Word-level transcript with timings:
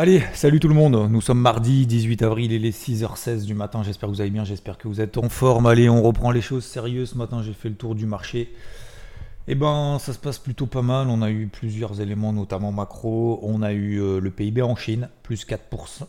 Allez, 0.00 0.22
salut 0.32 0.60
tout 0.60 0.68
le 0.68 0.74
monde. 0.74 1.10
Nous 1.10 1.20
sommes 1.20 1.40
mardi 1.40 1.84
18 1.84 2.22
avril, 2.22 2.52
il 2.52 2.64
est 2.64 2.70
6h16 2.70 3.44
du 3.44 3.54
matin. 3.54 3.82
J'espère 3.82 4.08
que 4.08 4.14
vous 4.14 4.20
allez 4.20 4.30
bien, 4.30 4.44
j'espère 4.44 4.78
que 4.78 4.86
vous 4.86 5.00
êtes 5.00 5.18
en 5.18 5.28
forme. 5.28 5.66
Allez, 5.66 5.88
on 5.88 6.04
reprend 6.04 6.30
les 6.30 6.40
choses 6.40 6.64
sérieuses. 6.64 7.10
Ce 7.10 7.14
matin, 7.16 7.42
j'ai 7.42 7.52
fait 7.52 7.68
le 7.68 7.74
tour 7.74 7.96
du 7.96 8.06
marché. 8.06 8.54
Eh 9.48 9.56
ben, 9.56 9.98
ça 9.98 10.12
se 10.12 10.20
passe 10.20 10.38
plutôt 10.38 10.66
pas 10.66 10.82
mal. 10.82 11.08
On 11.08 11.20
a 11.20 11.32
eu 11.32 11.48
plusieurs 11.48 12.00
éléments, 12.00 12.32
notamment 12.32 12.70
macro. 12.70 13.40
On 13.42 13.60
a 13.60 13.72
eu 13.72 14.00
euh, 14.00 14.20
le 14.20 14.30
PIB 14.30 14.62
en 14.62 14.76
Chine, 14.76 15.08
plus 15.24 15.44
4%, 15.44 15.58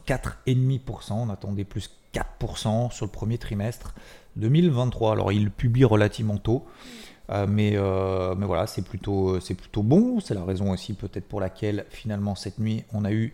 4,5%. 0.07 1.13
On 1.13 1.31
attendait 1.31 1.63
plus 1.63 1.89
4% 2.13 2.91
sur 2.91 3.07
le 3.07 3.11
premier 3.11 3.39
trimestre 3.39 3.95
2023. 4.35 5.13
Alors, 5.13 5.31
il 5.31 5.49
publie 5.49 5.85
relativement 5.85 6.37
tôt. 6.37 6.63
Euh, 7.31 7.47
mais, 7.49 7.71
euh, 7.75 8.35
mais 8.35 8.45
voilà, 8.45 8.67
c'est 8.67 8.83
plutôt 8.83 9.39
bon. 9.77 10.19
C'est 10.19 10.35
la 10.35 10.43
raison 10.43 10.69
aussi 10.69 10.93
peut-être 10.93 11.27
pour 11.27 11.39
laquelle 11.39 11.85
finalement 11.89 12.35
cette 12.35 12.59
nuit 12.59 12.83
on 12.93 13.03
a 13.03 13.11
eu 13.11 13.33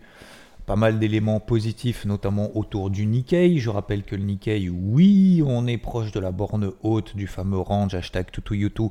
pas 0.66 0.76
mal 0.76 1.00
d'éléments 1.00 1.40
positifs, 1.40 2.06
notamment 2.06 2.56
autour 2.58 2.90
du 2.90 3.06
Nikkei. 3.06 3.60
Je 3.60 3.70
rappelle 3.70 4.04
que 4.04 4.16
le 4.16 4.24
Nikkei, 4.24 4.70
oui, 4.70 5.44
on 5.46 5.68
est 5.68 5.78
proche 5.78 6.12
de 6.12 6.20
la 6.20 6.32
borne 6.32 6.72
haute 6.82 7.16
du 7.16 7.28
fameux 7.28 7.60
range 7.60 7.94
hashtag 7.94 8.32
TutuYutu 8.32 8.90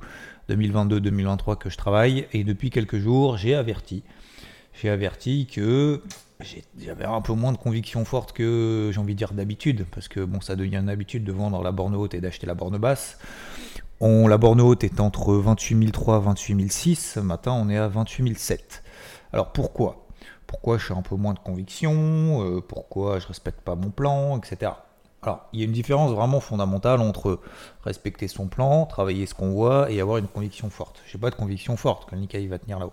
2022-2023 0.48 1.58
que 1.58 1.70
je 1.70 1.76
travaille. 1.76 2.26
Et 2.32 2.44
depuis 2.44 2.70
quelques 2.70 2.98
jours, 2.98 3.36
j'ai 3.36 3.54
averti. 3.54 4.04
J'ai 4.72 4.88
averti 4.88 5.46
que 5.46 6.02
j'avais 6.78 7.04
un 7.04 7.20
peu 7.20 7.32
moins 7.32 7.52
de 7.52 7.58
conviction 7.58 8.04
forte 8.04 8.32
que 8.32 8.90
j'ai 8.92 9.00
envie 9.00 9.14
de 9.14 9.18
dire 9.18 9.32
d'habitude, 9.32 9.86
parce 9.90 10.08
que 10.08 10.20
bon, 10.20 10.40
ça 10.40 10.56
devient 10.56 10.77
une 10.77 10.88
habitude 10.88 11.24
de 11.24 11.32
vendre 11.32 11.62
la 11.62 11.72
borne 11.72 11.94
haute 11.94 12.14
et 12.14 12.20
d'acheter 12.20 12.46
la 12.46 12.54
borne 12.54 12.78
basse. 12.78 13.18
On, 14.00 14.27
la 14.27 14.38
borne 14.38 14.60
haute 14.60 14.84
est 14.84 15.00
entre 15.00 15.34
28 15.34 15.92
003 15.92 16.18
et 16.18 16.20
28 16.22 16.70
006. 16.70 17.12
Ce 17.14 17.20
matin, 17.20 17.52
on 17.52 17.68
est 17.68 17.77
à 17.77 17.88
28 17.88 18.36
007. 18.38 18.82
Alors 19.32 19.52
pourquoi? 19.52 20.03
Pourquoi 20.55 20.78
je 20.78 20.84
suis 20.84 20.94
un 20.94 21.02
peu 21.02 21.16
moins 21.16 21.34
de 21.34 21.41
conviction, 21.41 22.44
euh, 22.44 22.60
pourquoi 22.60 23.19
je 23.19 23.27
respecte 23.27 23.60
pas 23.60 23.74
mon 23.74 23.91
plan, 23.91 24.38
etc. 24.38 24.70
Alors, 25.20 25.48
il 25.52 25.58
y 25.58 25.62
a 25.62 25.66
une 25.66 25.72
différence 25.72 26.12
vraiment 26.12 26.38
fondamentale 26.38 27.00
entre 27.00 27.41
respecter 27.83 28.28
son 28.28 28.46
plan, 28.46 28.86
travailler 28.86 29.27
ce 29.27 29.34
qu'on 29.34 29.50
voit 29.50 29.91
et 29.91 30.00
avoir 30.00 30.19
une 30.19 30.28
conviction 30.28 30.70
forte. 30.70 31.02
Je 31.06 31.16
n'ai 31.16 31.20
pas 31.20 31.30
de 31.30 31.34
conviction 31.34 31.77
forte 31.77 32.08
que 32.08 32.14
le 32.14 32.20
Nikkei 32.20 32.46
va 32.46 32.61
tenir 32.61 32.78
là-haut. 32.78 32.92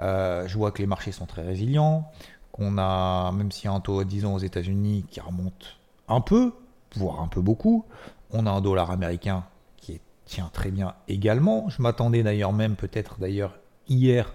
Euh, 0.00 0.48
je 0.48 0.56
vois 0.56 0.70
que 0.70 0.78
les 0.78 0.86
marchés 0.86 1.12
sont 1.12 1.26
très 1.26 1.42
résilients, 1.42 2.10
qu'on 2.50 2.78
a, 2.78 3.30
même 3.32 3.52
s'il 3.52 3.66
y 3.66 3.68
a 3.68 3.72
un 3.72 3.80
taux 3.80 4.00
à 4.00 4.04
10 4.04 4.24
ans 4.24 4.34
aux 4.34 4.38
États-Unis 4.38 5.04
qui 5.10 5.20
remonte 5.20 5.76
un 6.08 6.22
peu, 6.22 6.54
voire 6.96 7.20
un 7.20 7.28
peu 7.28 7.42
beaucoup, 7.42 7.84
on 8.30 8.46
a 8.46 8.50
un 8.50 8.62
dollar 8.62 8.90
américain 8.90 9.44
qui 9.76 10.00
tient 10.24 10.48
très 10.50 10.70
bien 10.70 10.94
également. 11.08 11.68
Je 11.68 11.82
m'attendais 11.82 12.22
d'ailleurs 12.22 12.54
même 12.54 12.74
peut-être 12.74 13.20
d'ailleurs 13.20 13.58
hier 13.86 14.32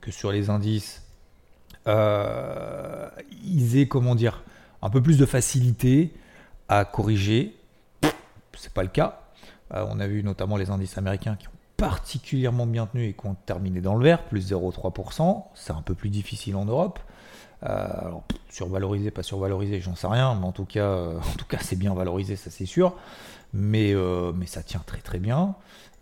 que 0.00 0.10
sur 0.10 0.32
les 0.32 0.48
indices, 0.48 1.03
euh, 1.86 3.08
ils 3.44 3.78
aient, 3.78 3.88
comment 3.88 4.14
dire, 4.14 4.42
un 4.82 4.90
peu 4.90 5.02
plus 5.02 5.18
de 5.18 5.26
facilité 5.26 6.12
à 6.68 6.84
corriger. 6.84 7.56
C'est 8.56 8.72
pas 8.72 8.82
le 8.82 8.88
cas. 8.88 9.20
Euh, 9.72 9.84
on 9.88 10.00
a 10.00 10.06
vu 10.06 10.22
notamment 10.22 10.56
les 10.56 10.70
indices 10.70 10.98
américains 10.98 11.36
qui 11.36 11.48
ont 11.48 11.52
particulièrement 11.76 12.66
bien 12.66 12.86
tenu 12.86 13.08
et 13.08 13.12
qui 13.12 13.26
ont 13.26 13.36
terminé 13.46 13.80
dans 13.80 13.94
le 13.96 14.04
vert, 14.04 14.24
plus 14.24 14.52
0,3%. 14.52 15.44
C'est 15.54 15.72
un 15.72 15.82
peu 15.82 15.94
plus 15.94 16.10
difficile 16.10 16.56
en 16.56 16.64
Europe. 16.64 16.98
Euh, 17.64 17.88
alors, 18.00 18.24
survalorisé, 18.50 19.10
pas 19.10 19.22
survalorisé, 19.22 19.80
j'en 19.80 19.94
sais 19.94 20.06
rien, 20.06 20.34
mais 20.34 20.46
en 20.46 20.52
tout 20.52 20.66
cas, 20.66 20.90
en 21.16 21.36
tout 21.36 21.46
cas, 21.46 21.58
c'est 21.60 21.76
bien 21.76 21.94
valorisé, 21.94 22.36
ça 22.36 22.50
c'est 22.50 22.66
sûr. 22.66 22.94
Mais, 23.52 23.94
mais 24.34 24.46
ça 24.46 24.64
tient 24.64 24.82
très 24.84 24.98
très 24.98 25.20
bien. 25.20 25.54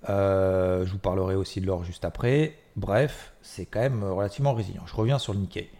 je 0.08 0.90
vous 0.90 0.98
parlerai 0.98 1.34
aussi 1.34 1.60
de 1.60 1.66
l'or 1.66 1.84
juste 1.84 2.04
après. 2.06 2.56
Bref, 2.76 3.34
c'est 3.42 3.66
quand 3.66 3.80
même 3.80 4.02
relativement 4.02 4.54
résilient. 4.54 4.84
Je 4.86 4.94
reviens 4.94 5.18
sur 5.18 5.34
le 5.34 5.40
Nikkei. 5.40 5.70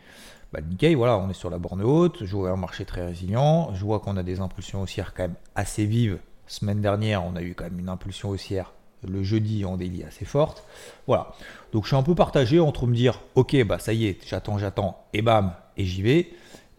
Bah, 0.53 0.61
Nikkei, 0.61 0.95
voilà, 0.95 1.19
on 1.19 1.31
est 1.31 1.35
sur 1.35 1.51
la 1.51 1.59
borne 1.59 1.83
haute, 1.83 2.25
je 2.25 2.37
vois 2.37 2.51
un 2.51 2.57
marché 2.57 2.85
très 2.85 3.05
résilient, 3.05 3.73
je 3.75 3.85
vois 3.85 4.01
qu'on 4.01 4.17
a 4.17 4.23
des 4.23 4.41
impulsions 4.41 4.83
haussières 4.83 5.15
quand 5.15 5.23
même 5.25 5.37
assez 5.55 5.87
vives. 5.87 6.19
Semaine 6.47 6.81
dernière, 6.81 7.25
on 7.25 7.37
a 7.37 7.43
eu 7.43 7.55
quand 7.55 7.65
même 7.65 7.79
une 7.79 7.89
impulsion 7.89 8.29
haussière 8.29 8.73
le 9.09 9.23
jeudi 9.23 9.65
en 9.65 9.77
délit 9.77 10.05
assez 10.05 10.25
forte. 10.25 10.65
Voilà. 11.07 11.33
Donc 11.73 11.85
je 11.85 11.89
suis 11.89 11.97
un 11.97 12.03
peu 12.03 12.15
partagé 12.15 12.61
entre 12.61 12.87
me 12.87 12.95
dire, 12.95 13.21
ok, 13.35 13.65
bah 13.65 13.79
ça 13.79 13.93
y 13.93 14.07
est, 14.07 14.19
j'attends, 14.27 14.59
j'attends, 14.59 15.05
et 15.13 15.23
bam, 15.23 15.55
et 15.77 15.85
j'y 15.85 16.03
vais. 16.03 16.31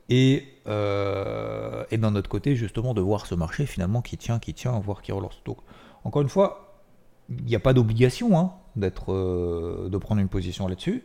Et, 0.09 0.47
euh, 0.67 1.83
et 1.91 1.97
d'un 1.97 2.15
autre 2.15 2.29
côté, 2.29 2.55
justement, 2.55 2.93
de 2.93 3.01
voir 3.01 3.25
ce 3.25 3.35
marché 3.35 3.65
finalement 3.65 4.01
qui 4.01 4.17
tient, 4.17 4.39
qui 4.39 4.53
tient, 4.53 4.77
voir 4.79 5.01
qui 5.01 5.11
relance. 5.11 5.41
Donc, 5.45 5.57
encore 6.03 6.21
une 6.21 6.29
fois, 6.29 6.81
il 7.29 7.45
n'y 7.45 7.55
a 7.55 7.59
pas 7.59 7.73
d'obligation 7.73 8.37
hein, 8.37 8.53
d'être, 8.75 9.13
euh, 9.13 9.89
de 9.89 9.97
prendre 9.97 10.21
une 10.21 10.27
position 10.27 10.67
là-dessus. 10.67 11.03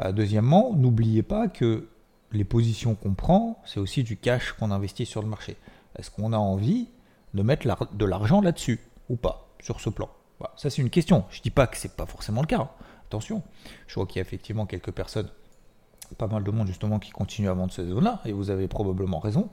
Euh, 0.00 0.12
deuxièmement, 0.12 0.72
n'oubliez 0.74 1.22
pas 1.22 1.48
que 1.48 1.88
les 2.32 2.44
positions 2.44 2.94
qu'on 2.94 3.14
prend, 3.14 3.62
c'est 3.64 3.80
aussi 3.80 4.02
du 4.02 4.16
cash 4.16 4.52
qu'on 4.52 4.70
investit 4.70 5.06
sur 5.06 5.22
le 5.22 5.28
marché. 5.28 5.56
Est-ce 5.98 6.10
qu'on 6.10 6.32
a 6.32 6.38
envie 6.38 6.88
de 7.34 7.42
mettre 7.42 7.94
de 7.94 8.04
l'argent 8.04 8.40
là-dessus 8.40 8.80
ou 9.08 9.16
pas, 9.16 9.48
sur 9.60 9.80
ce 9.80 9.90
plan? 9.90 10.08
Ça, 10.56 10.70
c'est 10.70 10.82
une 10.82 10.90
question. 10.90 11.24
Je 11.30 11.38
ne 11.38 11.42
dis 11.42 11.50
pas 11.50 11.66
que 11.66 11.76
ce 11.76 11.88
n'est 11.88 11.94
pas 11.94 12.06
forcément 12.06 12.40
le 12.40 12.46
cas. 12.46 12.60
Hein. 12.60 12.70
Attention, 13.06 13.42
je 13.86 13.94
vois 13.94 14.06
qu'il 14.06 14.16
y 14.16 14.18
a 14.18 14.22
effectivement 14.22 14.66
quelques 14.66 14.90
personnes, 14.90 15.28
pas 16.18 16.26
mal 16.26 16.44
de 16.44 16.50
monde 16.50 16.66
justement, 16.66 16.98
qui 16.98 17.10
continuent 17.10 17.48
à 17.48 17.54
vendre 17.54 17.72
ces 17.72 17.86
zones-là, 17.86 18.20
et 18.26 18.32
vous 18.32 18.50
avez 18.50 18.68
probablement 18.68 19.18
raison. 19.18 19.48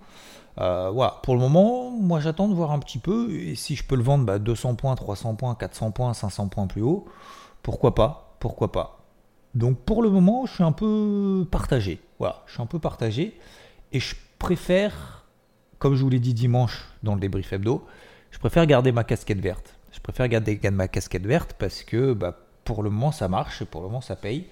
Euh, 0.60 0.90
voilà, 0.90 1.20
pour 1.24 1.36
le 1.36 1.40
moment, 1.40 1.90
moi 1.90 2.20
j'attends 2.20 2.50
de 2.50 2.54
voir 2.54 2.72
un 2.72 2.80
petit 2.80 2.98
peu, 2.98 3.32
et 3.32 3.56
si 3.56 3.76
je 3.76 3.86
peux 3.86 3.96
le 3.96 4.04
vendre 4.04 4.38
200 4.38 4.72
bah, 4.72 4.76
points, 4.78 4.96
300 4.96 5.36
points, 5.36 5.56
400 5.56 5.92
points, 5.92 6.14
500 6.14 6.50
points 6.50 6.68
plus 6.68 6.82
haut, 6.82 7.06
pourquoi 7.64 7.96
pas? 7.96 8.36
Pourquoi 8.40 8.72
pas? 8.72 9.00
Donc 9.54 9.78
pour 9.80 10.04
le 10.04 10.10
moment, 10.10 10.46
je 10.46 10.54
suis 10.54 10.64
un 10.64 10.74
peu 10.74 11.48
partagé. 11.50 12.02
Voilà, 12.20 12.44
je 12.48 12.54
suis 12.54 12.62
un 12.62 12.66
peu 12.66 12.80
partagé. 12.80 13.38
Et 13.92 14.00
je 14.00 14.16
préfère, 14.40 15.26
comme 15.80 15.96
je 15.96 16.02
vous 16.02 16.10
l'ai 16.10 16.20
dit 16.20 16.34
dimanche 16.34 16.88
dans 17.04 17.16
le 17.16 17.22
débrief 17.22 17.54
hebdo, 17.54 17.86
je 18.32 18.40
préfère 18.40 18.66
garder 18.66 18.92
ma 18.92 19.04
casquette 19.04 19.40
verte. 19.40 19.78
Je 19.92 20.00
préfère 20.00 20.28
garder 20.28 20.60
ma 20.72 20.88
casquette 20.88 21.26
verte 21.26 21.56
parce 21.58 21.84
que 21.84 22.14
bah, 22.14 22.38
pour 22.64 22.84
le 22.84 22.90
moment 22.90 23.12
ça 23.12 23.28
marche, 23.28 23.64
pour 23.64 23.82
le 23.82 23.88
moment 23.88 24.02
ça 24.02 24.16
paye. 24.16 24.48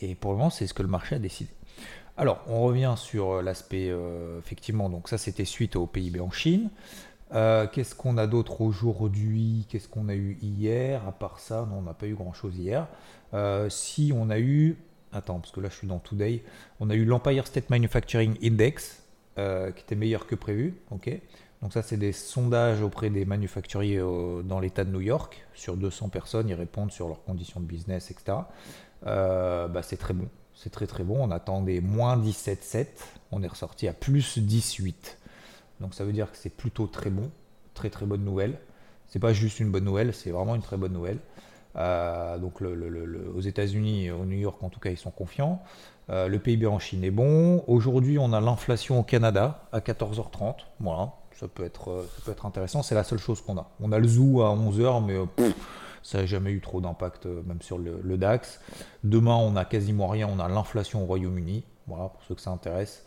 Et 0.00 0.14
pour 0.14 0.32
le 0.32 0.38
moment, 0.38 0.50
c'est 0.50 0.66
ce 0.66 0.74
que 0.74 0.82
le 0.82 0.88
marché 0.88 1.16
a 1.16 1.18
décidé. 1.18 1.50
Alors, 2.18 2.40
on 2.48 2.62
revient 2.62 2.94
sur 2.96 3.42
l'aspect, 3.42 3.88
euh, 3.90 4.38
effectivement, 4.38 4.88
donc 4.88 5.08
ça 5.08 5.18
c'était 5.18 5.44
suite 5.44 5.76
au 5.76 5.86
PIB 5.86 6.20
en 6.20 6.30
Chine. 6.30 6.70
Euh, 7.34 7.66
qu'est-ce 7.66 7.94
qu'on 7.94 8.16
a 8.18 8.26
d'autre 8.26 8.60
aujourd'hui? 8.60 9.66
Qu'est-ce 9.68 9.88
qu'on 9.88 10.08
a 10.08 10.14
eu 10.14 10.38
hier? 10.40 11.06
À 11.06 11.12
part 11.12 11.40
ça, 11.40 11.66
non, 11.68 11.78
on 11.78 11.82
n'a 11.82 11.94
pas 11.94 12.06
eu 12.06 12.14
grand-chose 12.14 12.56
hier. 12.56 12.86
Euh, 13.34 13.68
si 13.68 14.12
on 14.14 14.30
a 14.30 14.38
eu, 14.38 14.76
attends, 15.12 15.38
parce 15.40 15.52
que 15.52 15.60
là 15.60 15.68
je 15.68 15.74
suis 15.74 15.86
dans 15.86 15.98
Today, 15.98 16.42
on 16.80 16.90
a 16.90 16.94
eu 16.94 17.04
l'Empire 17.04 17.46
State 17.46 17.70
Manufacturing 17.70 18.36
Index, 18.42 19.02
euh, 19.38 19.70
qui 19.72 19.82
était 19.82 19.96
meilleur 19.96 20.26
que 20.26 20.34
prévu. 20.34 20.74
Donc 20.90 21.72
ça, 21.72 21.82
c'est 21.82 21.96
des 21.96 22.12
sondages 22.12 22.82
auprès 22.82 23.10
des 23.10 23.24
manufacturiers 23.24 23.98
dans 23.98 24.60
l'État 24.60 24.84
de 24.84 24.90
New 24.90 25.00
York. 25.00 25.46
Sur 25.54 25.76
200 25.76 26.10
personnes, 26.10 26.48
ils 26.48 26.54
répondent 26.54 26.92
sur 26.92 27.08
leurs 27.08 27.24
conditions 27.24 27.60
de 27.60 27.64
business, 27.64 28.10
etc. 28.10 28.38
bah, 29.02 29.82
c'est 29.82 29.96
très 29.96 30.14
bon. 30.14 30.28
C'est 30.54 30.70
très 30.70 30.86
très 30.86 31.02
bon. 31.02 31.16
On 31.18 31.30
attendait 31.30 31.80
moins 31.80 32.16
17,7. 32.16 32.86
On 33.32 33.42
est 33.42 33.48
ressorti 33.48 33.88
à 33.88 33.94
plus 33.94 34.38
18. 34.38 35.18
Donc 35.80 35.94
ça 35.94 36.04
veut 36.04 36.12
dire 36.12 36.30
que 36.30 36.36
c'est 36.36 36.54
plutôt 36.54 36.86
très 36.86 37.10
bon, 37.10 37.30
très 37.74 37.90
très 37.90 38.06
bonne 38.06 38.24
nouvelle. 38.24 38.58
C'est 39.08 39.18
pas 39.18 39.32
juste 39.32 39.60
une 39.60 39.70
bonne 39.70 39.84
nouvelle, 39.84 40.14
c'est 40.14 40.30
vraiment 40.30 40.54
une 40.54 40.62
très 40.62 40.76
bonne 40.76 40.92
nouvelle. 40.92 41.18
Euh, 41.76 42.38
donc 42.38 42.62
aux 42.62 43.40
États-Unis, 43.40 44.10
au 44.10 44.24
New 44.24 44.38
York 44.38 44.62
en 44.62 44.68
tout 44.68 44.80
cas, 44.80 44.90
ils 44.90 44.96
sont 44.96 45.10
confiants. 45.10 45.62
Euh, 46.08 46.28
le 46.28 46.38
PIB 46.38 46.66
en 46.66 46.78
Chine 46.78 47.04
est 47.04 47.10
bon. 47.10 47.64
Aujourd'hui, 47.66 48.18
on 48.18 48.32
a 48.32 48.40
l'inflation 48.40 49.00
au 49.00 49.02
Canada 49.02 49.66
à 49.72 49.80
14h30. 49.80 50.54
Voilà, 50.80 51.12
ça 51.32 51.48
peut 51.48 51.64
être, 51.64 51.90
euh, 51.90 52.06
ça 52.16 52.22
peut 52.24 52.32
être 52.32 52.46
intéressant. 52.46 52.82
C'est 52.82 52.94
la 52.94 53.04
seule 53.04 53.18
chose 53.18 53.40
qu'on 53.40 53.58
a. 53.58 53.68
On 53.80 53.92
a 53.92 53.98
le 53.98 54.08
zoo 54.08 54.42
à 54.42 54.54
11h, 54.54 55.04
mais 55.04 55.16
ça 56.02 56.18
n'a 56.18 56.26
jamais 56.26 56.52
eu 56.52 56.60
trop 56.60 56.80
d'impact, 56.80 57.26
même 57.26 57.60
sur 57.60 57.78
le, 57.78 58.16
DAX. 58.16 58.60
Demain, 59.04 59.34
on 59.34 59.56
a 59.56 59.64
quasiment 59.64 60.06
rien. 60.06 60.28
On 60.30 60.38
a 60.38 60.48
l'inflation 60.48 61.02
au 61.02 61.06
Royaume-Uni. 61.06 61.64
Voilà, 61.88 62.08
pour 62.08 62.22
ceux 62.22 62.34
que 62.34 62.40
ça 62.40 62.50
intéresse. 62.50 63.04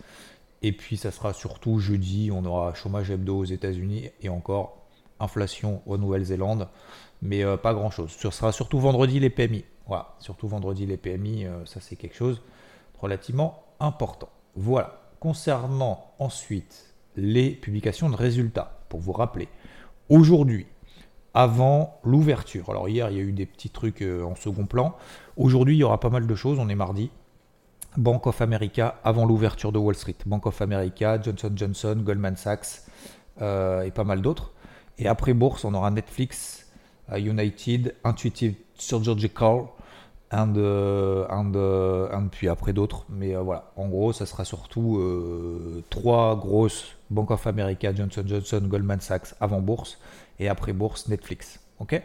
Et 0.61 0.73
puis 0.73 0.97
ça 0.97 1.11
sera 1.11 1.33
surtout 1.33 1.79
jeudi, 1.79 2.31
on 2.33 2.43
aura 2.43 2.73
chômage 2.73 3.11
hebdo 3.11 3.37
aux 3.37 3.45
États-Unis 3.45 4.09
et 4.21 4.27
encore 4.27 4.79
inflation 5.19 5.81
aux 5.85 5.97
Nouvelle-Zélande, 5.97 6.67
mais 7.21 7.43
euh, 7.43 7.57
pas 7.57 7.73
grand-chose. 7.73 8.11
Ce 8.11 8.29
sera 8.29 8.51
surtout 8.51 8.79
vendredi 8.79 9.19
les 9.19 9.29
PMI. 9.29 9.65
Voilà, 9.87 10.15
surtout 10.19 10.47
vendredi 10.47 10.85
les 10.85 10.97
PMI, 10.97 11.45
euh, 11.45 11.65
ça 11.65 11.79
c'est 11.81 11.95
quelque 11.95 12.15
chose 12.15 12.37
de 12.37 12.99
relativement 12.99 13.63
important. 13.79 14.29
Voilà. 14.55 15.01
Concernant 15.19 16.11
ensuite 16.19 16.93
les 17.15 17.49
publications 17.51 18.09
de 18.09 18.15
résultats, 18.15 18.79
pour 18.87 18.99
vous 18.99 19.11
rappeler, 19.11 19.49
aujourd'hui, 20.07 20.67
avant 21.33 21.99
l'ouverture, 22.03 22.69
alors 22.69 22.87
hier 22.87 23.09
il 23.09 23.17
y 23.17 23.19
a 23.19 23.23
eu 23.23 23.31
des 23.31 23.45
petits 23.45 23.69
trucs 23.69 24.01
euh, 24.01 24.23
en 24.23 24.35
second 24.35 24.65
plan, 24.65 24.95
aujourd'hui 25.37 25.75
il 25.75 25.79
y 25.79 25.83
aura 25.83 25.99
pas 25.99 26.09
mal 26.09 26.25
de 26.25 26.35
choses, 26.35 26.57
on 26.59 26.69
est 26.69 26.75
mardi, 26.75 27.11
Bank 27.97 28.27
of 28.27 28.41
America 28.41 28.99
avant 29.03 29.25
l'ouverture 29.25 29.71
de 29.71 29.79
Wall 29.79 29.95
Street. 29.95 30.15
Bank 30.25 30.45
of 30.45 30.61
America, 30.61 31.19
Johnson 31.21 31.51
Johnson, 31.55 32.01
Goldman 32.05 32.35
Sachs 32.37 32.83
et 33.41 33.91
pas 33.91 34.03
mal 34.03 34.21
d'autres. 34.21 34.53
Et 34.99 35.07
après 35.07 35.33
bourse, 35.33 35.65
on 35.65 35.73
aura 35.73 35.89
Netflix, 35.89 36.68
United, 37.17 37.95
Intuitive 38.03 38.55
Surgical, 38.75 39.65
and, 40.31 40.53
euh, 40.57 41.27
and, 41.31 42.27
puis 42.31 42.47
après 42.47 42.73
d'autres. 42.73 43.05
Mais 43.09 43.35
voilà, 43.35 43.71
en 43.75 43.87
gros, 43.87 44.13
ça 44.13 44.25
sera 44.25 44.45
surtout 44.45 45.01
trois 45.89 46.35
grosses 46.35 46.95
Bank 47.09 47.31
of 47.31 47.47
America, 47.47 47.93
Johnson 47.93 48.23
Johnson, 48.25 48.61
Goldman 48.65 48.99
Sachs 48.99 49.33
avant 49.41 49.61
bourse 49.61 49.97
et 50.39 50.47
après 50.47 50.73
bourse 50.73 51.07
Netflix. 51.07 51.59
Ok? 51.79 52.01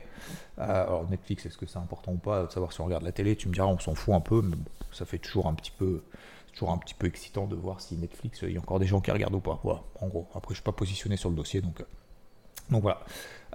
Alors 0.57 1.09
Netflix, 1.11 1.47
est-ce 1.47 1.59
que 1.59 1.67
c'est 1.67 1.79
important 1.79 2.13
ou 2.13 2.19
pas? 2.19 2.45
De 2.45 2.51
savoir 2.51 2.73
si 2.73 2.81
on 2.81 2.85
regarde 2.87 3.03
la 3.03 3.13
télé 3.13 3.37
Tu 3.37 3.49
me 3.49 3.55
diras, 3.55 3.67
on 3.67 3.79
s'en 3.79 3.95
fout 3.95 4.15
un 4.15 4.21
peu, 4.21 4.41
mais 4.41 4.57
ça 4.93 5.05
fait 5.05 5.19
toujours 5.19 5.47
un 5.47 5.55
petit 5.55 5.73
peu 5.73 6.03
toujours 6.55 6.71
un 6.71 6.79
petit 6.79 6.95
peu 6.95 7.07
excitant 7.07 7.47
de 7.47 7.57
voir 7.57 7.81
si 7.81 7.97
Netflix, 7.97 8.41
il 8.43 8.53
y 8.53 8.57
a 8.57 8.61
encore 8.61 8.79
des 8.79 8.87
gens 8.87 9.01
qui 9.01 9.11
regardent 9.11 9.35
ou 9.35 9.41
pas. 9.41 9.61
Voilà, 9.63 9.83
en 10.01 10.07
gros. 10.07 10.29
Après, 10.35 10.55
je 10.55 10.61
suis 10.61 10.65
pas 10.65 10.73
positionné 10.73 11.17
sur 11.17 11.29
le 11.29 11.37
dossier, 11.37 11.61
donc, 11.61 11.81
euh, 11.81 11.85
donc 12.71 12.83
voilà. 12.83 13.01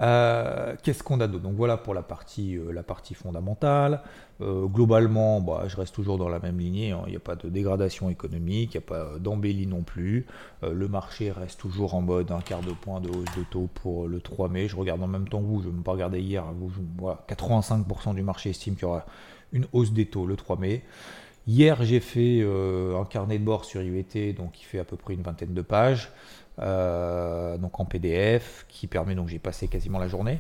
Euh, 0.01 0.75
qu'est-ce 0.83 1.03
qu'on 1.03 1.19
a 1.19 1.27
d'autre? 1.27 1.43
Donc 1.43 1.55
voilà 1.55 1.77
pour 1.77 1.93
la 1.93 2.01
partie, 2.01 2.55
euh, 2.55 2.71
la 2.71 2.83
partie 2.83 3.13
fondamentale. 3.13 4.01
globalement, 4.41 5.41
bah, 5.41 5.63
je 5.67 5.75
reste 5.75 5.93
toujours 5.93 6.17
dans 6.17 6.29
la 6.29 6.39
même 6.39 6.57
lignée. 6.57 6.91
Hein. 6.91 7.01
Il 7.07 7.11
n'y 7.11 7.17
a 7.17 7.19
pas 7.19 7.35
de 7.35 7.49
dégradation 7.49 8.09
économique, 8.09 8.73
il 8.73 8.77
n'y 8.77 8.83
a 8.83 8.87
pas 8.87 9.19
d'embellie 9.19 9.67
non 9.67 9.83
plus. 9.83 10.25
le 10.63 10.87
marché 10.87 11.31
reste 11.31 11.59
toujours 11.59 11.93
en 11.93 12.01
mode 12.01 12.31
un 12.31 12.39
quart 12.39 12.61
de 12.61 12.71
point 12.71 13.01
de 13.01 13.09
hausse 13.09 13.37
de 13.37 13.43
taux 13.51 13.67
pour 13.73 14.07
le 14.07 14.21
3 14.21 14.47
mai. 14.47 14.69
Je 14.69 14.77
regarde 14.77 15.03
en 15.03 15.07
même 15.07 15.27
temps 15.27 15.41
vous, 15.41 15.61
je 15.61 15.67
ne 15.67 15.73
vais 15.73 15.83
pas 15.83 15.91
regarder 15.91 16.21
hier. 16.21 16.45
Vous, 16.53 16.71
voilà, 16.97 17.25
85% 17.27 18.15
du 18.15 18.23
marché 18.23 18.51
estime 18.51 18.75
qu'il 18.75 18.83
y 18.83 18.85
aura 18.85 19.05
une 19.51 19.65
hausse 19.73 19.91
des 19.91 20.05
taux 20.05 20.25
le 20.25 20.37
3 20.37 20.57
mai. 20.57 20.83
Hier, 21.49 21.83
j'ai 21.83 21.99
fait 21.99 22.41
euh, 22.41 22.99
un 22.99 23.05
carnet 23.05 23.39
de 23.39 23.43
bord 23.43 23.65
sur 23.65 23.81
IVT, 23.81 24.33
donc 24.33 24.51
qui 24.51 24.65
fait 24.65 24.77
à 24.77 24.83
peu 24.83 24.97
près 24.97 25.15
une 25.15 25.23
vingtaine 25.23 25.55
de 25.55 25.63
pages, 25.63 26.11
euh, 26.59 27.57
donc 27.57 27.79
en 27.79 27.85
PDF, 27.85 28.65
qui 28.67 28.87
permet, 28.87 29.15
donc 29.15 29.27
j'ai 29.27 29.39
passé 29.39 29.67
quasiment 29.67 29.99
la 29.99 30.07
journée, 30.07 30.39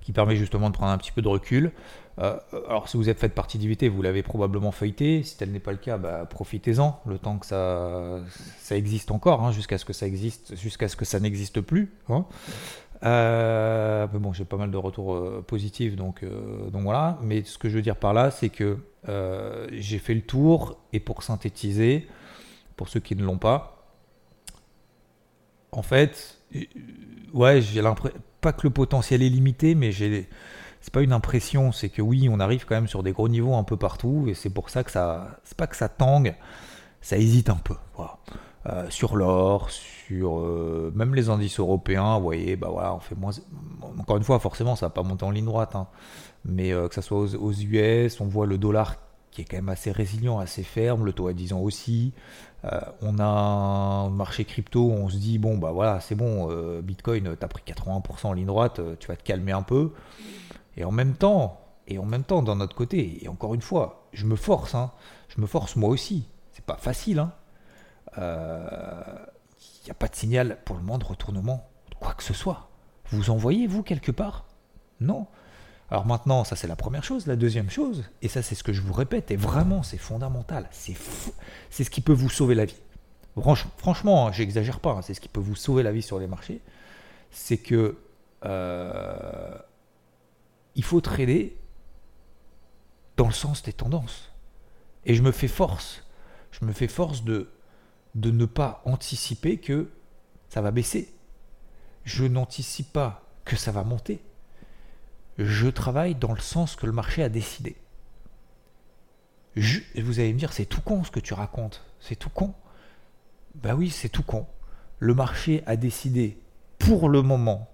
qui 0.00 0.12
permet 0.12 0.36
justement 0.36 0.70
de 0.70 0.74
prendre 0.74 0.92
un 0.92 0.98
petit 0.98 1.12
peu 1.12 1.22
de 1.22 1.28
recul. 1.28 1.72
Euh, 2.18 2.36
alors, 2.68 2.88
si 2.88 2.96
vous 2.96 3.08
êtes 3.08 3.20
fait 3.20 3.28
partie 3.28 3.58
d'IVT, 3.58 3.88
vous 3.88 4.02
l'avez 4.02 4.22
probablement 4.22 4.72
feuilleté. 4.72 5.22
Si 5.22 5.36
tel 5.36 5.52
n'est 5.52 5.60
pas 5.60 5.70
le 5.70 5.78
cas, 5.78 5.98
bah, 5.98 6.26
profitez-en, 6.28 7.00
le 7.06 7.18
temps 7.18 7.38
que 7.38 7.46
ça, 7.46 8.18
ça 8.58 8.76
existe 8.76 9.10
encore, 9.12 9.44
hein, 9.44 9.52
jusqu'à 9.52 9.78
ce 9.78 9.84
que 9.84 9.92
ça 9.92 10.06
existe, 10.06 10.56
jusqu'à 10.56 10.88
ce 10.88 10.96
que 10.96 11.04
ça 11.04 11.20
n'existe 11.20 11.60
plus. 11.60 11.92
Hein. 12.08 12.24
mais 13.02 14.18
bon, 14.18 14.32
j'ai 14.32 14.44
pas 14.44 14.56
mal 14.56 14.70
de 14.70 14.76
retours 14.76 15.44
positifs, 15.46 15.94
donc, 15.94 16.24
donc 16.72 16.82
voilà. 16.82 17.18
Mais 17.22 17.44
ce 17.44 17.56
que 17.56 17.68
je 17.68 17.76
veux 17.76 17.82
dire 17.82 17.96
par 17.96 18.14
là, 18.14 18.30
c'est 18.32 18.48
que 18.48 18.78
euh, 19.08 19.66
j'ai 19.72 19.98
fait 19.98 20.14
le 20.14 20.22
tour 20.22 20.78
et 20.92 21.00
pour 21.00 21.22
synthétiser, 21.22 22.06
pour 22.76 22.88
ceux 22.88 23.00
qui 23.00 23.14
ne 23.16 23.24
l'ont 23.24 23.38
pas, 23.38 23.77
en 25.72 25.82
fait, 25.82 26.38
euh, 26.54 26.60
ouais, 27.32 27.60
j'ai 27.60 27.82
l'impression, 27.82 28.18
pas 28.40 28.52
que 28.52 28.62
le 28.64 28.70
potentiel 28.70 29.22
est 29.22 29.28
limité, 29.28 29.74
mais 29.74 29.92
j'ai, 29.92 30.28
c'est 30.80 30.92
pas 30.92 31.02
une 31.02 31.12
impression, 31.12 31.72
c'est 31.72 31.88
que 31.88 32.02
oui, 32.02 32.28
on 32.30 32.40
arrive 32.40 32.64
quand 32.66 32.74
même 32.74 32.88
sur 32.88 33.02
des 33.02 33.12
gros 33.12 33.28
niveaux 33.28 33.54
un 33.54 33.64
peu 33.64 33.76
partout 33.76 34.26
et 34.28 34.34
c'est 34.34 34.50
pour 34.50 34.70
ça 34.70 34.84
que 34.84 34.90
ça, 34.90 35.40
c'est 35.44 35.56
pas 35.56 35.66
que 35.66 35.76
ça 35.76 35.88
tangue, 35.88 36.34
ça 37.00 37.16
hésite 37.18 37.50
un 37.50 37.56
peu. 37.56 37.74
Euh, 38.66 38.86
sur 38.90 39.16
l'or, 39.16 39.70
sur 39.70 40.40
même 40.94 41.14
les 41.14 41.30
indices 41.30 41.58
européens, 41.58 42.16
vous 42.18 42.24
voyez, 42.24 42.56
bah 42.56 42.68
voilà, 42.70 42.94
on 42.94 43.00
fait 43.00 43.14
moins. 43.14 43.32
Encore 43.98 44.16
une 44.16 44.24
fois, 44.24 44.38
forcément, 44.38 44.76
ça 44.76 44.86
va 44.86 44.90
pas 44.90 45.02
monter 45.02 45.24
en 45.24 45.30
ligne 45.30 45.46
droite. 45.46 45.74
Hein 45.74 45.86
mais 46.44 46.72
euh, 46.72 46.88
que 46.88 46.94
ce 46.94 47.00
soit 47.00 47.18
aux, 47.18 47.52
US, 47.52 48.20
on 48.20 48.26
voit 48.26 48.46
le 48.46 48.58
dollar 48.58 48.96
qui 49.30 49.42
est 49.42 49.44
quand 49.44 49.56
même 49.56 49.68
assez 49.68 49.92
résilient, 49.92 50.38
assez 50.38 50.62
ferme, 50.62 51.04
le 51.04 51.12
taux 51.12 51.28
à 51.28 51.32
10 51.32 51.52
ans 51.52 51.60
aussi. 51.60 52.12
Euh, 52.64 52.80
on 53.02 53.18
a 53.18 53.24
un 53.24 54.10
marché 54.10 54.44
crypto 54.44 54.90
on 54.90 55.08
se 55.08 55.16
dit, 55.16 55.38
bon, 55.38 55.58
bah 55.58 55.70
voilà, 55.70 56.00
c'est 56.00 56.14
bon, 56.14 56.50
euh, 56.50 56.82
Bitcoin, 56.82 57.36
tu 57.38 57.44
as 57.44 57.48
pris 57.48 57.62
80% 57.64 58.26
en 58.26 58.32
ligne 58.32 58.46
droite, 58.46 58.80
tu 58.98 59.08
vas 59.08 59.16
te 59.16 59.22
calmer 59.22 59.52
un 59.52 59.62
peu. 59.62 59.92
Et 60.76 60.84
en 60.84 60.90
même 60.90 61.14
temps, 61.14 61.60
et 61.86 61.98
en 61.98 62.04
même 62.04 62.24
temps, 62.24 62.42
d'un 62.42 62.60
autre 62.60 62.74
côté, 62.74 63.22
et 63.22 63.28
encore 63.28 63.54
une 63.54 63.62
fois, 63.62 64.08
je 64.12 64.26
me 64.26 64.36
force, 64.36 64.74
hein, 64.74 64.92
je 65.28 65.40
me 65.40 65.46
force 65.46 65.76
moi 65.76 65.88
aussi. 65.88 66.28
C'est 66.52 66.64
pas 66.64 66.76
facile, 66.76 67.20
hein. 67.20 67.32
Il 68.16 69.84
n'y 69.84 69.90
a 69.90 69.94
pas 69.94 70.08
de 70.08 70.16
signal 70.16 70.58
pour 70.64 70.76
le 70.76 70.82
moment 70.82 70.98
de 70.98 71.04
retournement 71.04 71.68
quoi 71.98 72.14
que 72.14 72.22
ce 72.22 72.34
soit. 72.34 72.68
Vous 73.10 73.30
en 73.30 73.36
voyez, 73.36 73.66
vous, 73.66 73.82
quelque 73.82 74.12
part? 74.12 74.44
Non. 75.00 75.26
Alors 75.90 76.04
maintenant, 76.04 76.44
ça 76.44 76.54
c'est 76.54 76.66
la 76.66 76.76
première 76.76 77.02
chose. 77.02 77.26
La 77.26 77.36
deuxième 77.36 77.70
chose, 77.70 78.04
et 78.20 78.28
ça 78.28 78.42
c'est 78.42 78.54
ce 78.54 78.62
que 78.62 78.72
je 78.72 78.82
vous 78.82 78.92
répète, 78.92 79.30
et 79.30 79.36
vraiment 79.36 79.82
c'est 79.82 79.98
fondamental, 79.98 80.68
c'est 80.70 80.94
ce 80.94 81.90
qui 81.90 82.00
peut 82.00 82.12
vous 82.12 82.28
sauver 82.28 82.54
la 82.54 82.66
vie. 82.66 82.80
franchement, 83.78 84.28
hein, 84.28 84.32
j'exagère 84.32 84.80
pas, 84.80 84.92
hein, 84.92 85.02
c'est 85.02 85.14
ce 85.14 85.20
qui 85.20 85.28
peut 85.28 85.40
vous 85.40 85.56
sauver 85.56 85.82
la 85.82 85.92
vie 85.92 86.02
sur 86.02 86.18
les 86.18 86.26
marchés, 86.26 86.60
c'est 87.30 87.58
que 87.58 87.96
euh, 88.44 89.58
il 90.74 90.84
faut 90.84 91.00
trader 91.00 91.56
dans 93.16 93.26
le 93.26 93.32
sens 93.32 93.62
des 93.62 93.72
tendances. 93.72 94.32
Et 95.06 95.14
je 95.14 95.22
me 95.22 95.32
fais 95.32 95.48
force, 95.48 96.04
je 96.50 96.64
me 96.66 96.72
fais 96.72 96.88
force 96.88 97.24
de, 97.24 97.50
de 98.14 98.30
ne 98.30 98.44
pas 98.44 98.82
anticiper 98.84 99.58
que 99.58 99.88
ça 100.50 100.60
va 100.60 100.70
baisser. 100.70 101.14
Je 102.04 102.24
n'anticipe 102.24 102.92
pas 102.92 103.22
que 103.44 103.56
ça 103.56 103.72
va 103.72 103.84
monter 103.84 104.20
je 105.38 105.68
travaille 105.68 106.16
dans 106.16 106.32
le 106.32 106.40
sens 106.40 106.74
que 106.74 106.86
le 106.86 106.92
marché 106.92 107.22
a 107.22 107.28
décidé. 107.28 107.76
vous 109.54 110.18
allez 110.20 110.32
me 110.32 110.38
dire, 110.38 110.52
c'est 110.52 110.66
tout 110.66 110.80
con 110.80 111.04
ce 111.04 111.12
que 111.12 111.20
tu 111.20 111.32
racontes. 111.32 111.84
C'est 112.00 112.16
tout 112.16 112.30
con. 112.30 112.54
Ben 113.54 113.74
oui, 113.74 113.90
c'est 113.90 114.08
tout 114.08 114.24
con. 114.24 114.46
Le 114.98 115.14
marché 115.14 115.62
a 115.66 115.76
décidé 115.76 116.38
pour 116.78 117.08
le 117.08 117.22
moment 117.22 117.68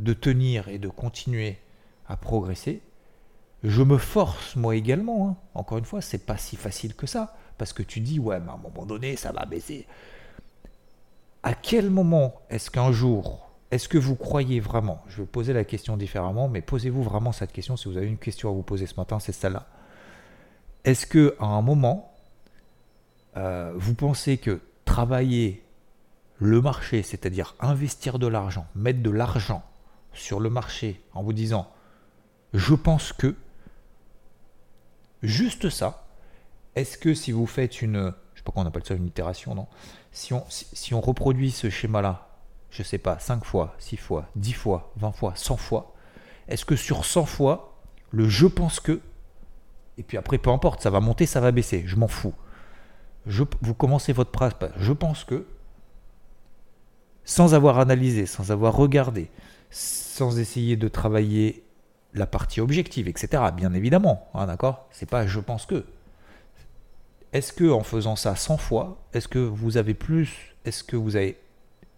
de 0.00 0.12
tenir 0.12 0.68
et 0.68 0.78
de 0.78 0.88
continuer 0.88 1.58
à 2.08 2.16
progresser. 2.16 2.82
Je 3.62 3.82
me 3.82 3.96
force 3.96 4.56
moi 4.56 4.74
également. 4.74 5.28
Hein. 5.28 5.36
Encore 5.54 5.78
une 5.78 5.84
fois, 5.84 6.00
c'est 6.00 6.26
pas 6.26 6.36
si 6.36 6.56
facile 6.56 6.96
que 6.96 7.06
ça. 7.06 7.36
Parce 7.58 7.72
que 7.72 7.84
tu 7.84 8.00
dis, 8.00 8.18
ouais, 8.18 8.40
mais 8.40 8.50
à 8.50 8.54
un 8.54 8.58
moment 8.58 8.84
donné, 8.86 9.14
ça 9.14 9.30
va 9.30 9.44
baisser. 9.46 9.86
À 11.44 11.54
quel 11.54 11.90
moment 11.90 12.40
est-ce 12.50 12.72
qu'un 12.72 12.90
jour 12.90 13.51
est-ce 13.72 13.88
que 13.88 13.96
vous 13.96 14.16
croyez 14.16 14.60
vraiment, 14.60 15.02
je 15.08 15.22
vais 15.22 15.26
poser 15.26 15.54
la 15.54 15.64
question 15.64 15.96
différemment, 15.96 16.46
mais 16.46 16.60
posez-vous 16.60 17.02
vraiment 17.02 17.32
cette 17.32 17.52
question, 17.52 17.74
si 17.74 17.88
vous 17.88 17.96
avez 17.96 18.06
une 18.06 18.18
question 18.18 18.50
à 18.50 18.52
vous 18.52 18.62
poser 18.62 18.84
ce 18.84 18.96
matin, 18.98 19.18
c'est 19.18 19.32
celle-là. 19.32 19.66
Est-ce 20.84 21.06
que 21.06 21.34
à 21.40 21.46
un 21.46 21.62
moment, 21.62 22.14
euh, 23.38 23.72
vous 23.74 23.94
pensez 23.94 24.36
que 24.36 24.60
travailler 24.84 25.64
le 26.38 26.60
marché, 26.60 27.02
c'est-à-dire 27.02 27.54
investir 27.60 28.18
de 28.18 28.26
l'argent, 28.26 28.66
mettre 28.74 29.00
de 29.02 29.08
l'argent 29.08 29.64
sur 30.12 30.38
le 30.38 30.50
marché 30.50 31.02
en 31.14 31.22
vous 31.22 31.32
disant 31.32 31.66
je 32.52 32.74
pense 32.74 33.14
que, 33.14 33.34
juste 35.22 35.70
ça, 35.70 36.06
est-ce 36.74 36.98
que 36.98 37.14
si 37.14 37.32
vous 37.32 37.46
faites 37.46 37.80
une, 37.80 38.12
je 38.34 38.40
sais 38.40 38.44
pas 38.44 38.52
comment 38.52 38.66
on 38.66 38.68
appelle 38.68 38.84
ça, 38.84 38.92
une 38.92 39.06
itération, 39.06 39.54
non? 39.54 39.66
Si 40.10 40.34
on, 40.34 40.44
si 40.50 40.92
on 40.92 41.00
reproduit 41.00 41.50
ce 41.50 41.70
schéma-là 41.70 42.31
je 42.72 42.82
sais 42.82 42.98
pas, 42.98 43.18
5 43.18 43.44
fois, 43.44 43.74
6 43.78 43.98
fois, 43.98 44.28
10 44.34 44.52
fois, 44.54 44.92
20 44.96 45.12
fois, 45.12 45.34
100 45.36 45.56
fois, 45.58 45.94
est-ce 46.48 46.64
que 46.64 46.74
sur 46.74 47.04
100 47.04 47.26
fois, 47.26 47.78
le 48.10 48.28
je 48.28 48.46
pense 48.46 48.80
que, 48.80 49.00
et 49.98 50.02
puis 50.02 50.16
après, 50.16 50.38
peu 50.38 50.50
importe, 50.50 50.80
ça 50.80 50.90
va 50.90 51.00
monter, 51.00 51.26
ça 51.26 51.40
va 51.40 51.52
baisser, 51.52 51.84
je 51.86 51.96
m'en 51.96 52.08
fous. 52.08 52.34
Je, 53.26 53.44
vous 53.60 53.74
commencez 53.74 54.12
votre 54.12 54.32
phrase, 54.32 54.54
je 54.78 54.92
pense 54.92 55.22
que, 55.24 55.46
sans 57.24 57.54
avoir 57.54 57.78
analysé, 57.78 58.24
sans 58.26 58.50
avoir 58.50 58.74
regardé, 58.74 59.30
sans 59.70 60.38
essayer 60.38 60.76
de 60.76 60.88
travailler 60.88 61.62
la 62.14 62.26
partie 62.26 62.60
objective, 62.60 63.06
etc. 63.06 63.44
Bien 63.54 63.74
évidemment, 63.74 64.28
hein, 64.34 64.46
d'accord? 64.46 64.88
C'est 64.90 65.08
pas 65.08 65.26
je 65.26 65.40
pense 65.40 65.66
que. 65.66 65.84
Est-ce 67.32 67.52
que 67.52 67.70
en 67.70 67.82
faisant 67.82 68.16
ça 68.16 68.34
100 68.34 68.56
fois, 68.56 68.98
est-ce 69.14 69.28
que 69.28 69.38
vous 69.38 69.76
avez 69.76 69.94
plus, 69.94 70.54
est-ce 70.64 70.82
que 70.84 70.96
vous 70.96 71.16
avez 71.16 71.38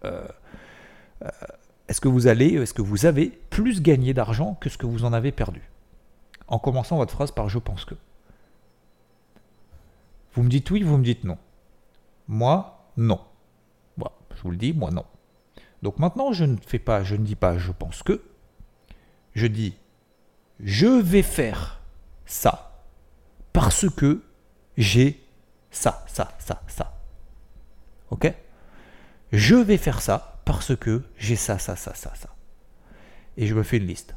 euh, 0.05 0.25
est-ce 1.87 2.01
que 2.01 2.07
vous 2.07 2.27
allez, 2.27 2.53
est-ce 2.55 2.73
que 2.73 2.81
vous 2.81 3.05
avez 3.05 3.29
plus 3.49 3.81
gagné 3.81 4.13
d'argent 4.13 4.55
que 4.55 4.69
ce 4.69 4.77
que 4.77 4.85
vous 4.85 5.05
en 5.05 5.13
avez 5.13 5.31
perdu 5.31 5.69
En 6.47 6.59
commençant 6.59 6.97
votre 6.97 7.13
phrase 7.13 7.31
par 7.31 7.49
je 7.49 7.59
pense 7.59 7.85
que. 7.85 7.95
Vous 10.33 10.43
me 10.43 10.49
dites 10.49 10.69
oui, 10.71 10.83
vous 10.83 10.97
me 10.97 11.03
dites 11.03 11.23
non. 11.23 11.37
Moi, 12.27 12.89
non. 12.97 13.21
je 13.97 14.41
vous 14.41 14.51
le 14.51 14.57
dis, 14.57 14.73
moi 14.73 14.91
non. 14.91 15.05
Donc 15.81 15.99
maintenant, 15.99 16.33
je 16.33 16.43
ne 16.43 16.57
fais 16.57 16.79
pas, 16.79 17.03
je 17.03 17.15
ne 17.15 17.23
dis 17.23 17.35
pas 17.35 17.57
je 17.57 17.71
pense 17.71 18.03
que. 18.03 18.21
Je 19.33 19.47
dis 19.47 19.75
je 20.59 20.87
vais 20.87 21.21
faire 21.21 21.81
ça 22.25 22.81
parce 23.53 23.89
que 23.89 24.23
j'ai 24.77 25.21
ça, 25.71 26.03
ça, 26.07 26.33
ça, 26.39 26.61
ça. 26.67 26.97
Ok? 28.09 28.33
Je 29.31 29.55
vais 29.55 29.77
faire 29.77 30.01
ça 30.01 30.34
parce 30.45 30.75
que 30.75 31.01
j'ai 31.17 31.35
ça, 31.35 31.57
ça, 31.57 31.75
ça, 31.75 31.93
ça, 31.95 32.13
ça. 32.15 32.29
Et 33.37 33.47
je 33.47 33.55
me 33.55 33.63
fais 33.63 33.77
une 33.77 33.87
liste. 33.87 34.15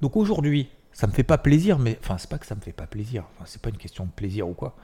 Donc 0.00 0.16
aujourd'hui, 0.16 0.68
ça 0.92 1.06
me 1.06 1.12
fait 1.12 1.22
pas 1.22 1.38
plaisir, 1.38 1.78
mais 1.78 1.98
enfin, 2.02 2.18
c'est 2.18 2.28
pas 2.28 2.38
que 2.38 2.46
ça 2.46 2.54
me 2.54 2.60
fait 2.60 2.72
pas 2.72 2.86
plaisir. 2.86 3.24
Enfin, 3.34 3.44
c'est 3.46 3.62
pas 3.62 3.70
une 3.70 3.76
question 3.76 4.04
de 4.04 4.10
plaisir 4.10 4.48
ou 4.48 4.52
quoi. 4.52 4.76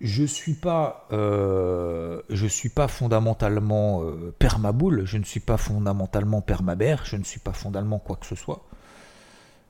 Je 0.00 0.24
suis 0.24 0.54
pas, 0.54 1.06
euh, 1.12 2.20
je 2.30 2.46
suis 2.46 2.68
pas 2.68 2.88
fondamentalement 2.88 4.02
euh, 4.02 4.34
permaboule. 4.38 5.04
Je 5.04 5.18
ne 5.18 5.24
suis 5.24 5.40
pas 5.40 5.56
fondamentalement 5.56 6.40
permabère. 6.40 7.04
Je 7.04 7.16
ne 7.16 7.24
suis 7.24 7.40
pas 7.40 7.52
fondamentalement 7.52 7.98
quoi 7.98 8.16
que 8.16 8.26
ce 8.26 8.34
soit. 8.34 8.64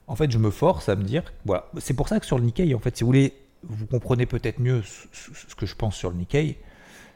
En 0.07 0.17
fait, 0.17 0.31
je 0.31 0.39
me 0.39 0.51
force 0.51 0.89
à 0.89 0.97
me 0.97 1.03
dire, 1.03 1.25
voilà. 1.45 1.67
C'est 1.79 1.95
pour 1.95 2.09
ça 2.09 2.21
que 2.21 2.27
sur 2.27 2.39
le 2.39 2.45
Nikkei, 2.45 2.75
en 2.75 2.79
fait, 2.79 2.97
si 2.97 3.05
vous 3.05 3.09
voulez, 3.09 3.35
vous 3.63 3.87
comprenez 3.87 4.27
peut-être 4.27 4.61
mieux 4.61 4.83
ce 4.83 5.55
que 5.55 5.67
je 5.67 5.75
pense 5.75 5.97
sur 5.97 6.11
le 6.11 6.17
Nikkei, 6.17 6.59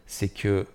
c'est 0.06 0.28
que 0.28 0.66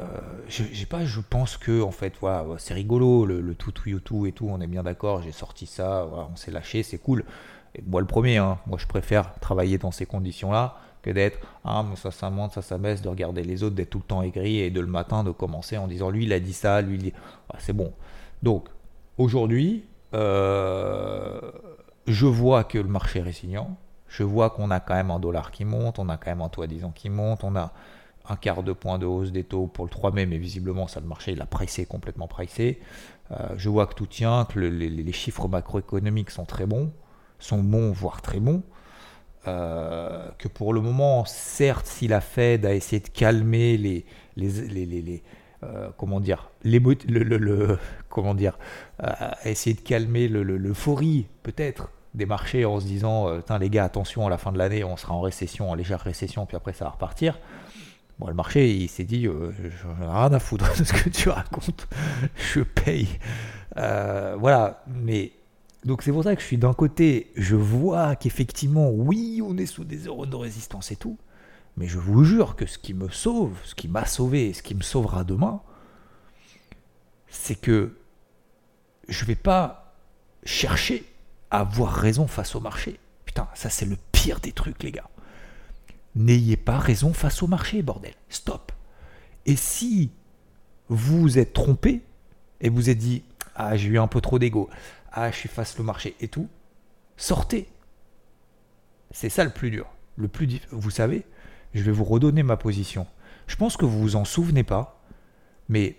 euh, 0.00 0.04
j'ai 0.48 0.86
pas, 0.86 1.04
je 1.04 1.20
pense 1.20 1.56
que 1.56 1.82
en 1.82 1.90
fait, 1.90 2.14
voilà, 2.20 2.44
c'est 2.58 2.74
rigolo 2.74 3.26
le, 3.26 3.54
tout 3.54 3.72
tout 3.72 3.98
tout 4.00 4.26
et 4.26 4.32
tout, 4.32 4.48
on 4.48 4.60
est 4.60 4.66
bien 4.66 4.84
d'accord, 4.84 5.22
j'ai 5.22 5.32
sorti 5.32 5.66
ça, 5.66 6.06
on 6.06 6.36
s'est 6.36 6.52
lâché, 6.52 6.82
c'est 6.82 6.98
cool. 6.98 7.24
Moi 7.86 8.00
le 8.00 8.06
premier, 8.06 8.38
hein, 8.38 8.58
moi 8.66 8.78
je 8.78 8.86
préfère 8.86 9.34
travailler 9.40 9.76
dans 9.78 9.90
ces 9.90 10.06
conditions-là 10.06 10.76
que 11.02 11.10
d'être 11.10 11.38
ah 11.64 11.84
mais 11.88 11.96
ça 11.96 12.10
ça 12.10 12.30
monte, 12.30 12.52
ça 12.52 12.62
ça 12.62 12.78
baisse, 12.78 13.02
de 13.02 13.08
regarder 13.08 13.42
les 13.42 13.62
autres, 13.62 13.74
d'être 13.74 13.90
tout 13.90 13.98
le 13.98 14.04
temps 14.04 14.22
aigri 14.22 14.60
et 14.60 14.70
de 14.70 14.80
le 14.80 14.86
matin 14.86 15.22
de 15.24 15.30
commencer 15.30 15.76
en 15.76 15.86
disant 15.86 16.10
lui 16.10 16.24
il 16.24 16.32
a 16.32 16.40
dit 16.40 16.52
ça, 16.52 16.80
lui 16.80 16.98
dit 16.98 17.12
ah, 17.50 17.56
c'est 17.58 17.72
bon. 17.72 17.92
Donc 18.42 18.68
aujourd'hui, 19.16 19.84
euh, 20.14 21.40
je 22.06 22.26
vois 22.26 22.64
que 22.64 22.78
le 22.78 22.88
marché 22.88 23.18
est 23.18 23.22
résilient, 23.22 23.76
je 24.06 24.22
vois 24.22 24.50
qu'on 24.50 24.70
a 24.70 24.80
quand 24.80 24.94
même 24.94 25.10
un 25.10 25.18
dollar 25.18 25.50
qui 25.50 25.64
monte, 25.64 25.98
on 25.98 26.08
a 26.08 26.16
quand 26.16 26.30
même 26.30 26.42
un 26.42 26.48
toit 26.48 26.68
disons 26.68 26.92
qui 26.92 27.10
monte, 27.10 27.42
on 27.42 27.56
a 27.56 27.72
un 28.28 28.36
quart 28.36 28.62
de 28.62 28.72
point 28.72 28.98
de 28.98 29.06
hausse 29.06 29.32
des 29.32 29.44
taux 29.44 29.66
pour 29.66 29.84
le 29.84 29.90
3 29.90 30.12
mai, 30.12 30.26
mais 30.26 30.38
visiblement, 30.38 30.88
ça, 30.88 31.00
le 31.00 31.06
marché, 31.06 31.32
il 31.32 31.40
a 31.40 31.46
pricé, 31.46 31.86
complètement 31.86 32.28
pricé. 32.28 32.80
Euh, 33.30 33.54
je 33.56 33.68
vois 33.68 33.86
que 33.86 33.94
tout 33.94 34.06
tient, 34.06 34.44
que 34.46 34.58
les, 34.58 35.12
chiffres 35.12 35.48
macroéconomiques 35.48 36.30
sont 36.30 36.44
très 36.44 36.66
bons, 36.66 36.92
sont 37.38 37.62
bons, 37.62 37.92
voire 37.92 38.22
très 38.22 38.40
bons. 38.40 38.62
Euh, 39.46 40.28
que 40.38 40.48
pour 40.48 40.72
le 40.72 40.80
moment, 40.80 41.24
certes, 41.24 41.86
si 41.86 42.08
la 42.08 42.20
Fed 42.20 42.66
a 42.66 42.74
essayé 42.74 43.00
de 43.00 43.08
calmer 43.08 43.76
les, 43.76 44.04
les, 44.36 44.86
les, 44.86 45.22
euh, 45.62 45.88
comment 45.96 46.20
dire, 46.20 46.50
le, 46.64 46.78
le, 46.78 47.78
comment 48.08 48.34
dire, 48.34 48.58
a 48.98 49.36
essayé 49.48 49.74
de 49.74 49.80
calmer 49.80 50.28
l'euphorie 50.28 51.26
peut-être 51.42 51.90
des 52.14 52.26
marchés 52.26 52.64
en 52.64 52.80
se 52.80 52.86
disant, 52.86 53.28
les 53.60 53.70
gars, 53.70 53.84
attention, 53.84 54.26
à 54.26 54.30
la 54.30 54.38
fin 54.38 54.52
de 54.52 54.58
l'année, 54.58 54.84
on 54.84 54.96
sera 54.96 55.14
en 55.14 55.20
récession, 55.20 55.70
en 55.70 55.74
légère 55.74 56.00
récession, 56.00 56.46
puis 56.46 56.56
après 56.56 56.72
ça 56.72 56.84
va 56.84 56.92
repartir. 56.92 57.38
Bon, 58.18 58.26
le 58.26 58.34
marché, 58.34 58.74
il 58.74 58.88
s'est 58.88 59.04
dit, 59.04 59.26
euh, 59.26 59.52
j'en 59.82 59.90
ai 60.02 60.06
rien 60.06 60.32
à 60.32 60.38
foutre 60.40 60.66
de 60.78 60.84
ce 60.84 60.92
que 60.92 61.08
tu 61.08 61.28
racontes, 61.28 61.86
je 62.52 62.60
paye. 62.60 63.08
Euh, 63.76 64.36
voilà, 64.38 64.82
mais 64.88 65.32
donc 65.84 66.02
c'est 66.02 66.10
pour 66.10 66.24
ça 66.24 66.34
que 66.34 66.42
je 66.42 66.46
suis 66.46 66.58
d'un 66.58 66.72
côté, 66.72 67.30
je 67.36 67.54
vois 67.54 68.16
qu'effectivement, 68.16 68.90
oui, 68.90 69.40
on 69.44 69.56
est 69.56 69.66
sous 69.66 69.84
des 69.84 69.98
zones 69.98 70.30
de 70.30 70.36
résistance 70.36 70.90
et 70.90 70.96
tout, 70.96 71.16
mais 71.76 71.86
je 71.86 71.98
vous 71.98 72.24
jure 72.24 72.56
que 72.56 72.66
ce 72.66 72.78
qui 72.78 72.92
me 72.92 73.08
sauve, 73.08 73.56
ce 73.62 73.76
qui 73.76 73.86
m'a 73.86 74.04
sauvé 74.04 74.48
et 74.48 74.52
ce 74.52 74.64
qui 74.64 74.74
me 74.74 74.82
sauvera 74.82 75.22
demain, 75.22 75.60
c'est 77.28 77.54
que 77.54 77.96
je 79.08 79.24
vais 79.24 79.36
pas 79.36 79.94
chercher 80.42 81.04
à 81.52 81.60
avoir 81.60 81.92
raison 81.92 82.26
face 82.26 82.56
au 82.56 82.60
marché. 82.60 82.98
Putain, 83.24 83.46
ça 83.54 83.70
c'est 83.70 83.86
le 83.86 83.96
pire 84.10 84.40
des 84.40 84.52
trucs, 84.52 84.82
les 84.82 84.90
gars. 84.90 85.08
N'ayez 86.14 86.56
pas 86.56 86.78
raison 86.78 87.12
face 87.12 87.42
au 87.42 87.46
marché, 87.46 87.82
bordel. 87.82 88.14
Stop. 88.28 88.72
Et 89.46 89.56
si 89.56 90.10
vous 90.88 91.38
êtes 91.38 91.52
trompé 91.52 92.02
et 92.60 92.68
vous 92.68 92.90
êtes 92.90 92.98
dit 92.98 93.22
Ah, 93.54 93.76
j'ai 93.76 93.88
eu 93.88 93.98
un 93.98 94.08
peu 94.08 94.20
trop 94.20 94.38
d'ego, 94.38 94.68
ah, 95.12 95.30
je 95.30 95.36
suis 95.36 95.48
face 95.48 95.78
au 95.78 95.82
marché 95.82 96.16
et 96.20 96.28
tout, 96.28 96.48
sortez. 97.16 97.68
C'est 99.10 99.30
ça 99.30 99.44
le 99.44 99.50
plus 99.50 99.70
dur. 99.70 99.86
Le 100.16 100.28
plus 100.28 100.60
Vous 100.70 100.90
savez, 100.90 101.24
je 101.74 101.82
vais 101.82 101.92
vous 101.92 102.04
redonner 102.04 102.42
ma 102.42 102.56
position. 102.56 103.06
Je 103.46 103.56
pense 103.56 103.76
que 103.76 103.84
vous 103.84 103.98
vous 103.98 104.16
en 104.16 104.24
souvenez 104.24 104.64
pas, 104.64 105.00
mais 105.68 105.96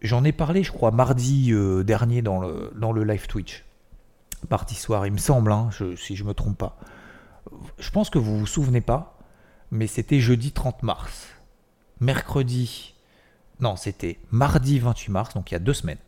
j'en 0.00 0.24
ai 0.24 0.32
parlé, 0.32 0.62
je 0.62 0.72
crois, 0.72 0.90
mardi 0.90 1.52
euh, 1.52 1.82
dernier 1.82 2.22
dans 2.22 2.40
le, 2.40 2.72
dans 2.76 2.92
le 2.92 3.04
live 3.04 3.26
Twitch. 3.26 3.64
Mardi 4.50 4.74
soir, 4.74 5.06
il 5.06 5.12
me 5.12 5.18
semble, 5.18 5.52
hein, 5.52 5.68
si 5.96 6.16
je 6.16 6.22
ne 6.22 6.28
me 6.28 6.34
trompe 6.34 6.56
pas. 6.56 6.78
Je 7.78 7.90
pense 7.90 8.08
que 8.08 8.18
vous 8.18 8.38
vous 8.38 8.46
souvenez 8.46 8.80
pas, 8.80 9.18
mais 9.70 9.86
c'était 9.86 10.20
jeudi 10.20 10.52
30 10.52 10.82
mars. 10.82 11.28
Mercredi, 12.00 12.94
non, 13.60 13.76
c'était 13.76 14.18
mardi 14.30 14.78
28 14.78 15.12
mars, 15.12 15.34
donc 15.34 15.50
il 15.50 15.54
y 15.54 15.56
a 15.56 15.60
deux 15.60 15.74
semaines. 15.74 15.98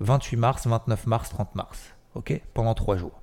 28 0.00 0.36
mars, 0.36 0.66
29 0.66 1.06
mars, 1.06 1.30
30 1.30 1.54
mars. 1.54 1.94
Ok? 2.14 2.40
Pendant 2.54 2.74
trois 2.74 2.96
jours. 2.96 3.20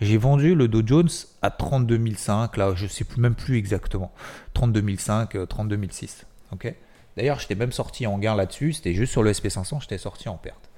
J'ai 0.00 0.16
vendu 0.16 0.54
le 0.54 0.66
Dow 0.66 0.82
Jones 0.84 1.10
à 1.42 1.50
32 1.50 2.14
500, 2.16 2.50
là 2.56 2.74
je 2.74 2.84
ne 2.84 2.88
sais 2.88 3.04
même 3.18 3.34
plus 3.34 3.56
exactement. 3.56 4.12
32 4.54 4.96
500, 4.96 5.46
32 5.46 5.88
600. 5.90 6.24
Ok? 6.52 6.74
D'ailleurs, 7.16 7.38
j'étais 7.38 7.54
même 7.54 7.72
sorti 7.72 8.06
en 8.06 8.18
gain 8.18 8.34
là-dessus, 8.34 8.72
c'était 8.72 8.94
juste 8.94 9.12
sur 9.12 9.22
le 9.22 9.32
SP500, 9.32 9.82
j'étais 9.82 9.98
sorti 9.98 10.28
en 10.28 10.36
perte. 10.36 10.70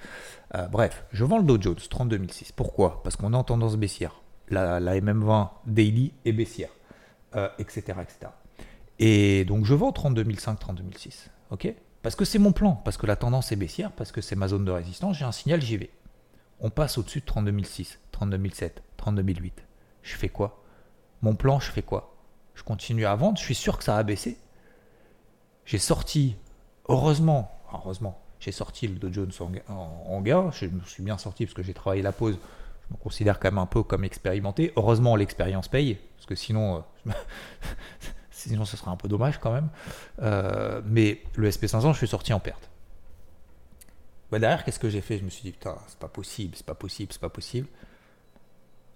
Euh, 0.55 0.67
bref, 0.67 1.05
je 1.13 1.25
vends 1.25 1.39
le 1.39 1.45
Dow 1.45 1.61
Jones 1.61 1.77
32 1.89 2.27
600. 2.29 2.53
Pourquoi? 2.57 3.03
Parce 3.03 3.17
qu'on 3.17 3.33
est 3.33 3.37
en 3.37 3.45
tendance 3.45 3.77
baissière. 3.77 4.21
La, 4.49 4.81
la 4.81 5.01
MM20 5.01 5.49
daily 5.67 6.13
est 6.25 6.33
baissière, 6.33 6.71
euh, 7.37 7.49
etc., 7.59 7.95
etc. 8.03 8.33
Et 9.05 9.45
donc 9.45 9.65
je 9.65 9.75
vends 9.75 9.91
32 9.91 10.25
500, 10.33 10.55
32 10.55 10.97
600. 10.97 11.29
Ok? 11.51 11.75
Parce 12.03 12.15
que 12.15 12.25
c'est 12.25 12.39
mon 12.39 12.53
plan, 12.53 12.81
parce 12.85 12.97
que 12.97 13.07
la 13.07 13.17
tendance 13.17 13.51
est 13.51 13.57
baissière, 13.57 13.91
parce 13.91 14.13
que 14.13 14.21
c'est 14.21 14.37
ma 14.37 14.47
zone 14.47 14.65
de 14.65 14.71
résistance, 14.71 15.19
j'ai 15.19 15.25
un 15.25 15.33
signal, 15.33 15.61
j'y 15.61 15.77
vais. 15.77 15.91
On 16.61 16.71
passe 16.71 16.99
au-dessus 16.99 17.19
de 17.19 17.25
32 17.25 17.65
600, 17.65 17.99
32 18.13 18.49
700, 18.49 18.81
32 18.99 19.23
800. 19.23 19.55
Je 20.03 20.15
fais 20.15 20.29
quoi? 20.29 20.63
Mon 21.21 21.35
plan, 21.35 21.59
je 21.59 21.73
fais 21.73 21.83
quoi? 21.83 22.15
Je 22.55 22.63
continue 22.63 23.05
à 23.05 23.17
vendre, 23.17 23.39
je 23.39 23.43
suis 23.43 23.57
sûr 23.57 23.77
que 23.77 23.83
ça 23.83 23.97
va 23.97 24.05
baisser. 24.05 24.39
J'ai 25.65 25.79
sorti, 25.79 26.37
heureusement, 26.89 27.51
heureusement, 27.73 28.23
j'ai 28.39 28.53
sorti 28.53 28.87
le 28.87 29.01
Dow 29.01 29.13
Jones 29.13 29.33
en, 29.69 30.21
gain, 30.21 30.53
je 30.53 30.67
me 30.67 30.81
suis 30.87 31.03
bien 31.03 31.19
sorti 31.19 31.47
parce 31.47 31.55
que 31.55 31.65
j'ai 31.65 31.75
travaillé 31.75 32.03
la 32.03 32.13
pause, 32.13 32.39
je 32.89 32.95
me 32.95 33.01
considère 33.01 33.41
quand 33.41 33.51
même 33.51 33.59
un 33.59 33.67
peu 33.67 33.83
comme 33.83 34.05
expérimenté. 34.05 34.73
Heureusement, 34.77 35.17
l'expérience 35.17 35.67
paye, 35.67 35.99
parce 36.17 36.27
que 36.27 36.37
sinon, 36.37 36.85
euh, 37.09 37.13
sinon 38.49 38.65
ce 38.65 38.77
serait 38.77 38.91
un 38.91 38.97
peu 38.97 39.09
dommage 39.09 39.39
quand 39.39 39.53
même. 39.53 39.69
Euh, 40.21 40.83
mais 40.85 41.23
le 41.37 41.51
SP500, 41.51 41.93
je 41.93 41.99
suis 41.99 42.09
sorti 42.09 42.33
en 42.33 42.41
perte. 42.41 42.71
Bah 44.31 44.39
derrière, 44.39 44.65
qu'est-ce 44.65 44.79
que 44.79 44.89
j'ai 44.89 45.03
fait? 45.03 45.19
Je 45.19 45.25
me 45.25 45.31
suis 45.31 45.43
dit, 45.43 45.53
putain, 45.53 45.77
c'est 45.89 45.99
pas 45.99 46.09
possible, 46.09 46.55
c'est 46.57 46.67
pas 46.67 46.75
possible, 46.75 47.13
c'est 47.13 47.21
pas 47.21 47.29
possible. 47.29 47.69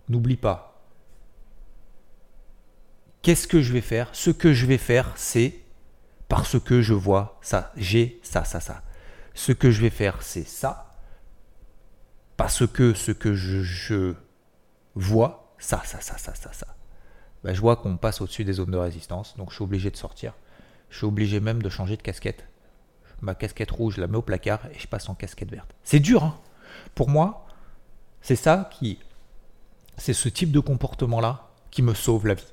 N'oublie 0.08 0.36
pas. 0.36 0.80
Qu'est-ce 3.22 3.48
que 3.48 3.60
je 3.60 3.72
vais 3.72 3.80
faire? 3.80 4.08
Ce 4.12 4.30
que 4.30 4.52
je 4.52 4.66
vais 4.66 4.78
faire, 4.78 5.12
c'est 5.16 5.60
parce 6.28 6.58
que 6.58 6.80
je 6.80 6.94
vois 6.94 7.38
ça, 7.42 7.72
j'ai 7.76 8.20
ça, 8.22 8.44
ça, 8.44 8.60
ça. 8.60 8.82
Ce 9.34 9.52
que 9.52 9.70
je 9.70 9.82
vais 9.82 9.90
faire, 9.90 10.22
c'est 10.22 10.46
ça. 10.46 10.94
Parce 12.36 12.66
que 12.66 12.94
ce 12.94 13.12
que 13.12 13.34
je, 13.34 13.62
je 13.62 14.14
vois, 14.94 15.54
ça, 15.58 15.82
ça, 15.84 16.00
ça, 16.00 16.16
ça, 16.18 16.34
ça, 16.34 16.52
ça. 16.52 16.75
Bah, 17.46 17.54
je 17.54 17.60
vois 17.60 17.76
qu'on 17.76 17.96
passe 17.96 18.20
au-dessus 18.20 18.42
des 18.42 18.54
zones 18.54 18.72
de 18.72 18.76
résistance, 18.76 19.36
donc 19.36 19.50
je 19.50 19.54
suis 19.54 19.62
obligé 19.62 19.88
de 19.92 19.96
sortir. 19.96 20.32
Je 20.90 20.96
suis 20.96 21.06
obligé 21.06 21.38
même 21.38 21.62
de 21.62 21.68
changer 21.68 21.96
de 21.96 22.02
casquette. 22.02 22.44
Ma 23.20 23.36
casquette 23.36 23.70
rouge, 23.70 23.94
je 23.94 24.00
la 24.00 24.08
mets 24.08 24.16
au 24.16 24.22
placard 24.22 24.66
et 24.74 24.78
je 24.80 24.88
passe 24.88 25.08
en 25.08 25.14
casquette 25.14 25.52
verte. 25.52 25.72
C'est 25.84 26.00
dur, 26.00 26.24
hein 26.24 26.36
Pour 26.96 27.08
moi, 27.08 27.46
c'est 28.20 28.34
ça 28.34 28.68
qui. 28.72 28.98
C'est 29.96 30.12
ce 30.12 30.28
type 30.28 30.50
de 30.50 30.58
comportement-là 30.58 31.48
qui 31.70 31.82
me 31.82 31.94
sauve 31.94 32.26
la 32.26 32.34
vie. 32.34 32.52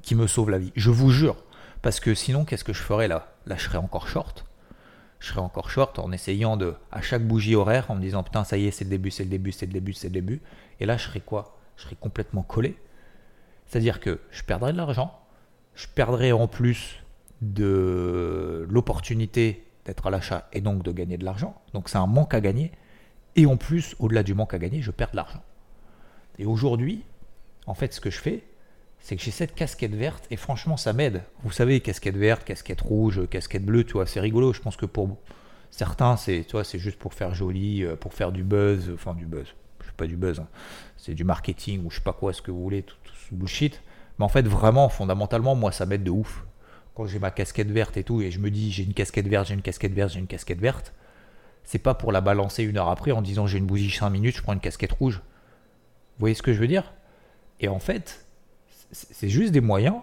Qui 0.00 0.14
me 0.14 0.26
sauve 0.26 0.48
la 0.48 0.58
vie. 0.58 0.72
Je 0.76 0.88
vous 0.88 1.10
jure. 1.10 1.36
Parce 1.82 2.00
que 2.00 2.14
sinon, 2.14 2.46
qu'est-ce 2.46 2.64
que 2.64 2.72
je 2.72 2.80
ferais 2.80 3.08
là? 3.08 3.34
Là, 3.44 3.56
je 3.58 3.64
serais 3.64 3.76
encore 3.76 4.08
short. 4.08 4.46
Je 5.20 5.28
serais 5.28 5.42
encore 5.42 5.68
short 5.68 5.98
en 5.98 6.10
essayant 6.10 6.56
de, 6.56 6.74
à 6.90 7.02
chaque 7.02 7.28
bougie 7.28 7.54
horaire, 7.54 7.90
en 7.90 7.96
me 7.96 8.00
disant 8.00 8.22
putain, 8.22 8.44
ça 8.44 8.56
y 8.56 8.66
est, 8.66 8.70
c'est 8.70 8.84
le 8.84 8.90
début, 8.90 9.10
c'est 9.10 9.24
le 9.24 9.30
début, 9.30 9.52
c'est 9.52 9.66
le 9.66 9.72
début, 9.72 9.92
c'est 9.92 10.08
le 10.08 10.14
début. 10.14 10.40
Et 10.80 10.86
là, 10.86 10.96
je 10.96 11.04
serais 11.04 11.20
quoi? 11.20 11.58
Je 11.76 11.82
serais 11.82 11.96
complètement 11.96 12.42
collé. 12.42 12.78
C'est-à-dire 13.72 14.00
que 14.00 14.20
je 14.30 14.42
perdrai 14.42 14.74
de 14.74 14.76
l'argent, 14.76 15.18
je 15.74 15.86
perdrai 15.86 16.30
en 16.30 16.46
plus 16.46 17.02
de 17.40 18.66
l'opportunité 18.68 19.66
d'être 19.86 20.08
à 20.08 20.10
l'achat 20.10 20.46
et 20.52 20.60
donc 20.60 20.82
de 20.82 20.92
gagner 20.92 21.16
de 21.16 21.24
l'argent. 21.24 21.58
Donc 21.72 21.88
c'est 21.88 21.96
un 21.96 22.06
manque 22.06 22.34
à 22.34 22.42
gagner. 22.42 22.70
Et 23.34 23.46
en 23.46 23.56
plus, 23.56 23.96
au-delà 23.98 24.24
du 24.24 24.34
manque 24.34 24.52
à 24.52 24.58
gagner, 24.58 24.82
je 24.82 24.90
perds 24.90 25.12
de 25.12 25.16
l'argent. 25.16 25.42
Et 26.38 26.44
aujourd'hui, 26.44 27.02
en 27.66 27.72
fait, 27.72 27.94
ce 27.94 28.02
que 28.02 28.10
je 28.10 28.18
fais, 28.18 28.44
c'est 28.98 29.16
que 29.16 29.22
j'ai 29.22 29.30
cette 29.30 29.54
casquette 29.54 29.94
verte 29.94 30.26
et 30.30 30.36
franchement, 30.36 30.76
ça 30.76 30.92
m'aide. 30.92 31.22
Vous 31.42 31.50
savez, 31.50 31.80
casquette 31.80 32.18
verte, 32.18 32.44
casquette 32.44 32.82
rouge, 32.82 33.26
casquette 33.30 33.64
bleue, 33.64 33.84
tu 33.84 33.94
vois, 33.94 34.04
c'est 34.04 34.20
rigolo. 34.20 34.52
Je 34.52 34.60
pense 34.60 34.76
que 34.76 34.84
pour 34.84 35.16
certains, 35.70 36.18
c'est, 36.18 36.46
c'est 36.64 36.78
juste 36.78 36.98
pour 36.98 37.14
faire 37.14 37.32
joli, 37.34 37.84
euh, 37.84 37.96
pour 37.96 38.12
faire 38.12 38.32
du 38.32 38.44
buzz, 38.44 38.90
enfin 38.92 39.14
du 39.14 39.24
buzz. 39.24 39.46
c'est 39.82 39.94
pas 39.94 40.06
du 40.06 40.18
buzz, 40.18 40.40
hein. 40.40 40.48
c'est 40.98 41.14
du 41.14 41.24
marketing 41.24 41.86
ou 41.86 41.90
je 41.90 41.96
sais 41.96 42.02
pas 42.02 42.12
quoi, 42.12 42.34
ce 42.34 42.42
que 42.42 42.50
vous 42.50 42.62
voulez, 42.62 42.82
tout, 42.82 42.96
bullshit. 43.36 43.82
Mais 44.18 44.24
en 44.24 44.28
fait, 44.28 44.46
vraiment, 44.46 44.88
fondamentalement, 44.88 45.54
moi, 45.54 45.72
ça 45.72 45.86
m'aide 45.86 46.04
de 46.04 46.10
ouf. 46.10 46.44
Quand 46.94 47.06
j'ai 47.06 47.18
ma 47.18 47.30
casquette 47.30 47.70
verte 47.70 47.96
et 47.96 48.04
tout, 48.04 48.20
et 48.20 48.30
je 48.30 48.38
me 48.38 48.50
dis, 48.50 48.70
j'ai 48.70 48.84
une 48.84 48.94
casquette 48.94 49.26
verte, 49.26 49.48
j'ai 49.48 49.54
une 49.54 49.62
casquette 49.62 49.94
verte, 49.94 50.12
j'ai 50.12 50.18
une 50.18 50.26
casquette 50.26 50.60
verte, 50.60 50.92
c'est 51.64 51.78
pas 51.78 51.94
pour 51.94 52.12
la 52.12 52.20
balancer 52.20 52.64
une 52.64 52.76
heure 52.76 52.88
après 52.88 53.12
en 53.12 53.22
disant 53.22 53.46
j'ai 53.46 53.58
une 53.58 53.66
bougie 53.66 53.90
5 53.90 54.10
minutes, 54.10 54.36
je 54.36 54.42
prends 54.42 54.52
une 54.52 54.60
casquette 54.60 54.92
rouge. 54.92 55.16
Vous 55.16 56.20
voyez 56.20 56.34
ce 56.34 56.42
que 56.42 56.52
je 56.52 56.60
veux 56.60 56.66
dire? 56.66 56.92
Et 57.60 57.68
en 57.68 57.78
fait, 57.78 58.26
c'est 58.90 59.28
juste 59.28 59.52
des 59.52 59.60
moyens, 59.60 59.96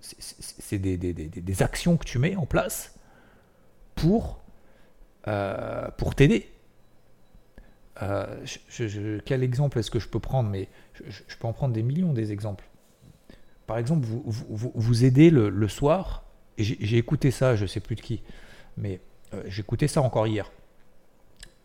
c'est 0.00 0.78
des, 0.78 1.62
actions 1.62 1.96
que 1.96 2.04
tu 2.04 2.18
mets 2.18 2.36
en 2.36 2.46
place 2.46 2.94
pour, 3.94 4.42
euh, 5.28 5.88
pour 5.96 6.14
t'aider. 6.14 6.50
Euh, 8.02 8.44
quel 9.24 9.42
exemple 9.42 9.78
est-ce 9.78 9.90
que 9.90 9.98
je 9.98 10.08
peux 10.08 10.20
prendre 10.20 10.50
Mais 10.50 10.68
je, 11.04 11.36
peux 11.38 11.46
en 11.46 11.52
prendre 11.52 11.72
des 11.72 11.82
millions 11.82 12.12
des 12.12 12.32
exemples. 12.32 12.64
Par 13.66 13.78
exemple, 13.78 14.06
vous, 14.06 14.22
vous, 14.26 15.04
aidez 15.04 15.30
le, 15.30 15.68
soir, 15.68 16.24
j'ai 16.58 16.98
écouté 16.98 17.30
ça, 17.30 17.56
je 17.56 17.66
sais 17.66 17.80
plus 17.80 17.96
de 17.96 18.00
qui, 18.00 18.22
mais 18.76 19.00
euh, 19.34 19.42
j'ai 19.46 19.60
écouté 19.60 19.88
ça 19.88 20.02
encore 20.02 20.26
hier. 20.26 20.52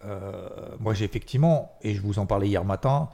Euh, 0.05 0.50
moi, 0.79 0.93
j'ai 0.93 1.05
effectivement, 1.05 1.77
et 1.83 1.93
je 1.93 2.01
vous 2.01 2.17
en 2.17 2.25
parlais 2.25 2.47
hier 2.47 2.65
matin, 2.65 3.09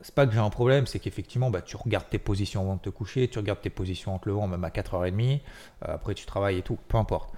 c'est 0.00 0.14
pas 0.14 0.26
que 0.26 0.32
j'ai 0.32 0.38
un 0.38 0.50
problème, 0.50 0.86
c'est 0.86 0.98
qu'effectivement, 0.98 1.50
bah, 1.50 1.62
tu 1.62 1.76
regardes 1.76 2.08
tes 2.08 2.18
positions 2.18 2.60
avant 2.60 2.76
de 2.76 2.80
te 2.80 2.90
coucher, 2.90 3.26
tu 3.26 3.38
regardes 3.38 3.62
tes 3.62 3.70
positions 3.70 4.14
en 4.14 4.18
te 4.18 4.28
levant, 4.28 4.46
même 4.46 4.62
à 4.64 4.68
4h30, 4.68 5.40
euh, 5.40 5.94
après 5.94 6.14
tu 6.14 6.26
travailles 6.26 6.58
et 6.58 6.62
tout, 6.62 6.78
peu 6.88 6.98
importe. 6.98 7.32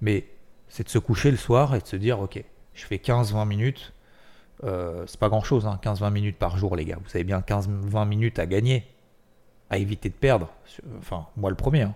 Mais 0.00 0.26
c'est 0.68 0.82
de 0.84 0.88
se 0.88 0.98
coucher 0.98 1.30
le 1.30 1.36
soir 1.36 1.74
et 1.74 1.80
de 1.80 1.86
se 1.86 1.96
dire, 1.96 2.20
ok, 2.20 2.42
je 2.74 2.84
fais 2.84 2.96
15-20 2.96 3.46
minutes, 3.46 3.92
euh, 4.64 5.04
c'est 5.06 5.20
pas 5.20 5.28
grand 5.28 5.42
chose, 5.42 5.66
hein, 5.66 5.78
15-20 5.82 6.12
minutes 6.12 6.38
par 6.38 6.56
jour, 6.56 6.76
les 6.76 6.84
gars. 6.84 6.98
Vous 7.02 7.10
avez 7.14 7.24
bien 7.24 7.40
15-20 7.40 8.08
minutes 8.08 8.38
à 8.38 8.46
gagner, 8.46 8.86
à 9.70 9.78
éviter 9.78 10.08
de 10.08 10.14
perdre. 10.14 10.48
Enfin, 10.98 11.26
moi 11.36 11.50
le 11.50 11.56
premier, 11.56 11.82
hein, 11.82 11.94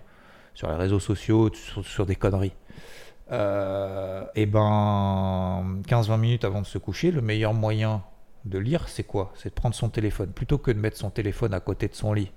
sur 0.53 0.69
les 0.69 0.75
réseaux 0.75 0.99
sociaux, 0.99 1.51
sur, 1.53 2.05
des 2.05 2.15
conneries. 2.15 2.53
Euh, 3.31 4.25
et 4.35 4.45
ben, 4.45 5.81
15-20 5.87 6.19
minutes 6.19 6.45
avant 6.45 6.61
de 6.61 6.65
se 6.65 6.77
coucher, 6.77 7.11
le 7.11 7.21
meilleur 7.21 7.53
moyen 7.53 8.03
de 8.45 8.57
lire, 8.59 8.87
c'est 8.89 9.03
quoi? 9.03 9.31
C'est 9.35 9.49
de 9.49 9.53
prendre 9.53 9.75
son 9.75 9.89
téléphone. 9.89 10.31
Plutôt 10.31 10.57
que 10.57 10.71
de 10.71 10.79
mettre 10.79 10.97
son 10.97 11.09
téléphone 11.09 11.53
à 11.53 11.59
côté 11.59 11.87
de 11.87 11.95
son 11.95 12.13
lit 12.13 12.31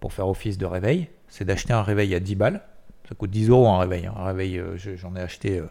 pour 0.00 0.12
faire 0.12 0.28
office 0.28 0.58
de 0.58 0.66
réveil, 0.66 1.08
c'est 1.28 1.44
d'acheter 1.44 1.72
un 1.72 1.82
réveil 1.82 2.14
à 2.14 2.20
10 2.20 2.34
balles. 2.34 2.62
Ça 3.08 3.14
coûte 3.14 3.30
10 3.30 3.50
euros 3.50 3.68
un 3.68 3.78
réveil. 3.78 4.06
Hein. 4.06 4.14
Un 4.16 4.24
réveil, 4.24 4.58
euh, 4.58 4.76
j'en 4.76 5.14
ai 5.14 5.20
acheté. 5.20 5.62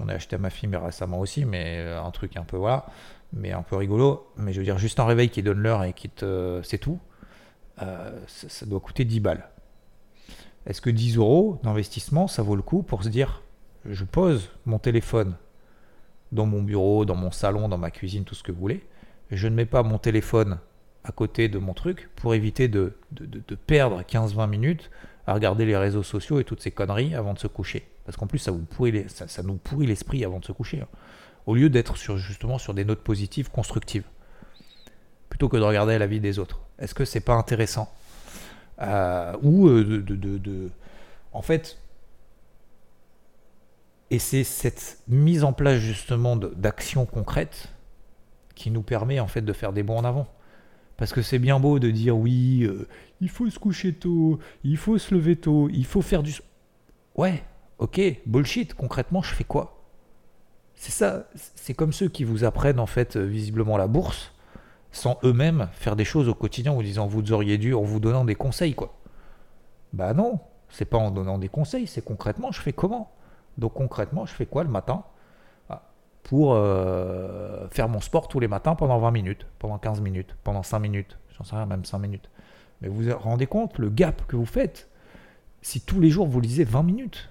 Euh, 0.00 0.04
J'en 0.04 0.08
ai 0.08 0.14
acheté 0.14 0.36
à 0.36 0.38
ma 0.38 0.50
fille 0.50 0.68
mais 0.68 0.76
récemment 0.76 1.20
aussi, 1.20 1.44
mais 1.44 1.78
euh, 1.78 2.02
un 2.02 2.10
truc 2.10 2.36
un 2.36 2.44
peu 2.44 2.56
voilà, 2.56 2.86
mais 3.32 3.52
un 3.52 3.62
peu 3.62 3.76
rigolo. 3.76 4.26
Mais 4.36 4.52
je 4.52 4.58
veux 4.58 4.64
dire, 4.64 4.78
juste 4.78 5.00
un 5.00 5.06
réveil 5.06 5.30
qui 5.30 5.42
donne 5.42 5.58
l'heure 5.58 5.84
et 5.84 5.92
qui 5.92 6.08
te. 6.08 6.60
C'est 6.62 6.78
tout. 6.78 6.98
Euh, 7.82 8.10
ça, 8.26 8.64
doit 8.66 8.80
coûter 8.80 9.04
10 9.04 9.20
balles. 9.20 9.48
Est-ce 10.66 10.80
que 10.80 10.90
10 10.90 11.16
euros 11.18 11.60
d'investissement, 11.62 12.26
ça 12.26 12.42
vaut 12.42 12.56
le 12.56 12.62
coup 12.62 12.82
pour 12.82 13.04
se 13.04 13.08
dire 13.08 13.42
je 13.84 14.04
pose 14.04 14.50
mon 14.64 14.78
téléphone 14.78 15.36
dans 16.32 16.46
mon 16.46 16.62
bureau, 16.62 17.04
dans 17.04 17.14
mon 17.14 17.30
salon, 17.30 17.68
dans 17.68 17.78
ma 17.78 17.92
cuisine, 17.92 18.24
tout 18.24 18.34
ce 18.34 18.42
que 18.42 18.50
vous 18.50 18.58
voulez, 18.58 18.84
je 19.30 19.46
ne 19.46 19.54
mets 19.54 19.66
pas 19.66 19.84
mon 19.84 19.98
téléphone 19.98 20.58
à 21.04 21.12
côté 21.12 21.48
de 21.48 21.58
mon 21.58 21.72
truc 21.72 22.10
pour 22.16 22.34
éviter 22.34 22.66
de, 22.66 22.96
de, 23.12 23.26
de 23.26 23.54
perdre 23.54 24.02
15-20 24.02 24.48
minutes 24.48 24.90
à 25.28 25.34
regarder 25.34 25.66
les 25.66 25.76
réseaux 25.76 26.02
sociaux 26.02 26.40
et 26.40 26.44
toutes 26.44 26.62
ces 26.62 26.72
conneries 26.72 27.14
avant 27.14 27.34
de 27.34 27.38
se 27.38 27.46
coucher. 27.46 27.86
Parce 28.06 28.16
qu'en 28.16 28.28
plus, 28.28 28.38
ça, 28.38 28.52
vous 28.52 28.60
pourrit 28.60 29.04
ça, 29.08 29.42
nous 29.42 29.56
pourrit 29.56 29.86
l'esprit 29.86 30.24
avant 30.24 30.38
de 30.38 30.44
se 30.44 30.52
coucher. 30.52 30.80
Hein. 30.80 30.88
Au 31.44 31.54
lieu 31.54 31.68
d'être 31.68 31.96
justement 32.16 32.56
sur 32.56 32.72
des 32.72 32.84
notes 32.84 33.02
positives, 33.02 33.50
constructives. 33.50 34.04
Plutôt 35.28 35.48
que 35.48 35.56
de 35.56 35.62
regarder 35.62 35.98
la 35.98 36.06
vie 36.06 36.20
des 36.20 36.38
autres. 36.38 36.60
Est-ce 36.78 36.94
que 36.94 37.04
c'est 37.04 37.20
pas 37.20 37.34
intéressant? 37.34 37.92
Euh, 38.80 39.36
Ou 39.42 39.68
euh, 39.68 40.02
de, 40.02 40.70
En 41.32 41.42
fait, 41.42 41.78
et 44.10 44.20
c'est 44.20 44.44
cette 44.44 44.98
mise 45.08 45.42
en 45.42 45.52
place 45.52 45.78
justement 45.80 46.36
d'actions 46.36 47.06
concrètes 47.06 47.68
qui 48.54 48.70
nous 48.70 48.82
permet 48.82 49.18
en 49.18 49.26
fait 49.26 49.42
de 49.42 49.52
faire 49.52 49.72
des 49.72 49.82
bons 49.82 49.98
en 49.98 50.04
avant. 50.04 50.28
Parce 50.96 51.12
que 51.12 51.22
c'est 51.22 51.40
bien 51.40 51.58
beau 51.58 51.80
de 51.80 51.90
dire 51.90 52.16
oui, 52.16 52.62
euh, 52.62 52.88
il 53.20 53.28
faut 53.28 53.50
se 53.50 53.58
coucher 53.58 53.92
tôt, 53.92 54.38
il 54.64 54.76
faut 54.76 54.96
se 54.96 55.14
lever 55.14 55.36
tôt, 55.36 55.68
il 55.72 55.84
faut 55.84 56.02
faire 56.02 56.22
du... 56.22 56.34
Ouais, 57.16 57.42
ok, 57.78 58.00
bullshit, 58.26 58.74
concrètement, 58.74 59.22
je 59.22 59.34
fais 59.34 59.44
quoi? 59.44 59.82
C'est 60.74 60.92
ça, 60.92 61.24
c'est 61.34 61.74
comme 61.74 61.92
ceux 61.92 62.08
qui 62.08 62.24
vous 62.24 62.44
apprennent 62.44 62.80
en 62.80 62.86
fait 62.86 63.16
euh, 63.16 63.24
visiblement 63.24 63.78
la 63.78 63.86
bourse, 63.86 64.32
sans 64.92 65.18
eux-mêmes 65.24 65.68
faire 65.72 65.96
des 65.96 66.04
choses 66.04 66.28
au 66.28 66.34
quotidien 66.34 66.72
en 66.72 66.76
vous 66.76 66.82
disant 66.82 67.06
vous 67.06 67.32
auriez 67.32 67.58
dû, 67.58 67.74
en 67.74 67.82
vous 67.82 68.00
donnant 68.00 68.24
des 68.24 68.34
conseils, 68.34 68.74
quoi. 68.74 68.94
Bah 69.92 70.12
non, 70.12 70.40
c'est 70.68 70.84
pas 70.84 70.98
en 70.98 71.10
donnant 71.10 71.38
des 71.38 71.48
conseils, 71.48 71.86
c'est 71.86 72.04
concrètement, 72.04 72.52
je 72.52 72.60
fais 72.60 72.72
comment? 72.72 73.10
Donc 73.56 73.74
concrètement, 73.74 74.26
je 74.26 74.34
fais 74.34 74.46
quoi 74.46 74.64
le 74.64 74.70
matin? 74.70 75.04
Ah, 75.70 75.82
pour 76.22 76.52
euh, 76.54 77.66
faire 77.68 77.88
mon 77.88 78.00
sport 78.00 78.28
tous 78.28 78.40
les 78.40 78.48
matins 78.48 78.74
pendant 78.74 78.98
20 78.98 79.10
minutes, 79.12 79.46
pendant 79.58 79.78
15 79.78 80.02
minutes, 80.02 80.36
pendant 80.44 80.62
5 80.62 80.78
minutes, 80.78 81.18
j'en 81.36 81.44
sais 81.44 81.56
rien, 81.56 81.66
même 81.66 81.86
5 81.86 81.98
minutes. 81.98 82.28
Mais 82.82 82.88
vous 82.88 83.02
vous 83.02 83.16
rendez 83.16 83.46
compte 83.46 83.78
le 83.78 83.88
gap 83.88 84.26
que 84.26 84.36
vous 84.36 84.46
faites? 84.46 84.90
Si 85.62 85.80
tous 85.80 86.00
les 86.00 86.10
jours 86.10 86.26
vous 86.26 86.40
lisez 86.40 86.64
20 86.64 86.82
minutes 86.82 87.30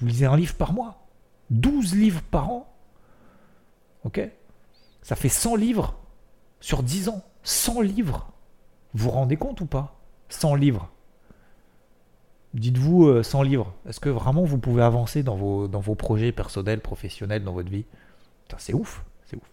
vous 0.00 0.06
lisez 0.06 0.26
un 0.26 0.36
livre 0.36 0.54
par 0.54 0.72
mois. 0.72 1.06
12 1.50 1.94
livres 1.94 2.22
par 2.30 2.50
an. 2.50 2.72
Ok? 4.04 4.20
Ça 5.02 5.16
fait 5.16 5.28
100 5.28 5.56
livres 5.56 5.96
sur 6.60 6.82
10 6.82 7.08
ans. 7.08 7.22
100 7.44 7.80
livres. 7.82 8.32
Vous 8.94 9.04
vous 9.04 9.10
rendez 9.10 9.36
compte 9.36 9.60
ou 9.60 9.66
pas? 9.66 9.98
100 10.28 10.54
livres. 10.56 10.90
Dites-vous 12.54 13.22
100 13.22 13.40
euh, 13.40 13.44
livres. 13.44 13.74
Est-ce 13.88 14.00
que 14.00 14.08
vraiment 14.08 14.44
vous 14.44 14.58
pouvez 14.58 14.82
avancer 14.82 15.22
dans 15.22 15.36
vos, 15.36 15.68
dans 15.68 15.80
vos 15.80 15.94
projets 15.94 16.32
personnels, 16.32 16.80
professionnels, 16.80 17.44
dans 17.44 17.52
votre 17.52 17.70
vie? 17.70 17.84
C'est 18.58 18.74
ouf. 18.74 19.04
C'est 19.26 19.36
ouf. 19.36 19.50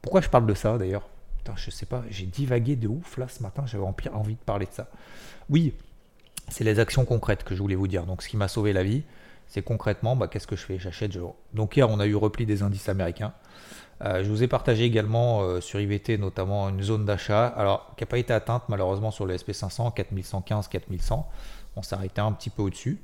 Pourquoi 0.00 0.20
je 0.20 0.28
parle 0.28 0.46
de 0.46 0.54
ça 0.54 0.76
d'ailleurs? 0.78 1.08
Putain, 1.38 1.54
je 1.56 1.70
sais 1.70 1.86
pas, 1.86 2.02
j'ai 2.08 2.26
divagué 2.26 2.76
de 2.76 2.88
ouf 2.88 3.16
là 3.18 3.28
ce 3.28 3.42
matin, 3.42 3.64
j'avais 3.66 3.84
envie 3.84 4.34
de 4.34 4.40
parler 4.40 4.66
de 4.66 4.72
ça. 4.72 4.88
Oui, 5.50 5.74
c'est 6.48 6.64
les 6.64 6.78
actions 6.78 7.04
concrètes 7.04 7.44
que 7.44 7.54
je 7.54 7.60
voulais 7.60 7.74
vous 7.74 7.88
dire. 7.88 8.06
Donc 8.06 8.22
ce 8.22 8.28
qui 8.28 8.36
m'a 8.36 8.48
sauvé 8.48 8.72
la 8.72 8.84
vie, 8.84 9.02
c'est 9.52 9.60
concrètement, 9.60 10.16
bah, 10.16 10.28
qu'est-ce 10.28 10.46
que 10.46 10.56
je 10.56 10.64
fais? 10.64 10.78
J'achète. 10.78 11.18
Donc 11.52 11.76
hier, 11.76 11.90
on 11.90 12.00
a 12.00 12.06
eu 12.06 12.16
repli 12.16 12.46
des 12.46 12.62
indices 12.62 12.88
américains. 12.88 13.34
Euh, 14.02 14.24
je 14.24 14.30
vous 14.30 14.42
ai 14.42 14.48
partagé 14.48 14.84
également 14.84 15.42
euh, 15.42 15.60
sur 15.60 15.78
IVT 15.78 16.16
notamment 16.16 16.70
une 16.70 16.82
zone 16.82 17.04
d'achat, 17.04 17.48
alors 17.48 17.94
qui 17.94 18.02
n'a 18.02 18.06
pas 18.06 18.16
été 18.16 18.32
atteinte 18.32 18.62
malheureusement 18.70 19.10
sur 19.10 19.26
le 19.26 19.36
SP500, 19.36 19.92
4115, 19.92 20.68
4100. 20.68 21.28
On 21.76 21.82
s'est 21.82 21.94
arrêté 21.94 22.22
un 22.22 22.32
petit 22.32 22.48
peu 22.48 22.62
au-dessus. 22.62 23.02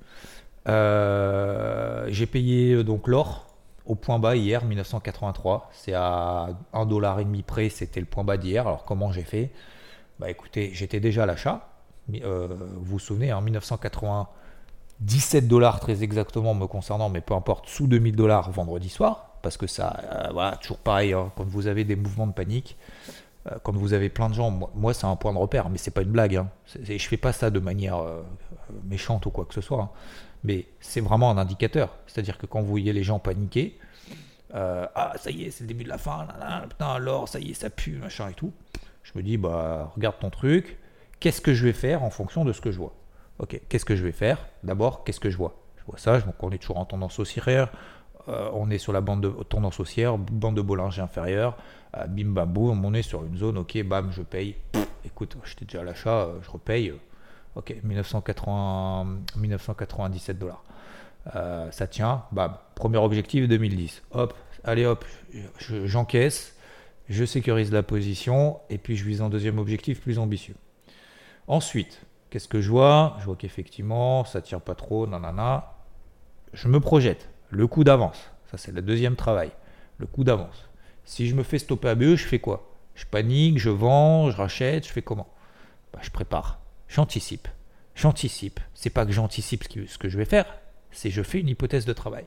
Euh, 0.68 2.06
j'ai 2.08 2.26
payé 2.26 2.82
donc 2.82 3.08
l'or 3.08 3.46
au 3.84 3.94
point 3.94 4.18
bas 4.18 4.34
hier, 4.34 4.64
1983. 4.64 5.68
C'est 5.74 5.92
à 5.92 6.48
1,5$ 6.72 7.42
près, 7.42 7.68
c'était 7.68 8.00
le 8.00 8.06
point 8.06 8.24
bas 8.24 8.38
d'hier. 8.38 8.66
Alors 8.66 8.86
comment 8.86 9.12
j'ai 9.12 9.22
fait? 9.22 9.50
Bah 10.18 10.30
écoutez, 10.30 10.70
j'étais 10.72 10.98
déjà 10.98 11.24
à 11.24 11.26
l'achat. 11.26 11.68
vous 12.08 12.18
vous 12.84 12.98
souvenez, 12.98 13.34
en 13.34 13.38
hein, 13.38 13.42
1980 13.42 14.28
17 15.00 15.46
dollars 15.46 15.80
très 15.80 16.02
exactement 16.02 16.54
me 16.54 16.66
concernant, 16.66 17.08
mais 17.08 17.20
peu 17.20 17.34
importe, 17.34 17.68
sous 17.68 17.86
2000 17.86 18.16
dollars 18.16 18.50
vendredi 18.50 18.88
soir, 18.88 19.38
parce 19.42 19.56
que 19.56 19.66
ça, 19.66 20.00
euh, 20.12 20.32
voilà, 20.32 20.56
toujours 20.56 20.78
pareil, 20.78 21.12
hein, 21.12 21.30
quand 21.36 21.44
vous 21.44 21.66
avez 21.68 21.84
des 21.84 21.96
mouvements 21.96 22.26
de 22.26 22.32
panique, 22.32 22.76
euh, 23.46 23.56
quand 23.62 23.76
vous 23.76 23.92
avez 23.92 24.08
plein 24.08 24.28
de 24.28 24.34
gens, 24.34 24.50
moi, 24.74 24.94
c'est 24.94 25.06
un 25.06 25.14
point 25.14 25.32
de 25.32 25.38
repère, 25.38 25.70
mais 25.70 25.78
c'est 25.78 25.92
pas 25.92 26.02
une 26.02 26.10
blague, 26.10 26.36
hein. 26.36 26.48
je 26.66 26.98
fais 26.98 27.16
pas 27.16 27.32
ça 27.32 27.50
de 27.50 27.60
manière 27.60 27.98
euh, 27.98 28.22
méchante 28.84 29.26
ou 29.26 29.30
quoi 29.30 29.44
que 29.44 29.54
ce 29.54 29.60
soit, 29.60 29.82
hein. 29.82 29.90
mais 30.42 30.66
c'est 30.80 31.00
vraiment 31.00 31.30
un 31.30 31.38
indicateur, 31.38 31.96
c'est-à-dire 32.08 32.36
que 32.36 32.46
quand 32.46 32.60
vous 32.60 32.68
voyez 32.68 32.92
les 32.92 33.04
gens 33.04 33.18
paniquer, 33.18 33.78
ah 34.54 35.12
ça 35.18 35.30
y 35.30 35.44
est, 35.44 35.50
c'est 35.50 35.64
le 35.64 35.68
début 35.68 35.84
de 35.84 35.90
la 35.90 35.98
fin, 35.98 36.26
putain 36.68 36.88
alors 36.92 37.28
ça 37.28 37.38
y 37.38 37.50
est, 37.50 37.54
ça 37.54 37.68
pue, 37.68 37.98
machin 37.98 38.30
et 38.30 38.32
tout, 38.32 38.52
je 39.02 39.12
me 39.14 39.22
dis, 39.22 39.36
bah 39.36 39.92
regarde 39.94 40.16
ton 40.18 40.30
truc, 40.30 40.78
qu'est-ce 41.20 41.42
que 41.42 41.52
je 41.54 41.64
vais 41.64 41.74
faire 41.74 42.02
en 42.02 42.10
fonction 42.10 42.44
de 42.46 42.52
ce 42.52 42.60
que 42.62 42.72
je 42.72 42.78
vois? 42.78 42.94
Ok, 43.38 43.60
qu'est-ce 43.68 43.84
que 43.84 43.94
je 43.94 44.02
vais 44.02 44.12
faire? 44.12 44.46
D'abord, 44.64 45.04
qu'est-ce 45.04 45.20
que 45.20 45.30
je 45.30 45.36
vois? 45.36 45.54
Je 45.76 45.84
vois 45.84 45.98
ça, 45.98 46.20
donc 46.20 46.34
on 46.40 46.50
est 46.50 46.58
toujours 46.58 46.78
en 46.78 46.84
tendance 46.84 47.18
haussière, 47.18 47.70
euh, 48.28 48.50
on 48.52 48.68
est 48.70 48.78
sur 48.78 48.92
la 48.92 49.00
bande 49.00 49.22
de 49.22 49.28
tendance 49.44 49.78
haussière, 49.80 50.18
bande 50.18 50.56
de 50.56 50.60
Bollinger 50.60 51.00
inférieure, 51.00 51.56
euh, 51.96 52.06
bim 52.06 52.30
bam 52.30 52.52
boum, 52.52 52.84
on 52.84 52.94
est 52.94 53.02
sur 53.02 53.24
une 53.24 53.36
zone, 53.36 53.58
ok, 53.58 53.82
bam, 53.84 54.10
je 54.12 54.22
paye. 54.22 54.56
écoute, 55.04 55.36
j'étais 55.44 55.64
déjà 55.64 55.80
à 55.80 55.84
l'achat, 55.84 56.24
euh, 56.24 56.38
je 56.42 56.50
repaye. 56.50 56.92
ok, 57.54 57.76
1980, 57.82 59.20
1997 59.36 60.38
dollars. 60.38 60.64
ça 61.70 61.86
tient, 61.86 62.24
bam, 62.32 62.56
premier 62.74 62.98
objectif 62.98 63.48
2010. 63.48 64.02
Hop, 64.12 64.34
allez 64.64 64.84
hop, 64.84 65.04
j'encaisse, 65.84 66.56
je 67.08 67.24
sécurise 67.24 67.72
la 67.72 67.82
position, 67.84 68.58
et 68.68 68.78
puis 68.78 68.96
je 68.96 69.04
vise 69.04 69.22
un 69.22 69.30
deuxième 69.30 69.58
objectif 69.58 70.00
plus 70.00 70.18
ambitieux. 70.18 70.56
Ensuite, 71.46 72.02
Qu'est-ce 72.30 72.48
que 72.48 72.60
je 72.60 72.70
vois? 72.70 73.16
Je 73.20 73.24
vois 73.24 73.36
qu'effectivement, 73.36 74.24
ça 74.24 74.42
tire 74.42 74.60
pas 74.60 74.74
trop, 74.74 75.06
nanana. 75.06 75.72
Je 76.52 76.68
me 76.68 76.80
projette. 76.80 77.28
Le 77.50 77.66
coup 77.66 77.84
d'avance. 77.84 78.30
Ça, 78.50 78.58
c'est 78.58 78.72
le 78.72 78.82
deuxième 78.82 79.16
travail. 79.16 79.50
Le 79.98 80.06
coup 80.06 80.24
d'avance. 80.24 80.68
Si 81.04 81.26
je 81.26 81.34
me 81.34 81.42
fais 81.42 81.58
stopper 81.58 81.88
à 81.88 81.94
BE, 81.94 82.16
je 82.16 82.26
fais 82.26 82.38
quoi? 82.38 82.70
Je 82.94 83.06
panique, 83.06 83.58
je 83.58 83.70
vends, 83.70 84.30
je 84.30 84.36
rachète, 84.36 84.86
je 84.86 84.92
fais 84.92 85.02
comment? 85.02 85.28
Bah, 85.92 86.00
Je 86.02 86.10
prépare, 86.10 86.58
j'anticipe. 86.88 87.48
J'anticipe. 87.94 88.60
C'est 88.74 88.90
pas 88.90 89.06
que 89.06 89.12
j'anticipe 89.12 89.64
ce 89.64 89.98
que 89.98 90.08
je 90.08 90.18
vais 90.18 90.24
faire, 90.24 90.46
c'est 90.90 91.10
je 91.10 91.22
fais 91.22 91.40
une 91.40 91.48
hypothèse 91.48 91.84
de 91.84 91.92
travail. 91.92 92.26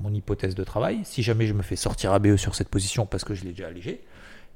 Mon 0.00 0.12
hypothèse 0.12 0.54
de 0.54 0.64
travail, 0.64 1.00
si 1.04 1.22
jamais 1.22 1.46
je 1.46 1.54
me 1.54 1.62
fais 1.62 1.76
sortir 1.76 2.12
ABE 2.12 2.36
sur 2.36 2.54
cette 2.54 2.68
position 2.68 3.06
parce 3.06 3.24
que 3.24 3.34
je 3.34 3.44
l'ai 3.44 3.50
déjà 3.50 3.68
allégé, 3.68 4.04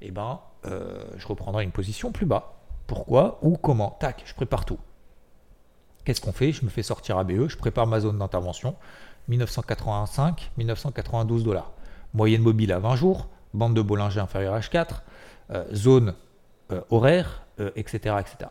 eh 0.00 0.10
ben, 0.10 0.40
euh, 0.66 1.02
je 1.16 1.26
reprendrai 1.26 1.64
une 1.64 1.70
position 1.70 2.12
plus 2.12 2.26
bas. 2.26 2.61
Pourquoi 2.92 3.38
Ou 3.40 3.56
comment 3.56 3.96
Tac, 4.00 4.22
je 4.26 4.34
prépare 4.34 4.66
tout. 4.66 4.78
Qu'est-ce 6.04 6.20
qu'on 6.20 6.32
fait? 6.32 6.52
Je 6.52 6.62
me 6.62 6.68
fais 6.68 6.82
sortir 6.82 7.16
ABE, 7.16 7.48
je 7.48 7.56
prépare 7.56 7.86
ma 7.86 8.00
zone 8.00 8.18
d'intervention. 8.18 8.76
1985, 9.28 10.50
1992 10.58 11.42
dollars. 11.42 11.72
Moyenne 12.12 12.42
mobile 12.42 12.70
à 12.70 12.78
20 12.80 12.96
jours, 12.96 13.28
bande 13.54 13.74
de 13.74 13.80
Bollinger 13.80 14.20
inférieure 14.20 14.52
à 14.52 14.60
H4, 14.60 15.00
euh, 15.52 15.74
zone 15.74 16.14
euh, 16.70 16.82
horaire, 16.90 17.46
etc. 17.76 18.16
etc. 18.20 18.50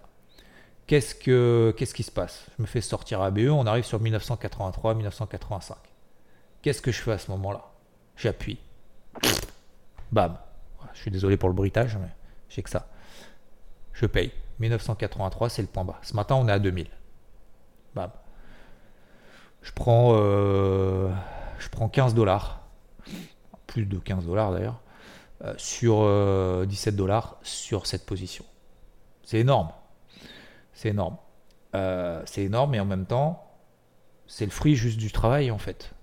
Qu'est-ce, 0.87 1.13
que, 1.13 1.71
qu'est-ce 1.77 1.93
qui 1.93 2.01
se 2.01 2.11
passe? 2.11 2.47
Je 2.57 2.63
me 2.63 2.67
fais 2.67 2.81
sortir 2.81 3.21
ABE, 3.21 3.51
on 3.51 3.67
arrive 3.67 3.83
sur 3.83 3.99
1983, 3.99 4.95
1985. 4.95 5.77
Qu'est-ce 6.63 6.81
que 6.81 6.91
je 6.91 6.99
fais 6.99 7.11
à 7.11 7.19
ce 7.19 7.29
moment-là? 7.29 7.61
J'appuie. 8.15 8.57
Bam. 10.11 10.35
Je 10.93 10.99
suis 10.99 11.11
désolé 11.11 11.37
pour 11.37 11.49
le 11.49 11.53
bruitage, 11.53 11.95
mais 11.95 12.09
j'ai 12.49 12.63
que 12.63 12.71
ça. 12.71 12.87
Je 14.01 14.07
paye. 14.07 14.31
1983, 14.59 15.49
c'est 15.49 15.61
le 15.61 15.67
point 15.67 15.83
bas. 15.83 15.99
Ce 16.01 16.15
matin, 16.15 16.35
on 16.35 16.47
est 16.47 16.51
à 16.51 16.57
2000. 16.57 16.87
Bam. 17.93 18.09
Je 19.61 19.71
prends, 19.73 20.13
euh, 20.15 21.11
je 21.59 21.69
prends 21.69 21.87
15 21.87 22.15
dollars. 22.15 22.67
Plus 23.67 23.85
de 23.85 23.99
15 23.99 24.25
dollars 24.25 24.51
d'ailleurs. 24.51 24.81
Euh, 25.43 25.53
sur 25.57 25.97
17 26.67 26.93
euh, 26.93 26.97
dollars 26.97 27.37
sur 27.43 27.85
cette 27.85 28.05
position. 28.07 28.43
C'est 29.23 29.37
énorme. 29.37 29.69
C'est 30.73 30.89
énorme. 30.89 31.17
c'est 32.25 32.43
énorme 32.43 32.73
et 32.73 32.79
en 32.79 32.85
même 32.85 33.05
temps, 33.05 33.47
c'est 34.25 34.45
le 34.45 34.51
fruit 34.51 34.75
juste 34.75 34.97
du 34.97 35.11
travail 35.11 35.51
en 35.51 35.59
fait. 35.59 35.93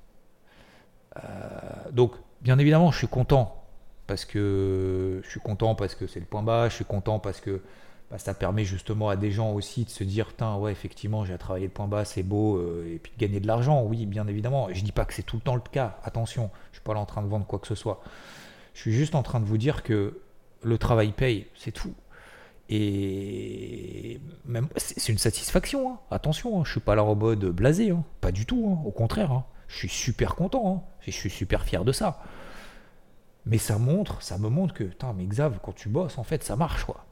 donc, 1.91 2.13
bien 2.43 2.59
évidemment, 2.59 2.93
je 2.93 2.99
suis 2.99 3.09
content 3.09 3.65
parce 4.07 4.25
que 4.25 5.21
je 5.25 5.29
suis 5.29 5.41
content 5.41 5.75
parce 5.75 5.97
que 5.97 6.07
c'est 6.07 6.21
le 6.21 6.27
point 6.27 6.45
bas, 6.45 6.69
je 6.69 6.75
suis 6.75 6.85
content 6.85 7.19
parce 7.19 7.41
que 7.41 7.61
bah, 8.11 8.18
ça 8.18 8.33
permet 8.33 8.64
justement 8.64 9.11
à 9.11 9.16
des 9.16 9.31
gens 9.31 9.53
aussi 9.53 9.85
de 9.85 9.90
se 9.90 10.03
dire 10.03 10.29
Putain, 10.29 10.57
ouais, 10.57 10.73
effectivement, 10.73 11.25
j'ai 11.25 11.37
travaillé 11.37 11.66
le 11.66 11.73
point 11.73 11.87
bas, 11.87 12.05
c'est 12.05 12.23
beau, 12.23 12.57
euh, 12.57 12.94
et 12.94 12.99
puis 12.99 13.12
de 13.14 13.18
gagner 13.18 13.40
de 13.40 13.47
l'argent, 13.47 13.83
oui, 13.83 14.07
bien 14.07 14.27
évidemment. 14.27 14.68
Je 14.73 14.83
dis 14.83 14.92
pas 14.92 15.05
que 15.05 15.12
c'est 15.12 15.23
tout 15.23 15.37
le 15.37 15.42
temps 15.42 15.55
le 15.55 15.61
cas, 15.61 15.99
attention, 16.05 16.51
je 16.73 16.77
suis 16.77 16.85
pas 16.85 16.94
là 16.94 17.01
en 17.01 17.07
train 17.07 17.23
de 17.23 17.29
vendre 17.29 17.47
quoi 17.47 17.59
que 17.59 17.66
ce 17.66 17.75
soit. 17.75 18.01
Je 18.75 18.81
suis 18.81 18.92
juste 18.92 19.14
en 19.14 19.23
train 19.23 19.40
de 19.40 19.44
vous 19.44 19.59
dire 19.59 19.83
que 19.83 20.21
le 20.62 20.79
travail 20.79 21.12
paye, 21.12 21.47
c'est 21.55 21.73
tout. 21.73 21.94
Et 22.71 24.21
même 24.44 24.68
c'est 24.77 25.11
une 25.11 25.18
satisfaction, 25.18 25.92
hein. 25.92 25.99
attention, 26.11 26.61
hein. 26.61 26.64
je 26.64 26.73
suis 26.73 26.81
pas 26.81 26.94
là 26.94 27.03
en 27.03 27.14
mode 27.14 27.47
blasé, 27.47 27.90
hein. 27.90 28.05
pas 28.21 28.31
du 28.31 28.44
tout, 28.44 28.79
au 28.85 28.90
contraire, 28.90 29.42
je 29.68 29.77
suis 29.77 29.88
super 29.88 30.35
content, 30.35 30.87
je 31.01 31.11
suis 31.11 31.31
super 31.31 31.64
fier 31.64 31.85
de 31.85 31.92
ça. 31.92 32.23
Mais 33.47 33.59
ça 33.59 33.79
montre, 33.79 34.23
ça 34.23 34.37
me 34.37 34.49
montre 34.49 34.75
que, 34.75 34.85
putain, 34.85 35.14
mais 35.14 35.25
Xav, 35.25 35.59
quand 35.62 35.75
tu 35.75 35.88
bosses, 35.88 36.18
en 36.18 36.25
fait, 36.25 36.44
ça 36.44 36.57
marche, 36.57 36.85
quoi. 36.85 37.07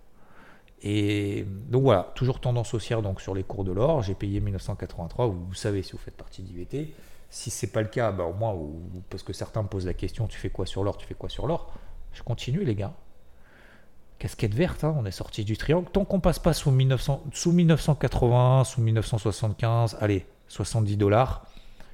Et 0.83 1.47
donc 1.69 1.83
voilà, 1.83 2.13
toujours 2.15 2.41
tendance 2.41 2.75
haussière 2.75 3.03
donc 3.03 3.21
sur 3.21 3.35
les 3.35 3.43
cours 3.43 3.65
de 3.65 3.73
l'or. 3.73 4.03
J'ai 4.03 4.15
payé 4.15 4.41
1983, 4.41 5.27
vous, 5.27 5.55
savez 5.55 5.83
si 5.83 5.93
vous 5.93 5.99
faites 5.99 6.17
partie 6.17 6.43
d'IVT. 6.43 6.93
Si 7.31 7.51
c'est 7.51 7.67
pas 7.69 7.83
le 7.83 7.89
cas, 7.89 8.13
bah, 8.13 8.25
au 8.25 8.35
moins, 8.35 8.57
parce 9.11 9.23
que 9.23 9.33
certains 9.33 9.63
me 9.63 9.69
posent 9.69 9.87
la 9.87 9.95
question, 9.95 10.27
tu 10.27 10.39
fais 10.39 10.51
quoi 10.51 10.65
sur 10.65 10.85
l'or, 10.85 10.97
tu 10.97 11.07
fais 11.07 11.15
quoi 11.15 11.29
sur 11.29 11.47
l'or? 11.47 11.73
Je 12.13 12.23
continue 12.23 12.65
les 12.65 12.75
gars. 12.75 12.93
Casquette 14.19 14.55
verte, 14.55 14.85
hein, 14.85 14.95
on 14.97 15.05
est 15.05 15.11
sorti 15.11 15.45
du 15.45 15.57
triangle. 15.57 15.89
Tant 15.93 16.05
qu'on 16.05 16.21
passe 16.21 16.39
pas 16.39 16.55
sous, 16.55 16.71
1900, 16.71 17.25
sous 17.33 17.53
1980, 17.53 18.65
sous 18.65 18.81
1975, 18.81 19.99
allez, 20.01 20.25
70 20.49 20.97
dollars. 20.97 21.47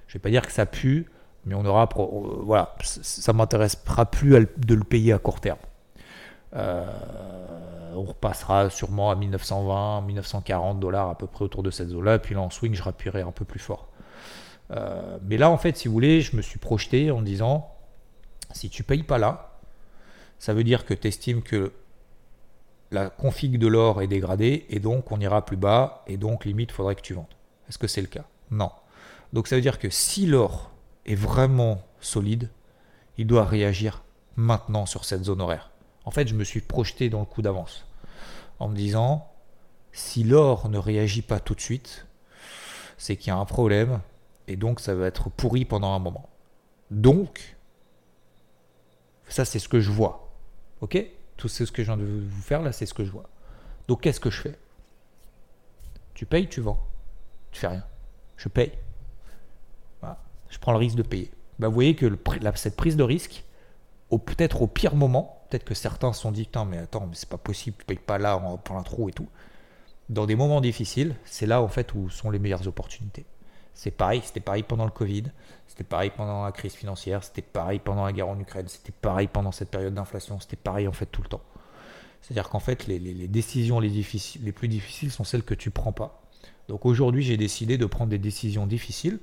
Je 0.07 0.15
vais 0.15 0.21
pas 0.21 0.31
dire 0.31 0.47
que 0.47 0.53
ça 0.53 0.67
pue, 0.67 1.11
mais 1.45 1.55
on 1.55 1.65
aura, 1.65 1.89
euh, 1.97 2.07
voilà, 2.43 2.77
ça 2.83 3.33
m'intéressera 3.33 4.07
plus 4.07 4.47
de 4.59 4.75
le 4.75 4.85
payer 4.85 5.13
à 5.13 5.19
court 5.19 5.41
terme. 5.41 5.59
Euh, 6.55 6.87
on 7.95 8.05
repassera 8.05 8.71
sûrement 8.71 9.11
à 9.11 9.15
1920, 9.15 10.03
1940 10.03 10.81
dollars 10.81 11.11
à 11.11 11.19
peu 11.19 11.27
près 11.27 11.45
autour 11.45 11.63
de 11.63 11.71
cette 11.71 11.89
zone-là, 11.89 12.19
puis 12.19 12.35
là 12.35 12.43
en 12.43 12.51
swing, 12.51 12.75
je 12.75 12.83
rappuierai 12.83 13.23
un 13.23 13.33
peu 13.33 13.45
plus 13.45 13.61
fort. 13.61 13.89
Euh, 14.71 15.19
mais 15.23 15.37
là, 15.37 15.51
en 15.51 15.59
fait, 15.59 15.77
si 15.77 15.89
vous 15.89 15.95
voulez, 15.95 16.21
je 16.21 16.37
me 16.37 16.43
suis 16.43 16.59
projeté 16.59 17.11
en 17.11 17.23
disant, 17.23 17.75
si 18.53 18.71
tu 18.71 18.83
payes 18.83 19.03
pas 19.03 19.19
là, 19.19 19.59
ça 20.39 20.55
veut 20.55 20.65
dire 20.65 20.85
que 20.87 20.95
tu 20.95 21.09
estimes 21.09 21.43
que 21.43 21.73
la 22.91 23.11
config 23.11 23.59
de 23.59 23.67
l'or 23.67 24.03
est 24.03 24.07
dégradée, 24.07 24.67
et 24.69 24.81
donc 24.81 25.11
on 25.13 25.21
ira 25.21 25.45
plus 25.45 25.57
bas, 25.57 26.05
et 26.07 26.17
donc 26.17 26.45
limite, 26.45 26.73
faudrait 26.73 26.95
que 26.95 27.01
tu 27.01 27.15
vendes. 27.15 27.25
Est-ce 27.69 27.79
que 27.79 27.87
c'est 27.87 28.01
le 28.01 28.07
cas? 28.07 28.25
Non. 28.51 28.71
Donc 29.33 29.49
ça 29.49 29.57
veut 29.57 29.63
dire 29.63 29.79
que 29.79 29.89
si 29.89 30.27
l'or 30.27 30.71
est 31.07 31.15
vraiment 31.15 31.83
solide, 32.01 32.51
il 33.19 33.27
doit 33.27 33.45
réagir 33.45 34.03
maintenant 34.37 34.87
sur 34.87 35.05
cette 35.05 35.25
zone 35.25 35.41
horaire. 35.41 35.72
En 36.05 36.11
fait, 36.11 36.27
je 36.29 36.35
me 36.35 36.45
suis 36.45 36.61
projeté 36.61 37.09
dans 37.09 37.21
le 37.21 37.27
coup 37.27 37.43
d'avance 37.43 37.87
en 38.59 38.69
me 38.69 38.77
disant 38.77 39.31
si 39.93 40.25
l'or 40.25 40.69
ne 40.69 40.79
réagit 40.79 41.23
pas 41.23 41.41
tout 41.41 41.55
de 41.55 41.61
suite, 41.61 42.07
c'est 42.97 43.17
qu'il 43.17 43.29
y 43.29 43.31
a 43.31 43.37
un 43.37 43.45
problème 43.45 44.01
et 44.49 44.57
donc 44.57 44.81
ça 44.81 44.95
va 44.95 45.07
être 45.07 45.31
pourri 45.31 45.65
pendant 45.65 45.93
un 45.93 45.99
moment. 45.99 46.29
Donc, 46.91 47.57
ça 49.29 49.45
c'est 49.45 49.59
ce 49.59 49.69
que 49.69 49.81
je 49.81 49.91
vois. 49.91 50.31
Ok? 50.81 51.05
Tout 51.37 51.49
ce 51.49 51.65
que 51.65 51.83
je 51.83 51.89
viens 51.89 51.97
de 51.97 52.05
vous 52.05 52.43
faire 52.43 52.63
là, 52.63 52.73
c'est 52.73 52.87
ce 52.87 52.95
que 52.95 53.05
je 53.05 53.11
vois. 53.11 53.29
Donc 53.89 54.03
qu'est-ce 54.03 54.21
que 54.21 54.31
je 54.31 54.41
fais? 54.41 54.59
Tu 56.15 56.27
payes, 56.27 56.49
tu 56.49 56.61
vends. 56.61 56.81
Tu 57.51 57.61
fais 57.61 57.69
rien. 57.69 57.85
Je 58.37 58.49
paye 58.49 58.73
je 60.53 60.59
prends 60.59 60.73
le 60.73 60.79
risque 60.79 60.97
de 60.97 61.03
payer. 61.03 61.31
Bah, 61.59 61.69
vous 61.69 61.75
voyez 61.75 61.97
que 61.97 62.07
cette 62.55 62.77
prise 62.77 62.97
de 62.97 63.03
risque, 63.03 63.43
peut-être 64.11 64.63
au 64.63 64.67
pire 64.67 64.95
moment, 64.95 65.42
peut-être 65.53 65.65
que 65.65 65.75
certains 65.75 66.15
se 66.15 66.23
sont 66.23 66.33
dit, 66.33 66.49
mais 66.67 66.79
attends, 66.79 67.07
mais 67.07 67.15
c'est 67.15 67.29
pas 67.29 67.37
possible, 67.37 67.77
tu 67.79 67.85
payes 67.85 67.99
pas 67.99 68.17
là 68.17 68.39
en 68.39 68.57
plein 68.57 68.83
trou 68.83 69.11
et 69.11 69.13
tout. 69.13 69.29
Dans 70.09 70.25
des 70.25 70.35
moments 70.35 70.63
difficiles, 70.63 71.15
c'est 71.27 71.45
là 71.45 71.61
en 71.61 71.69
fait 71.69 71.93
où 71.93 72.09
sont 72.09 72.31
les 72.31 72.39
meilleures 72.39 72.67
opportunités. 72.67 73.27
C'est 73.75 73.91
pareil, 73.91 74.23
c'était 74.25 74.41
pareil 74.41 74.63
pendant 74.63 74.87
le 74.87 74.91
Covid, 74.91 75.25
c'était 75.67 75.85
pareil 75.85 76.11
pendant 76.17 76.45
la 76.45 76.53
crise 76.53 76.73
financière, 76.73 77.23
c'était 77.23 77.43
pareil 77.43 77.81
pendant 77.81 78.07
la 78.07 78.13
guerre 78.13 78.29
en 78.29 78.41
Ukraine, 78.41 78.67
c'était 78.67 78.93
pareil 78.93 79.29
pendant 79.29 79.53
cette 79.53 79.69
période 79.69 79.93
d'inflation, 79.93 80.41
c'était 80.41 80.57
pareil 80.57 80.89
en 80.89 80.93
fait 80.93 81.05
tout 81.05 81.21
le 81.21 81.29
temps. 81.29 81.43
C'est-à-dire 82.23 82.49
qu'en 82.49 82.61
fait, 82.61 82.87
les, 82.87 82.99
décisions 83.29 83.79
les, 83.79 83.91
les 83.91 84.53
plus 84.53 84.69
difficiles 84.69 85.11
sont 85.11 85.25
celles 85.25 85.43
que 85.43 85.55
tu 85.55 85.71
prends 85.71 85.93
pas. 85.93 86.23
Donc 86.69 86.87
aujourd'hui, 86.87 87.23
j'ai 87.23 87.37
décidé 87.37 87.77
de 87.77 87.85
prendre 87.85 88.09
des 88.09 88.19
décisions 88.19 88.67
difficiles 88.67 89.19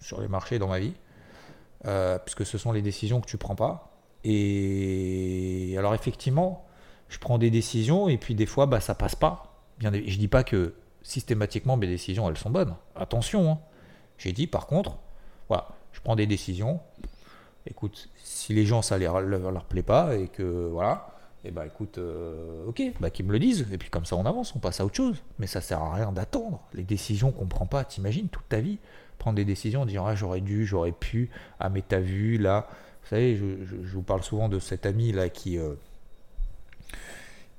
sur 0.00 0.20
les 0.20 0.28
marchés 0.28 0.58
dans 0.58 0.68
ma 0.68 0.80
vie, 0.80 0.94
euh, 1.84 2.18
puisque 2.18 2.44
ce 2.44 2.58
sont 2.58 2.72
les 2.72 2.82
décisions 2.82 3.20
que 3.20 3.26
tu 3.26 3.36
prends 3.36 3.54
pas. 3.54 3.91
Et 4.24 5.74
alors 5.78 5.94
effectivement, 5.94 6.64
je 7.08 7.18
prends 7.18 7.38
des 7.38 7.50
décisions 7.50 8.08
et 8.08 8.18
puis 8.18 8.34
des 8.34 8.46
fois, 8.46 8.66
bah, 8.66 8.80
ça 8.80 8.94
passe 8.94 9.14
pas. 9.16 9.54
Bien, 9.78 9.92
je 9.92 10.16
dis 10.16 10.28
pas 10.28 10.44
que 10.44 10.74
systématiquement 11.02 11.76
mes 11.76 11.86
décisions 11.86 12.28
elles 12.28 12.38
sont 12.38 12.50
bonnes. 12.50 12.74
Attention. 12.94 13.52
Hein. 13.52 13.58
J'ai 14.18 14.32
dit 14.32 14.46
par 14.46 14.66
contre, 14.66 14.98
voilà, 15.48 15.68
je 15.92 16.00
prends 16.00 16.16
des 16.16 16.26
décisions. 16.26 16.80
Écoute, 17.66 18.08
si 18.22 18.54
les 18.54 18.64
gens 18.64 18.82
ça 18.82 18.98
leur, 18.98 19.20
leur, 19.20 19.64
plaît 19.64 19.82
pas 19.82 20.16
et 20.16 20.28
que 20.28 20.68
voilà, 20.68 21.12
et 21.44 21.48
eh 21.48 21.50
bah 21.50 21.66
écoute, 21.66 21.98
euh, 21.98 22.66
ok, 22.66 22.82
bah 23.00 23.10
qu'ils 23.10 23.26
me 23.26 23.32
le 23.32 23.40
disent, 23.40 23.66
et 23.72 23.78
puis 23.78 23.90
comme 23.90 24.04
ça 24.04 24.14
on 24.14 24.26
avance, 24.26 24.54
on 24.54 24.60
passe 24.60 24.80
à 24.80 24.84
autre 24.84 24.94
chose. 24.94 25.22
Mais 25.38 25.48
ça 25.48 25.60
sert 25.60 25.80
à 25.80 25.94
rien 25.94 26.12
d'attendre. 26.12 26.60
Les 26.72 26.84
décisions 26.84 27.32
qu'on 27.32 27.46
prend 27.46 27.66
pas, 27.66 27.84
t'imagines 27.84 28.28
toute 28.28 28.48
ta 28.48 28.60
vie, 28.60 28.78
prendre 29.18 29.36
des 29.36 29.44
décisions 29.44 29.82
en 29.82 29.86
disant 29.86 30.06
ah, 30.06 30.14
j'aurais 30.14 30.40
dû, 30.40 30.66
j'aurais 30.66 30.92
pu, 30.92 31.30
ah 31.58 31.68
mais 31.68 31.82
t'as 31.82 31.98
vu 31.98 32.38
là, 32.38 32.68
vous 33.02 33.08
savez, 33.08 33.36
je, 33.36 33.44
vous 33.92 34.02
parle 34.02 34.22
souvent 34.22 34.48
de 34.48 34.58
cet 34.58 34.86
ami 34.86 35.12
là 35.12 35.28
qui, 35.28 35.58
euh, 35.58 35.74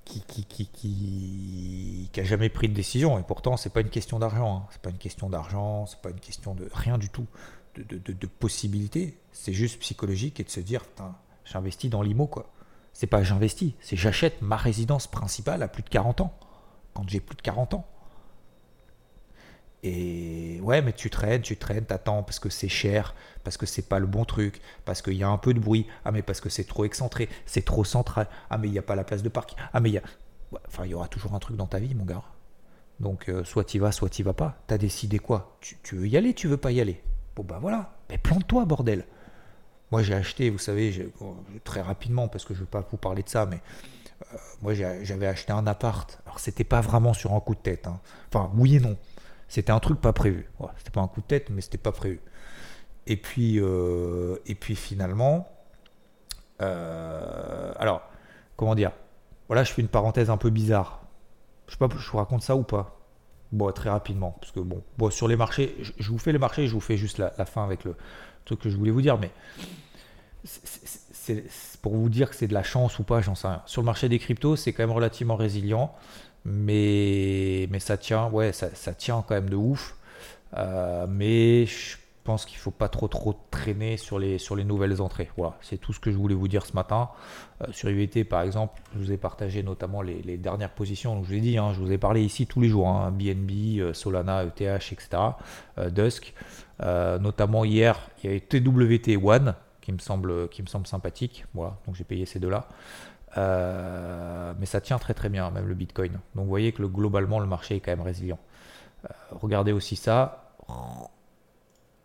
qui, 0.05 0.21
qui, 0.21 0.45
qui, 0.45 2.09
qui, 2.11 2.19
a 2.19 2.23
jamais 2.23 2.49
pris 2.49 2.69
de 2.69 2.73
décision 2.73 3.19
et 3.19 3.23
pourtant 3.23 3.57
c'est 3.57 3.71
pas 3.71 3.81
une 3.81 3.89
question 3.89 4.19
d'argent, 4.19 4.57
hein. 4.57 4.67
c'est 4.71 4.81
pas 4.81 4.89
une 4.89 4.97
question 4.97 5.29
d'argent, 5.29 5.85
c'est 5.85 5.99
pas 5.99 6.09
une 6.09 6.19
question 6.19 6.55
de 6.55 6.67
rien 6.73 6.97
du 6.97 7.09
tout, 7.09 7.27
de, 7.75 7.83
de, 7.83 8.13
de, 8.13 8.27
possibilités, 8.27 9.17
c'est 9.31 9.53
juste 9.53 9.79
psychologique 9.79 10.39
et 10.39 10.43
de 10.43 10.49
se 10.49 10.59
dire 10.59 10.83
j'investis 11.45 11.89
dans 11.89 12.01
l'IMO 12.01 12.27
quoi. 12.27 12.49
C'est 12.93 13.07
pas 13.07 13.23
j'investis, 13.23 13.73
c'est 13.79 13.97
j'achète 13.97 14.41
ma 14.41 14.55
résidence 14.55 15.07
principale 15.07 15.63
à 15.63 15.67
plus 15.67 15.83
de 15.83 15.89
40 15.89 16.21
ans, 16.21 16.33
quand 16.93 17.07
j'ai 17.09 17.19
plus 17.19 17.35
de 17.35 17.41
40 17.41 17.73
ans. 17.73 17.87
Et 19.85 20.59
ouais, 20.61 20.81
mais 20.81 20.93
tu 20.93 21.09
traînes, 21.09 21.41
tu 21.41 21.57
traînes, 21.57 21.85
t'attends 21.85 22.23
parce 22.23 22.39
que 22.39 22.49
c'est 22.49 22.69
cher, 22.69 23.13
parce 23.43 23.57
que 23.57 23.65
c'est 23.65 23.81
pas 23.81 23.99
le 23.99 24.05
bon 24.07 24.23
truc, 24.23 24.61
parce 24.85 25.01
qu'il 25.01 25.15
y 25.15 25.23
a 25.23 25.27
un 25.27 25.37
peu 25.37 25.53
de 25.53 25.59
bruit, 25.59 25.87
ah 26.05 26.11
mais 26.11 26.21
parce 26.21 26.39
que 26.39 26.47
c'est 26.47 26.63
trop 26.63 26.85
excentré, 26.85 27.27
c'est 27.45 27.65
trop 27.65 27.83
central, 27.83 28.27
ah 28.49 28.57
mais 28.57 28.69
il 28.69 28.71
n'y 28.71 28.79
a 28.79 28.83
pas 28.83 28.95
la 28.95 29.03
place 29.03 29.23
de 29.23 29.29
parking, 29.29 29.57
ah 29.73 29.79
mais 29.81 29.89
il 29.89 29.93
y 29.93 29.97
a... 29.97 30.03
enfin, 30.67 30.85
il 30.85 30.91
y 30.91 30.93
aura 30.93 31.09
toujours 31.09 31.33
un 31.33 31.39
truc 31.39 31.57
dans 31.57 31.67
ta 31.67 31.79
vie, 31.79 31.95
mon 31.95 32.05
gars. 32.05 32.23
Donc, 33.01 33.27
euh, 33.27 33.43
soit 33.43 33.65
tu 33.65 33.79
vas, 33.79 33.91
soit 33.91 34.07
tu 34.07 34.23
vas 34.23 34.33
pas. 34.33 34.55
T'as 34.67 34.77
décidé 34.77 35.19
quoi? 35.19 35.57
Tu, 35.59 35.95
veux 35.95 36.07
y 36.07 36.15
aller, 36.15 36.33
tu 36.33 36.47
veux 36.47 36.57
pas 36.57 36.71
y 36.71 36.79
aller? 36.79 37.03
Bon 37.35 37.43
bah 37.43 37.57
voilà, 37.59 37.93
mais 38.09 38.17
plante-toi, 38.17 38.63
bordel. 38.63 39.05
Moi 39.91 40.01
j'ai 40.01 40.13
acheté, 40.13 40.49
vous 40.49 40.59
savez, 40.59 41.11
très 41.65 41.81
rapidement, 41.81 42.29
parce 42.29 42.45
que 42.45 42.53
je 42.53 42.61
veux 42.61 42.65
pas 42.65 42.87
vous 42.89 42.97
parler 42.97 43.23
de 43.23 43.29
ça, 43.29 43.45
mais 43.45 43.59
moi, 44.61 44.73
j'avais 44.73 45.27
acheté 45.27 45.51
un 45.51 45.67
appart. 45.67 46.21
Alors, 46.25 46.39
c'était 46.39 46.63
pas 46.63 46.81
vraiment 46.81 47.13
sur 47.13 47.33
un 47.33 47.39
coup 47.39 47.55
de 47.55 47.59
tête. 47.59 47.87
hein. 47.87 47.99
Enfin, 48.29 48.49
oui 48.55 48.77
et 48.77 48.79
non. 48.79 48.97
C'était 49.53 49.71
un 49.71 49.79
truc 49.79 50.01
pas 50.01 50.13
prévu. 50.13 50.49
C'était 50.77 50.89
pas 50.89 51.01
un 51.01 51.07
coup 51.07 51.21
de 51.21 51.27
tête, 51.27 51.51
mais 51.51 51.61
c'était 51.61 51.77
pas 51.77 51.91
prévu. 51.91 52.19
Et 53.05 53.17
puis, 53.17 53.59
euh, 53.59 54.37
et 54.47 54.55
puis 54.55 54.75
finalement, 54.75 55.47
euh, 56.59 57.71
alors, 57.77 58.01
comment 58.55 58.73
dire? 58.73 58.93
Voilà, 59.47 59.63
je 59.63 59.71
fais 59.71 59.83
une 59.83 59.89
parenthèse 59.89 60.31
un 60.31 60.37
peu 60.37 60.49
bizarre. 60.49 61.03
Je 61.67 61.73
sais 61.73 61.77
pas, 61.77 61.87
je 61.95 62.09
vous 62.09 62.17
raconte 62.17 62.41
ça 62.41 62.55
ou 62.55 62.63
pas? 62.63 62.99
Bon, 63.51 63.71
très 63.71 63.91
rapidement, 63.91 64.35
parce 64.39 64.51
que 64.51 64.59
bon, 64.59 64.81
bon 64.97 65.11
sur 65.11 65.27
les 65.27 65.35
marchés, 65.35 65.77
je, 65.99 66.09
vous 66.09 66.17
fais 66.17 66.31
les 66.31 66.39
marchés, 66.39 66.65
je 66.65 66.73
vous 66.73 66.81
fais 66.81 66.97
juste 66.97 67.19
la, 67.19 67.31
la 67.37 67.45
fin 67.45 67.63
avec 67.63 67.83
le 67.83 67.95
truc 68.45 68.59
que 68.59 68.71
je 68.71 68.75
voulais 68.75 68.89
vous 68.89 69.03
dire, 69.03 69.19
mais 69.19 69.29
c'est 70.43 71.45
pour 71.83 71.95
vous 71.95 72.09
dire 72.09 72.31
que 72.31 72.35
c'est 72.35 72.47
de 72.47 72.55
la 72.55 72.63
chance 72.63 72.97
ou 72.97 73.03
pas, 73.03 73.21
j'en 73.21 73.35
sais 73.35 73.47
rien. 73.47 73.61
Sur 73.67 73.83
le 73.83 73.85
marché 73.85 74.09
des 74.09 74.17
cryptos, 74.17 74.55
c'est 74.55 74.73
quand 74.73 74.81
même 74.81 74.95
relativement 74.95 75.35
résilient, 75.35 75.93
mais, 76.45 77.67
mais 77.71 77.79
ça 77.79 77.97
tient, 77.97 78.29
ouais, 78.29 78.51
ça, 78.51 78.73
ça 78.73 78.93
tient 78.93 79.23
quand 79.27 79.35
même 79.35 79.49
de 79.49 79.55
ouf. 79.55 79.95
Euh, 80.57 81.07
mais 81.09 81.65
je 81.65 81.97
pense 82.23 82.45
qu'il 82.45 82.57
faut 82.57 82.71
pas 82.71 82.87
trop 82.87 83.07
trop 83.07 83.35
traîner 83.51 83.97
sur 83.97 84.19
les, 84.19 84.37
sur 84.37 84.55
les 84.55 84.63
nouvelles 84.63 85.01
entrées. 85.01 85.29
Voilà, 85.37 85.57
c'est 85.61 85.77
tout 85.77 85.93
ce 85.93 85.99
que 85.99 86.11
je 86.11 86.17
voulais 86.17 86.35
vous 86.35 86.47
dire 86.47 86.65
ce 86.65 86.73
matin. 86.73 87.09
Euh, 87.61 87.67
sur 87.71 87.89
IVT, 87.89 88.23
par 88.23 88.41
exemple, 88.41 88.81
je 88.93 88.99
vous 88.99 89.11
ai 89.11 89.17
partagé 89.17 89.63
notamment 89.63 90.01
les, 90.01 90.21
les 90.21 90.37
dernières 90.37 90.71
positions. 90.71 91.15
Donc, 91.15 91.25
je 91.25 91.29
vous 91.29 91.35
ai 91.35 91.41
dit, 91.41 91.57
hein, 91.57 91.73
je 91.73 91.79
vous 91.79 91.91
ai 91.91 91.97
parlé 91.97 92.23
ici 92.23 92.45
tous 92.45 92.61
les 92.61 92.69
jours 92.69 92.87
hein, 92.87 93.11
BNB, 93.11 93.79
euh, 93.79 93.93
Solana, 93.93 94.43
ETH, 94.43 94.61
etc. 94.61 95.09
Dusk. 95.91 96.33
Notamment 96.79 97.63
hier, 97.63 98.09
il 98.21 98.25
y 98.25 98.29
avait 98.29 98.41
TWT 98.41 99.17
One 99.23 99.55
qui 99.79 99.93
me 99.93 99.99
semble, 99.99 100.49
qui 100.49 100.61
me 100.61 100.67
semble 100.67 100.85
sympathique. 100.85 101.45
Voilà, 101.53 101.77
donc 101.85 101.95
j'ai 101.95 102.03
payé 102.03 102.25
ces 102.25 102.39
deux-là. 102.39 102.67
Euh, 103.37 104.53
mais 104.59 104.65
ça 104.65 104.81
tient 104.81 104.99
très 104.99 105.13
très 105.13 105.29
bien, 105.29 105.49
même 105.51 105.67
le 105.67 105.73
Bitcoin. 105.73 106.13
Donc 106.35 106.43
vous 106.45 106.49
voyez 106.49 106.71
que 106.71 106.81
le- 106.81 106.87
globalement, 106.87 107.39
le 107.39 107.47
marché 107.47 107.75
est 107.75 107.79
quand 107.79 107.91
même 107.91 108.01
résilient. 108.01 108.39
Euh, 109.05 109.13
regardez 109.31 109.71
aussi 109.71 109.95
ça. 109.95 110.55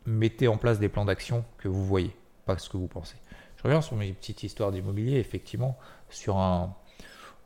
Mettez 0.07 0.49
en 0.49 0.57
place 0.57 0.79
des 0.79 0.89
plans 0.89 1.05
d'action 1.05 1.45
que 1.59 1.69
vous 1.69 1.85
voyez, 1.85 2.17
pas 2.47 2.57
ce 2.59 2.71
que 2.71 2.77
vous 2.79 2.87
pensez. 2.87 3.17
Je 3.57 3.63
reviens 3.63 3.81
sur 3.83 3.97
mes 3.97 4.13
petites 4.13 4.43
histoires 4.43 4.73
d'immobilier, 4.73 5.19
effectivement, 5.19 5.77
sur 6.09 6.39
un, 6.39 6.75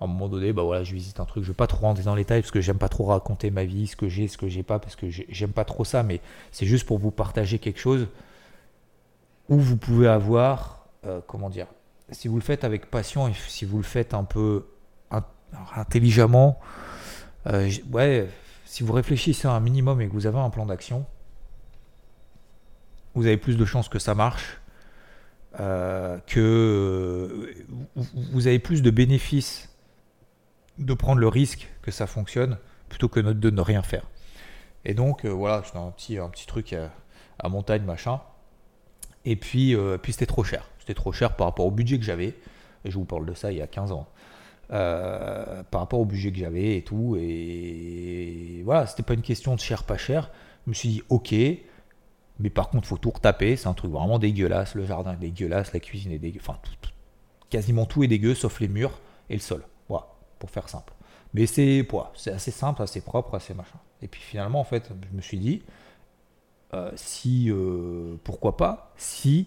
moment 0.00 0.28
donné, 0.28 0.52
bah 0.52 0.62
voilà, 0.62 0.84
je 0.84 0.94
visite 0.94 1.20
un 1.20 1.24
truc. 1.24 1.42
Je 1.44 1.48
vais 1.48 1.54
pas 1.56 1.66
trop 1.66 1.86
rentrer 1.86 2.04
dans 2.04 2.14
les 2.14 2.22
détails 2.22 2.42
parce 2.42 2.50
que 2.52 2.60
j'aime 2.60 2.78
pas 2.78 2.88
trop 2.88 3.04
raconter 3.06 3.50
ma 3.50 3.64
vie, 3.64 3.86
ce 3.88 3.96
que 3.96 4.08
j'ai, 4.08 4.28
ce 4.28 4.38
que 4.38 4.48
j'ai 4.48 4.62
pas, 4.62 4.78
parce 4.78 4.96
que 4.96 5.08
j'ai- 5.10 5.26
j'aime 5.28 5.52
pas 5.52 5.64
trop 5.64 5.84
ça, 5.84 6.02
mais 6.02 6.20
c'est 6.52 6.66
juste 6.66 6.86
pour 6.86 6.98
vous 6.98 7.10
partager 7.10 7.58
quelque 7.58 7.80
chose 7.80 8.06
où 9.48 9.58
vous 9.58 9.76
pouvez 9.76 10.08
avoir, 10.08 10.86
euh, 11.06 11.20
comment 11.26 11.50
dire, 11.50 11.66
si 12.10 12.28
vous 12.28 12.36
le 12.36 12.42
faites 12.42 12.64
avec 12.64 12.90
passion 12.90 13.28
et 13.28 13.32
si 13.48 13.64
vous 13.64 13.78
le 13.78 13.82
faites 13.84 14.14
un 14.14 14.24
peu 14.24 14.66
in- 15.10 15.24
intelligemment, 15.76 16.58
euh, 17.46 17.70
ouais, 17.90 18.28
si 18.64 18.82
vous 18.82 18.92
réfléchissez 18.92 19.48
un 19.48 19.60
minimum 19.60 20.00
et 20.00 20.08
que 20.08 20.12
vous 20.12 20.26
avez 20.26 20.38
un 20.38 20.50
plan 20.50 20.66
d'action, 20.66 21.06
vous 23.14 23.26
avez 23.26 23.36
plus 23.36 23.56
de 23.56 23.64
chances 23.64 23.88
que 23.88 23.98
ça 23.98 24.14
marche, 24.14 24.60
euh, 25.60 26.18
que 26.26 27.54
vous- 27.94 28.46
avez 28.46 28.58
plus 28.58 28.80
de 28.82 28.90
bénéfices 28.90 29.68
de 30.78 30.94
prendre 30.94 31.20
le 31.20 31.28
risque 31.28 31.68
que 31.82 31.90
ça 31.90 32.06
fonctionne 32.06 32.56
plutôt 32.88 33.08
que 33.08 33.20
de 33.20 33.50
ne 33.50 33.60
rien 33.60 33.82
faire. 33.82 34.04
Et 34.84 34.94
donc 34.94 35.24
euh, 35.24 35.28
voilà, 35.28 35.62
c'est 35.70 35.76
un 35.78 35.90
petit, 35.90 36.18
un 36.18 36.28
petit 36.30 36.46
truc 36.46 36.72
à, 36.72 36.90
à 37.38 37.48
montagne 37.48 37.84
machin. 37.84 38.20
Et 39.24 39.36
puis, 39.36 39.74
euh, 39.74 39.98
puis 39.98 40.12
c'était 40.12 40.26
trop 40.26 40.44
cher. 40.44 40.68
C'était 40.78 40.94
trop 40.94 41.12
cher 41.12 41.36
par 41.36 41.46
rapport 41.46 41.66
au 41.66 41.70
budget 41.70 41.98
que 41.98 42.04
j'avais. 42.04 42.34
Je 42.84 42.94
vous 42.94 43.04
parle 43.04 43.26
de 43.26 43.34
ça 43.34 43.52
il 43.52 43.58
y 43.58 43.62
a 43.62 43.66
15 43.66 43.92
ans. 43.92 44.08
Euh, 44.72 45.62
par 45.64 45.82
rapport 45.82 46.00
au 46.00 46.04
budget 46.04 46.32
que 46.32 46.38
j'avais 46.38 46.76
et 46.78 46.82
tout. 46.82 47.16
Et 47.18 48.62
voilà, 48.64 48.86
c'était 48.86 49.02
pas 49.02 49.14
une 49.14 49.22
question 49.22 49.54
de 49.54 49.60
cher, 49.60 49.84
pas 49.84 49.98
cher. 49.98 50.30
Je 50.66 50.70
me 50.70 50.74
suis 50.74 50.88
dit, 50.88 51.02
ok, 51.08 51.34
mais 52.38 52.50
par 52.50 52.70
contre, 52.70 52.88
faut 52.88 52.98
tout 52.98 53.10
retaper. 53.10 53.56
C'est 53.56 53.68
un 53.68 53.74
truc 53.74 53.92
vraiment 53.92 54.18
dégueulasse. 54.18 54.74
Le 54.74 54.86
jardin 54.86 55.12
est 55.12 55.16
dégueulasse, 55.16 55.72
la 55.72 55.80
cuisine 55.80 56.12
est 56.12 56.18
dégueulasse. 56.18 56.48
Enfin, 56.48 56.58
quasiment 57.50 57.84
tout 57.84 58.02
est 58.02 58.08
dégueu 58.08 58.34
sauf 58.34 58.60
les 58.60 58.68
murs 58.68 58.98
et 59.28 59.34
le 59.34 59.40
sol. 59.40 59.62
Voilà, 59.88 60.06
pour 60.38 60.50
faire 60.50 60.68
simple. 60.68 60.94
Mais 61.34 61.46
c'est 61.46 61.86
voilà, 61.88 62.10
c'est 62.14 62.32
assez 62.32 62.50
simple, 62.50 62.82
assez 62.82 63.00
propre, 63.00 63.34
assez 63.34 63.54
machin. 63.54 63.78
Et 64.00 64.08
puis 64.08 64.20
finalement, 64.20 64.60
en 64.60 64.64
fait, 64.64 64.90
je 65.10 65.16
me 65.16 65.22
suis 65.22 65.38
dit, 65.38 65.62
si, 66.96 67.50
euh, 67.50 68.16
pourquoi 68.24 68.56
pas, 68.56 68.92
si, 68.96 69.46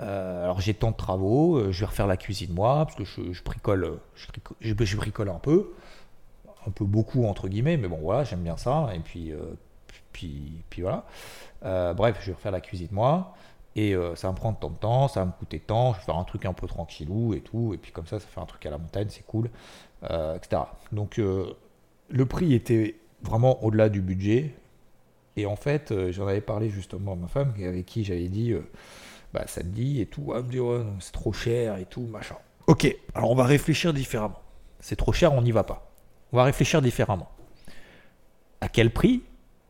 euh, 0.00 0.44
alors 0.44 0.60
j'ai 0.60 0.74
tant 0.74 0.90
de 0.90 0.96
travaux, 0.96 1.56
euh, 1.58 1.72
je 1.72 1.80
vais 1.80 1.86
refaire 1.86 2.06
la 2.06 2.16
cuisine 2.16 2.52
moi, 2.54 2.84
parce 2.86 2.96
que 2.96 3.04
je, 3.04 3.44
bricole, 3.44 3.84
euh, 3.84 3.96
je, 4.16 4.26
brico- 4.28 4.56
je- 4.60 4.74
je 4.84 4.96
bricole 4.96 5.28
un 5.30 5.38
peu, 5.38 5.72
un 6.66 6.70
peu 6.70 6.84
beaucoup 6.84 7.26
entre 7.26 7.48
guillemets, 7.48 7.76
mais 7.76 7.88
bon 7.88 7.98
voilà, 8.00 8.24
j'aime 8.24 8.42
bien 8.42 8.56
ça, 8.56 8.88
et 8.94 9.00
puis, 9.00 9.32
euh, 9.32 9.38
puis, 10.12 10.62
voilà. 10.82 11.04
Euh, 11.64 11.94
bref, 11.94 12.18
je 12.22 12.28
vais 12.28 12.32
refaire 12.34 12.52
la 12.52 12.60
cuisine 12.60 12.88
moi, 12.92 13.34
et 13.76 13.94
euh, 13.94 14.14
ça 14.16 14.28
va 14.28 14.32
me 14.32 14.38
prendre 14.38 14.58
tant 14.58 14.70
de 14.70 14.76
temps, 14.76 15.08
ça 15.08 15.20
va 15.20 15.26
me 15.26 15.32
coûter 15.32 15.60
tant, 15.60 15.94
je 15.94 15.98
vais 16.00 16.04
faire 16.06 16.16
un 16.18 16.24
truc 16.24 16.46
un 16.46 16.52
peu 16.54 16.66
tranquillou 16.68 17.34
et 17.34 17.40
tout, 17.40 17.74
et 17.74 17.78
puis 17.78 17.92
comme 17.92 18.06
ça, 18.06 18.20
ça 18.20 18.26
fait 18.26 18.40
un 18.40 18.46
truc 18.46 18.64
à 18.66 18.70
la 18.70 18.78
montagne, 18.78 19.08
c'est 19.10 19.26
cool, 19.26 19.50
euh, 20.10 20.36
etc. 20.36 20.62
Donc 20.92 21.18
euh, 21.18 21.46
le 22.10 22.26
prix 22.26 22.54
était 22.54 22.96
vraiment 23.22 23.62
au-delà 23.64 23.88
du 23.88 24.00
budget, 24.02 24.54
et 25.36 25.46
en 25.46 25.56
fait, 25.56 25.90
euh, 25.92 26.12
j'en 26.12 26.26
avais 26.26 26.40
parlé 26.40 26.70
justement 26.70 27.12
à 27.12 27.16
ma 27.16 27.28
femme, 27.28 27.54
avec 27.66 27.86
qui 27.86 28.04
j'avais 28.04 28.28
dit, 28.28 28.52
euh, 28.52 28.62
bah 29.32 29.44
ça 29.46 29.62
te 29.62 29.66
dit 29.66 30.00
et 30.00 30.06
tout, 30.06 30.32
elle 30.34 30.44
me 30.44 30.50
dit, 30.50 30.60
c'est 31.00 31.12
trop 31.12 31.32
cher 31.32 31.76
et 31.78 31.86
tout, 31.86 32.02
machin. 32.06 32.36
Ok, 32.66 32.86
alors 33.14 33.30
on 33.30 33.34
va 33.34 33.44
réfléchir 33.44 33.92
différemment. 33.92 34.40
C'est 34.80 34.96
trop 34.96 35.12
cher, 35.12 35.32
on 35.32 35.42
n'y 35.42 35.52
va 35.52 35.64
pas. 35.64 35.90
On 36.32 36.36
va 36.36 36.44
réfléchir 36.44 36.80
différemment. 36.82 37.30
À 38.60 38.68
quel 38.68 38.92
prix 38.92 39.22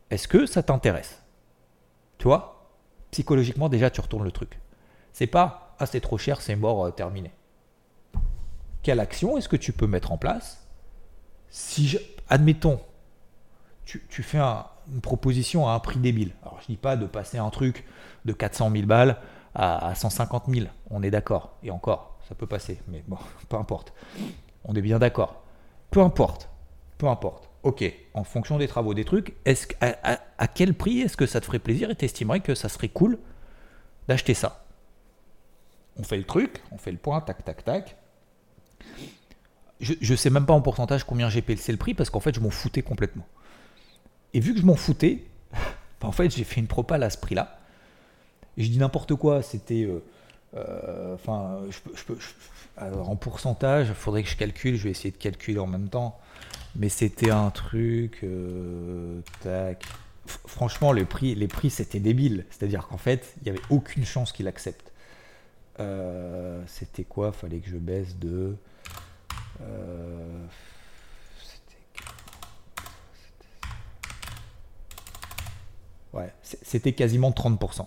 est-ce 0.09 0.27
que 0.27 0.45
ça 0.45 0.63
t'intéresse? 0.63 1.21
Tu 2.17 2.25
vois? 2.25 2.69
Psychologiquement, 3.11 3.69
déjà, 3.69 3.89
tu 3.89 4.01
retournes 4.01 4.23
le 4.23 4.31
truc. 4.31 4.59
C'est 5.13 5.27
pas, 5.27 5.75
ah 5.79 5.85
c'est 5.85 6.01
trop 6.01 6.17
cher, 6.17 6.41
c'est 6.41 6.55
mort, 6.55 6.85
euh, 6.85 6.91
terminé. 6.91 7.31
Quelle 8.83 8.99
action 8.99 9.37
est-ce 9.37 9.49
que 9.49 9.55
tu 9.55 9.73
peux 9.73 9.87
mettre 9.87 10.11
en 10.11 10.17
place 10.17 10.67
Si, 11.49 11.87
je, 11.87 11.97
admettons, 12.29 12.79
tu, 13.85 14.05
tu 14.09 14.21
fais 14.23 14.37
un- 14.37 14.65
proposition 15.01 15.67
à 15.67 15.73
un 15.73 15.79
prix 15.79 15.99
débile. 15.99 16.31
Alors 16.41 16.59
je 16.61 16.67
dis 16.67 16.77
pas 16.77 16.95
de 16.95 17.05
passer 17.05 17.37
un 17.37 17.49
truc 17.49 17.85
de 18.25 18.33
400 18.33 18.71
000 18.71 18.85
balles 18.85 19.17
à, 19.53 19.87
à 19.87 19.95
150 19.95 20.45
000, 20.49 20.67
on 20.89 21.01
est 21.01 21.11
d'accord. 21.11 21.57
Et 21.63 21.71
encore, 21.71 22.17
ça 22.27 22.35
peut 22.35 22.47
passer, 22.47 22.79
mais 22.87 23.03
bon, 23.07 23.17
peu 23.49 23.57
importe. 23.57 23.93
On 24.65 24.75
est 24.75 24.81
bien 24.81 24.99
d'accord. 24.99 25.41
Peu 25.91 26.01
importe, 26.01 26.49
peu 26.97 27.07
importe. 27.07 27.49
Ok, 27.63 27.83
en 28.13 28.23
fonction 28.23 28.59
des 28.59 28.67
travaux, 28.67 28.93
des 28.93 29.05
trucs, 29.05 29.35
est-ce 29.45 29.67
à, 29.81 30.47
quel 30.47 30.75
prix 30.75 31.01
est-ce 31.01 31.17
que 31.17 31.25
ça 31.25 31.39
te 31.39 31.45
ferait 31.45 31.57
plaisir 31.57 31.89
et 31.89 31.95
t'estimerais 31.95 32.39
que 32.39 32.53
ça 32.53 32.69
serait 32.69 32.89
cool 32.89 33.17
d'acheter 34.07 34.35
ça? 34.35 34.65
On 35.97 36.03
fait 36.03 36.17
le 36.17 36.25
truc, 36.25 36.61
on 36.71 36.77
fait 36.77 36.91
le 36.91 36.97
point, 36.97 37.21
tac, 37.21 37.43
tac, 37.43 37.63
tac. 37.63 37.97
Je, 39.79 39.93
je 39.99 40.15
sais 40.15 40.29
même 40.29 40.45
pas 40.45 40.53
en 40.53 40.61
pourcentage 40.61 41.05
combien 41.05 41.27
j'ai 41.29 41.41
payé 41.41 41.59
le 41.71 41.77
prix 41.77 41.95
parce 41.95 42.11
qu'en 42.11 42.19
fait 42.19 42.35
je 42.35 42.39
m'en 42.39 42.51
foutais 42.51 42.83
complètement. 42.83 43.25
Et 44.35 44.39
vu 44.41 44.53
que 44.53 44.59
je 44.59 44.65
m'en 44.65 44.75
foutais, 44.75 45.23
bah, 45.53 46.07
en 46.07 46.11
fait, 46.11 46.29
j'ai 46.29 46.43
fait 46.43 46.59
une 46.61 46.67
propale 46.67 47.01
à 47.03 47.09
ce 47.09 47.17
prix-là. 47.17 47.57
Et 48.57 48.63
je 48.63 48.69
dis 48.69 48.77
n'importe 48.77 49.15
quoi, 49.15 49.41
c'était. 49.41 49.83
euh, 49.83 50.03
euh, 50.55 51.15
Enfin, 51.15 51.59
je 51.71 52.03
peux- 52.03 52.17
en 53.01 53.15
pourcentage, 53.15 53.87
il 53.87 53.93
faudrait 53.95 54.23
que 54.23 54.29
je 54.29 54.35
calcule, 54.37 54.75
je 54.75 54.83
vais 54.83 54.91
essayer 54.91 55.11
de 55.11 55.17
calculer 55.17 55.59
en 55.59 55.67
même 55.67 55.87
temps. 55.89 56.19
Mais 56.75 56.89
c'était 56.89 57.31
un 57.31 57.49
truc. 57.49 58.19
euh, 58.23 59.21
Franchement, 60.47 60.91
les 60.91 61.05
prix, 61.05 61.35
les 61.35 61.47
prix 61.47 61.69
c'était 61.69 61.99
débile. 61.99 62.45
C'est-à-dire 62.49 62.87
qu'en 62.87 62.97
fait, 62.97 63.33
il 63.37 63.43
n'y 63.43 63.49
avait 63.57 63.65
aucune 63.69 64.05
chance 64.05 64.31
qu'il 64.33 64.47
accepte. 64.47 64.91
C'était 66.67 67.03
quoi? 67.03 67.31
Fallait 67.31 67.59
que 67.59 67.69
je 67.69 67.77
baisse 67.77 68.17
de. 68.17 68.55
euh, 69.61 70.45
c'était 71.39 71.77
Ouais, 76.15 76.33
c'était 76.41 76.93
quasiment 76.93 77.31
30%. 77.31 77.85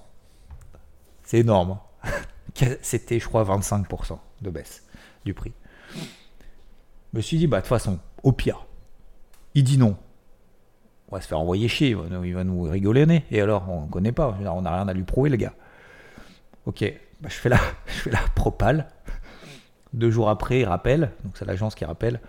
C'est 1.25 1.39
énorme. 1.39 1.79
hein. 2.05 2.11
C'était, 2.83 3.19
je 3.19 3.27
crois, 3.27 3.45
25% 3.45 4.19
de 4.43 4.51
baisse 4.51 4.85
du 5.25 5.33
prix. 5.33 5.53
Je 5.95 7.17
me 7.17 7.21
suis 7.23 7.39
dit, 7.39 7.47
bah, 7.47 7.59
de 7.59 7.63
toute 7.63 7.69
façon, 7.69 7.99
au 8.23 8.33
pire, 8.33 8.67
il 9.55 9.65
dit 9.65 9.79
non. 9.79 9.97
On 11.11 11.17
va 11.17 11.23
se 11.23 11.29
faire 11.29 11.41
envoyer 11.41 11.69
chier, 11.69 11.91
il 11.91 12.35
va 12.35 12.45
nous, 12.45 12.63
rigoler 12.63 13.01
le 13.01 13.07
nez. 13.07 13.25
Et 13.31 13.41
alors, 13.41 13.69
on 13.71 13.87
ne 13.87 13.91
connaît 13.91 14.13
pas, 14.13 14.37
on 14.41 14.63
n'a 14.63 14.75
rien 14.75 14.89
à 14.89 14.93
lui 14.93 15.05
prouver, 15.05 15.31
le 15.31 15.37
gars. 15.37 15.55
Ok, 16.67 16.85
bah, 17.21 17.29
je, 17.31 17.37
fais 17.37 17.49
la, 17.49 17.61
je 17.87 17.93
fais 17.93 18.11
la 18.11 18.21
propale. 18.35 18.89
Deux 19.95 20.11
jours 20.11 20.29
après, 20.29 20.61
il 20.61 20.65
rappelle, 20.67 21.13
donc 21.25 21.39
c'est 21.39 21.47
l'agence 21.47 21.75
qui 21.75 21.87
rappelle, 21.87 22.21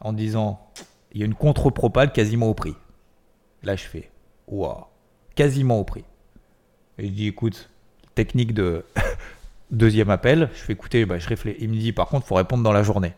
en 0.00 0.12
disant, 0.12 0.60
il 1.12 1.20
y 1.20 1.22
a 1.24 1.26
une 1.26 1.34
contre-propale 1.34 2.12
quasiment 2.12 2.46
au 2.48 2.54
prix. 2.54 2.76
Là, 3.64 3.74
je 3.74 3.84
fais, 3.84 4.10
waouh 4.46 4.84
quasiment 5.34 5.78
au 5.78 5.84
prix. 5.84 6.04
Et 6.98 7.06
je 7.06 7.10
dis, 7.10 7.26
écoute, 7.28 7.70
technique 8.14 8.54
de 8.54 8.84
deuxième 9.70 10.10
appel, 10.10 10.50
je 10.54 10.58
fais 10.58 10.72
écouter, 10.72 11.04
bah, 11.06 11.18
je 11.18 11.28
réfléchis. 11.28 11.58
Il 11.60 11.70
me 11.70 11.76
dit, 11.76 11.92
par 11.92 12.08
contre, 12.08 12.26
faut 12.26 12.34
répondre 12.34 12.62
dans 12.62 12.72
la 12.72 12.82
journée. 12.82 13.14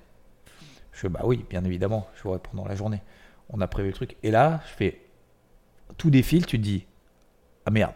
Je 0.93 1.01
fais, 1.01 1.09
bah 1.09 1.23
oui, 1.25 1.45
bien 1.51 1.65
évidemment, 1.65 2.09
je 2.17 2.23
vois 2.23 2.43
pendant 2.43 2.67
la 2.67 2.77
journée. 2.77 3.03
On 3.51 3.61
a 3.61 3.67
prévu 3.67 3.89
le 3.89 3.95
truc. 3.95 4.17
Et 4.23 4.31
là, 4.31 4.61
je 4.69 4.73
fais, 4.75 5.01
tout 5.97 6.11
défile, 6.11 6.47
tu 6.47 6.59
te 6.59 6.63
dis, 6.63 6.87
ah 7.67 7.71
merde. 7.71 7.95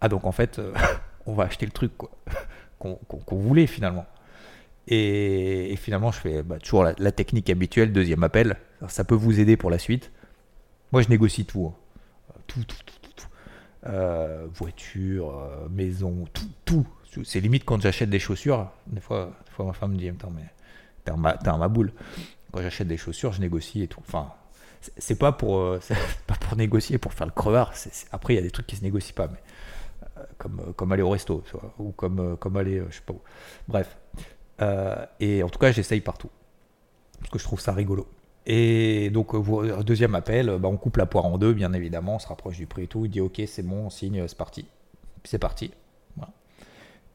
Ah 0.00 0.08
donc 0.08 0.24
en 0.24 0.32
fait, 0.32 0.58
euh, 0.58 0.72
on 1.26 1.34
va 1.34 1.44
acheter 1.44 1.66
le 1.66 1.72
truc 1.72 1.92
qu'on 2.78 3.36
voulait 3.36 3.66
finalement. 3.66 4.06
Et, 4.86 5.76
finalement, 5.76 6.10
je 6.10 6.18
fais 6.18 6.42
bah, 6.42 6.58
toujours 6.58 6.84
la, 6.84 7.12
technique 7.12 7.48
habituelle, 7.48 7.92
deuxième 7.92 8.24
appel. 8.24 8.56
Ça, 8.88 9.04
peut 9.04 9.14
vous 9.14 9.38
aider 9.38 9.56
pour 9.56 9.70
la 9.70 9.78
suite. 9.78 10.10
Moi, 10.90 11.02
je 11.02 11.08
négocie 11.08 11.44
tout. 11.44 11.66
Hein. 11.66 12.34
Tout, 12.46 12.64
tout, 12.64 12.76
tout. 12.84 12.99
Euh, 13.86 14.46
voiture, 14.52 15.30
euh, 15.30 15.68
maison, 15.70 16.26
tout, 16.32 16.50
tout. 16.64 16.86
C'est 17.24 17.40
limite 17.40 17.64
quand 17.64 17.80
j'achète 17.80 18.10
des 18.10 18.18
chaussures. 18.18 18.70
Des 18.86 19.00
fois, 19.00 19.32
des 19.46 19.50
fois, 19.52 19.64
ma 19.66 19.72
femme 19.72 19.92
me 19.92 19.96
dit 19.96 20.08
Attends, 20.08 20.30
mais 20.30 20.44
t'es 21.04 21.10
un, 21.10 21.56
ma 21.58 21.68
boule. 21.68 21.92
Quand 22.52 22.62
j'achète 22.62 22.88
des 22.88 22.96
chaussures, 22.96 23.32
je 23.32 23.40
négocie 23.40 23.82
et 23.82 23.88
tout. 23.88 24.00
Enfin, 24.00 24.32
c'est 24.96 25.18
pas 25.18 25.32
pour 25.32 25.58
euh, 25.58 25.80
pas 26.26 26.34
pour 26.34 26.56
négocier 26.56 26.98
pour 26.98 27.12
faire 27.12 27.26
le 27.26 27.32
crevard 27.32 27.74
après 28.12 28.32
il 28.32 28.36
y 28.36 28.38
a 28.38 28.42
des 28.42 28.50
trucs 28.50 28.66
qui 28.66 28.76
se 28.76 28.82
négocient 28.82 29.14
pas 29.14 29.28
mais 29.28 29.38
comme 30.38 30.72
comme 30.74 30.90
aller 30.90 31.02
au 31.02 31.10
resto 31.10 31.44
ou 31.78 31.92
comme 31.92 32.38
comme 32.38 32.56
aller 32.56 32.82
je 32.88 32.94
sais 32.94 33.02
pas 33.04 33.12
où 33.12 33.20
bref 33.68 33.98
euh, 34.62 35.06
et 35.18 35.42
en 35.42 35.48
tout 35.48 35.58
cas, 35.58 35.72
j'essaye 35.72 36.00
partout. 36.00 36.30
Parce 37.18 37.30
que 37.30 37.38
je 37.38 37.44
trouve 37.44 37.60
ça 37.60 37.72
rigolo. 37.72 38.06
Et 38.52 39.10
donc, 39.10 39.32
euh, 39.32 39.82
deuxième 39.84 40.16
appel, 40.16 40.58
bah, 40.58 40.66
on 40.66 40.76
coupe 40.76 40.96
la 40.96 41.06
poire 41.06 41.24
en 41.24 41.38
deux, 41.38 41.52
bien 41.52 41.72
évidemment, 41.72 42.16
on 42.16 42.18
se 42.18 42.26
rapproche 42.26 42.56
du 42.56 42.66
prix 42.66 42.82
et 42.82 42.86
tout. 42.88 43.04
Il 43.04 43.10
dit 43.12 43.20
Ok, 43.20 43.40
c'est 43.46 43.62
bon, 43.62 43.86
on 43.86 43.90
signe, 43.90 44.26
c'est 44.26 44.36
parti. 44.36 44.66
C'est 45.22 45.38
parti. 45.38 45.70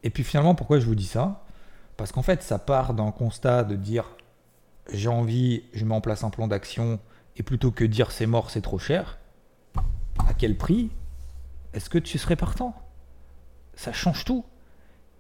Et 0.04 0.12
puis 0.12 0.24
finalement, 0.24 0.56
pourquoi 0.56 0.80
je 0.80 0.86
vous 0.86 0.96
dis 0.96 1.08
ça? 1.08 1.44
Parce 1.98 2.14
qu'en 2.14 2.22
fait, 2.22 2.42
ça 2.42 2.58
part 2.58 2.94
d'un 2.94 3.12
constat 3.12 3.66
de 3.66 3.76
dire 3.76 4.16
J'ai 4.94 5.10
envie, 5.10 5.64
je 5.74 5.84
mets 5.84 5.94
en 5.94 6.00
place 6.00 6.24
un 6.24 6.30
plan 6.30 6.48
d'action, 6.48 7.00
et 7.36 7.44
plutôt 7.44 7.70
que 7.70 7.84
dire 7.84 8.12
c'est 8.12 8.28
mort, 8.28 8.50
c'est 8.50 8.62
trop 8.62 8.80
cher, 8.80 9.18
à 10.30 10.34
quel 10.34 10.56
prix? 10.56 10.90
Est-ce 11.74 11.90
que 11.90 11.98
tu 11.98 12.18
serais 12.18 12.38
partant? 12.38 12.76
Ça 13.74 13.92
change 13.92 14.24
tout. 14.24 14.46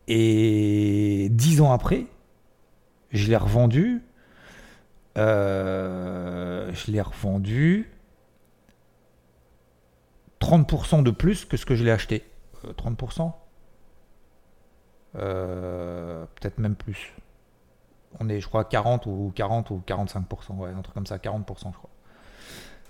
Et 0.08 1.28
dix 1.30 1.60
ans 1.60 1.74
après, 1.74 2.06
je 3.12 3.28
l'ai 3.28 3.36
revendu. 3.36 4.02
Euh, 5.18 6.72
je 6.74 6.92
l'ai 6.92 7.02
revendu 7.02 7.90
30% 10.42 11.04
de 11.04 11.12
plus 11.12 11.46
que 11.46 11.58
ce 11.58 11.66
que 11.66 11.76
je 11.76 11.84
l'ai 11.84 11.92
acheté. 11.92 12.24
30% 12.64 13.22
euh, 13.22 13.30
euh, 15.18 16.26
Peut-être 16.36 16.58
même 16.58 16.76
plus. 16.76 17.14
On 18.20 18.30
est, 18.30 18.40
je 18.40 18.48
crois, 18.48 18.66
40 18.66 19.06
ou 19.06 19.32
40 19.36 19.70
ou 19.72 19.84
45%. 19.86 20.58
Ouais, 20.58 20.70
un 20.70 20.82
truc 20.82 20.94
comme 20.94 21.06
ça, 21.06 21.18
40%, 21.18 21.72
je 21.72 21.78
crois. 21.78 21.90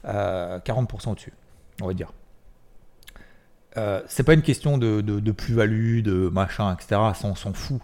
40% 0.03 1.11
au-dessus, 1.11 1.33
on 1.81 1.87
va 1.87 1.93
dire. 1.93 2.13
c'est 4.07 4.23
pas 4.23 4.33
une 4.33 4.43
question 4.43 4.77
de, 4.77 5.01
de 5.01 5.31
plus-value, 5.31 6.01
de 6.01 6.29
machin, 6.29 6.73
etc. 6.73 7.01
Ça, 7.15 7.27
on 7.27 7.35
s'en 7.35 7.53
fout. 7.53 7.81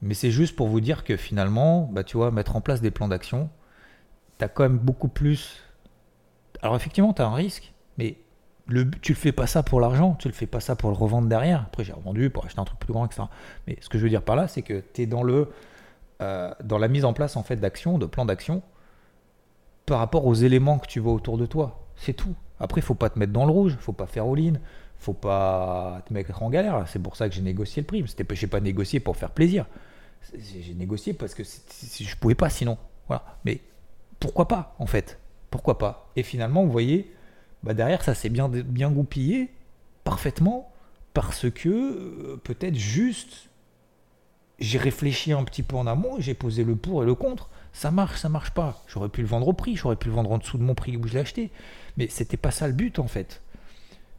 Mais 0.00 0.14
c'est 0.14 0.30
juste 0.30 0.56
pour 0.56 0.68
vous 0.68 0.80
dire 0.80 1.04
que 1.04 1.16
finalement, 1.16 1.88
bah, 1.92 2.04
tu 2.04 2.16
vois, 2.16 2.30
mettre 2.30 2.56
en 2.56 2.60
place 2.60 2.80
des 2.80 2.90
plans 2.90 3.08
d'action, 3.08 3.50
tu 4.48 4.54
quand 4.54 4.62
même 4.62 4.78
beaucoup 4.78 5.08
plus. 5.08 5.62
Alors 6.62 6.76
effectivement, 6.76 7.12
tu 7.12 7.22
as 7.22 7.26
un 7.26 7.34
risque, 7.34 7.72
mais 7.98 8.18
le, 8.66 8.90
tu 8.90 9.12
le 9.12 9.16
fais 9.16 9.32
pas 9.32 9.46
ça 9.46 9.62
pour 9.62 9.80
l'argent, 9.80 10.14
tu 10.18 10.28
le 10.28 10.34
fais 10.34 10.46
pas 10.46 10.60
ça 10.60 10.76
pour 10.76 10.90
le 10.90 10.96
revendre 10.96 11.28
derrière. 11.28 11.62
Après, 11.62 11.84
j'ai 11.84 11.92
revendu 11.92 12.30
pour 12.30 12.44
acheter 12.44 12.60
un 12.60 12.64
truc 12.64 12.78
plus 12.78 12.92
grand, 12.92 13.06
etc. 13.06 13.24
Mais 13.66 13.78
ce 13.80 13.88
que 13.88 13.98
je 13.98 14.04
veux 14.04 14.10
dire 14.10 14.22
par 14.22 14.36
là, 14.36 14.48
c'est 14.48 14.62
que 14.62 14.82
tu 14.92 15.02
es 15.02 15.06
dans, 15.06 15.22
le, 15.22 15.50
euh, 16.22 16.52
dans 16.62 16.78
la 16.78 16.88
mise 16.88 17.04
en 17.04 17.12
place 17.12 17.36
en 17.36 17.42
fait 17.42 17.56
d'actions, 17.56 17.98
de 17.98 18.06
plans 18.06 18.24
d'action, 18.24 18.62
par 19.86 19.98
rapport 19.98 20.26
aux 20.26 20.34
éléments 20.34 20.78
que 20.78 20.86
tu 20.86 21.00
vois 21.00 21.12
autour 21.12 21.38
de 21.38 21.46
toi. 21.46 21.86
C'est 21.96 22.14
tout. 22.14 22.34
Après, 22.60 22.80
faut 22.80 22.94
pas 22.94 23.10
te 23.10 23.18
mettre 23.18 23.32
dans 23.32 23.44
le 23.44 23.52
rouge, 23.52 23.76
faut 23.80 23.92
pas 23.92 24.06
faire 24.06 24.24
all-in, 24.24 24.54
faut 24.98 25.12
pas 25.14 26.02
te 26.06 26.14
mettre 26.14 26.42
en 26.42 26.50
galère. 26.50 26.84
C'est 26.86 27.00
pour 27.00 27.16
ça 27.16 27.28
que 27.28 27.34
j'ai 27.34 27.42
négocié 27.42 27.82
le 27.82 27.86
prix. 27.86 28.04
C'était, 28.06 28.34
j'ai 28.36 28.46
pas 28.46 28.60
négocié 28.60 29.00
pour 29.00 29.16
faire 29.16 29.30
plaisir. 29.30 29.66
J'ai 30.38 30.74
négocié 30.74 31.12
parce 31.12 31.34
que 31.34 31.42
je 31.42 32.16
pouvais 32.16 32.36
pas 32.36 32.48
sinon. 32.48 32.78
Voilà. 33.08 33.24
Mais 33.44 33.60
pourquoi 34.22 34.46
pas, 34.46 34.76
en 34.78 34.86
fait? 34.86 35.18
Pourquoi 35.50 35.78
pas? 35.78 36.08
Et 36.14 36.22
finalement, 36.22 36.64
vous 36.64 36.70
voyez, 36.70 37.12
bah 37.64 37.74
derrière, 37.74 38.02
ça 38.02 38.14
s'est 38.14 38.28
bien, 38.28 38.48
goupillé 38.90 39.50
parfaitement 40.04 40.70
parce 41.12 41.50
que 41.50 41.68
euh, 41.68 42.40
peut-être 42.42 42.76
juste 42.76 43.48
j'ai 44.60 44.78
réfléchi 44.78 45.32
un 45.32 45.42
petit 45.42 45.64
peu 45.64 45.74
en 45.74 45.88
amont, 45.88 46.20
j'ai 46.20 46.34
posé 46.34 46.62
le 46.62 46.76
pour 46.76 47.02
et 47.02 47.06
le 47.06 47.16
contre. 47.16 47.50
Ça 47.72 47.90
marche, 47.90 48.20
ça 48.20 48.28
marche 48.28 48.52
pas. 48.52 48.84
J'aurais 48.86 49.08
pu 49.08 49.22
le 49.22 49.26
vendre 49.26 49.48
au 49.48 49.52
prix, 49.52 49.74
j'aurais 49.74 49.96
pu 49.96 50.06
le 50.06 50.14
vendre 50.14 50.30
en 50.30 50.38
dessous 50.38 50.56
de 50.56 50.62
mon 50.62 50.76
prix 50.76 50.96
où 50.96 51.04
je 51.08 51.14
l'ai 51.14 51.20
acheté. 51.20 51.50
Mais 51.96 52.06
c'était 52.08 52.36
pas 52.36 52.52
ça 52.52 52.68
le 52.68 52.74
but 52.74 53.00
en 53.00 53.08
fait. 53.08 53.42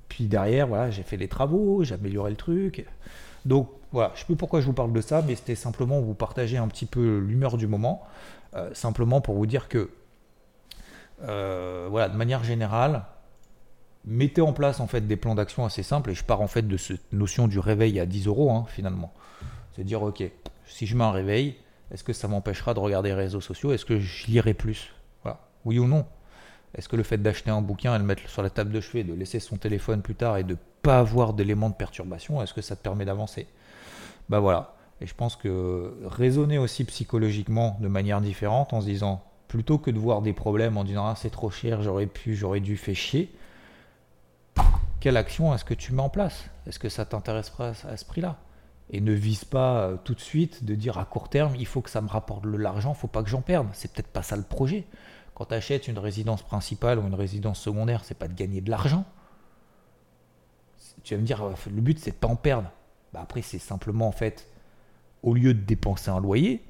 Puis 0.09 0.25
derrière, 0.25 0.67
voilà, 0.67 0.91
j'ai 0.91 1.03
fait 1.03 1.15
les 1.15 1.29
travaux, 1.29 1.85
j'ai 1.85 1.95
amélioré 1.95 2.29
le 2.29 2.35
truc. 2.35 2.85
Donc 3.45 3.69
voilà, 3.93 4.09
je 4.09 4.15
ne 4.15 4.19
sais 4.19 4.25
plus 4.25 4.35
pourquoi 4.35 4.59
je 4.59 4.65
vous 4.65 4.73
parle 4.73 4.91
de 4.91 5.01
ça, 5.01 5.23
mais 5.25 5.35
c'était 5.35 5.55
simplement 5.55 6.01
vous 6.01 6.13
partager 6.13 6.57
un 6.57 6.67
petit 6.67 6.85
peu 6.85 7.19
l'humeur 7.19 7.55
du 7.55 7.67
moment, 7.67 8.03
simplement 8.73 9.21
pour 9.21 9.35
vous 9.35 9.45
dire 9.45 9.67
que, 9.67 9.89
euh, 11.23 11.87
voilà, 11.89 12.09
de 12.09 12.17
manière 12.17 12.43
générale, 12.43 13.05
mettez 14.05 14.41
en 14.41 14.53
place 14.53 14.79
en 14.79 14.87
fait 14.87 15.01
des 15.07 15.15
plans 15.15 15.35
d'action 15.35 15.65
assez 15.65 15.83
simples, 15.83 16.11
et 16.11 16.13
je 16.15 16.23
pars 16.23 16.41
en 16.41 16.47
fait 16.47 16.67
de 16.67 16.77
cette 16.77 17.13
notion 17.13 17.47
du 17.47 17.59
réveil 17.59 17.99
à 17.99 18.05
10 18.05 18.27
euros 18.27 18.51
hein, 18.51 18.65
finalement. 18.67 19.13
C'est 19.75 19.83
dire, 19.83 20.03
ok, 20.03 20.23
si 20.65 20.85
je 20.85 20.95
mets 20.95 21.03
un 21.03 21.11
réveil, 21.11 21.55
est-ce 21.91 22.03
que 22.03 22.13
ça 22.13 22.27
m'empêchera 22.27 22.73
de 22.73 22.79
regarder 22.79 23.09
les 23.09 23.15
réseaux 23.15 23.41
sociaux? 23.41 23.71
Est-ce 23.71 23.85
que 23.85 23.99
je 23.99 24.27
lirai 24.27 24.53
plus? 24.53 24.93
Voilà. 25.23 25.39
Oui 25.65 25.79
ou 25.79 25.87
non? 25.87 26.05
Est-ce 26.75 26.89
que 26.89 26.95
le 26.95 27.03
fait 27.03 27.17
d'acheter 27.17 27.51
un 27.51 27.61
bouquin 27.61 27.95
et 27.95 27.99
le 27.99 28.03
mettre 28.03 28.27
sur 28.27 28.41
la 28.41 28.49
table 28.49 28.71
de 28.71 28.81
chevet, 28.81 29.03
de 29.03 29.13
laisser 29.13 29.39
son 29.39 29.57
téléphone 29.57 30.01
plus 30.01 30.15
tard 30.15 30.37
et 30.37 30.43
de 30.43 30.57
pas 30.81 30.99
avoir 30.99 31.33
d'éléments 31.33 31.69
de 31.69 31.75
perturbation, 31.75 32.41
est-ce 32.41 32.53
que 32.53 32.61
ça 32.61 32.75
te 32.75 32.81
permet 32.81 33.05
d'avancer? 33.05 33.47
Bah 34.29 34.39
voilà. 34.39 34.75
Et 35.03 35.07
je 35.07 35.13
pense 35.13 35.35
que 35.35 35.93
raisonner 36.05 36.57
aussi 36.57 36.83
psychologiquement 36.85 37.77
de 37.81 37.87
manière 37.87 38.21
différente 38.21 38.73
en 38.73 38.81
se 38.81 38.85
disant, 38.85 39.23
plutôt 39.47 39.77
que 39.77 39.91
de 39.91 39.99
voir 39.99 40.21
des 40.21 40.33
problèmes 40.33 40.77
en 40.77 40.83
disant 40.83 41.05
ah 41.05 41.15
c'est 41.15 41.29
trop 41.29 41.51
cher, 41.51 41.83
j'aurais 41.83 42.07
pu, 42.07 42.35
j'aurais 42.35 42.61
dû, 42.61 42.77
faire 42.77 42.95
chier, 42.95 43.35
quelle 44.99 45.17
action 45.17 45.53
est-ce 45.53 45.65
que 45.65 45.73
tu 45.73 45.93
mets 45.93 46.01
en 46.01 46.09
place? 46.09 46.45
Est-ce 46.65 46.79
que 46.79 46.89
ça 46.89 47.05
t'intéressera 47.05 47.73
à 47.87 47.97
ce 47.97 48.05
prix-là? 48.05 48.37
Et 48.89 49.01
ne 49.01 49.11
vise 49.11 49.45
pas 49.45 49.81
euh, 49.81 49.97
tout 50.01 50.13
de 50.13 50.19
suite 50.19 50.63
de 50.63 50.73
dire 50.73 50.97
à 50.97 51.05
court 51.05 51.29
terme, 51.29 51.53
il 51.57 51.67
faut 51.67 51.81
que 51.81 51.89
ça 51.89 52.01
me 52.01 52.07
rapporte 52.09 52.43
de 52.43 52.57
l'argent, 52.57 52.93
faut 52.93 53.07
pas 53.07 53.23
que 53.23 53.29
j'en 53.29 53.41
perde. 53.41 53.67
C'est 53.73 53.91
peut-être 53.91 54.07
pas 54.07 54.23
ça 54.23 54.35
le 54.37 54.43
projet. 54.43 54.85
Quand 55.35 55.45
tu 55.45 55.53
achètes 55.53 55.87
une 55.87 55.99
résidence 55.99 56.43
principale 56.43 56.99
ou 56.99 57.07
une 57.07 57.15
résidence 57.15 57.59
secondaire, 57.59 58.05
c'est 58.05 58.17
pas 58.17 58.27
de 58.27 58.33
gagner 58.33 58.61
de 58.61 58.69
l'argent 58.69 59.05
tu 61.03 61.15
vas 61.15 61.21
me 61.21 61.25
dire, 61.25 61.43
euh, 61.43 61.53
le 61.67 61.81
but 61.81 61.99
c'est 61.99 62.11
de 62.11 62.15
pas 62.15 62.27
en 62.27 62.35
perdre. 62.35 62.69
Bah, 63.13 63.19
après, 63.21 63.41
c'est 63.41 63.59
simplement 63.59 64.07
en 64.07 64.11
fait, 64.11 64.47
au 65.23 65.33
lieu 65.33 65.53
de 65.53 65.61
dépenser 65.61 66.11
un 66.11 66.19
loyer, 66.19 66.61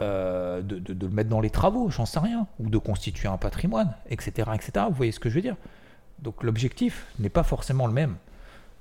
euh, 0.00 0.62
de, 0.62 0.94
le 0.94 1.10
mettre 1.10 1.28
dans 1.28 1.40
les 1.40 1.50
travaux, 1.50 1.90
j'en 1.90 2.06
sais 2.06 2.20
rien, 2.20 2.46
ou 2.58 2.70
de 2.70 2.78
constituer 2.78 3.28
un 3.28 3.36
patrimoine, 3.36 3.94
etc., 4.08 4.50
etc. 4.54 4.86
Vous 4.88 4.94
voyez 4.94 5.12
ce 5.12 5.20
que 5.20 5.28
je 5.28 5.34
veux 5.34 5.42
dire? 5.42 5.56
Donc 6.20 6.42
l'objectif 6.42 7.06
n'est 7.18 7.30
pas 7.30 7.42
forcément 7.42 7.86
le 7.86 7.92
même. 7.92 8.16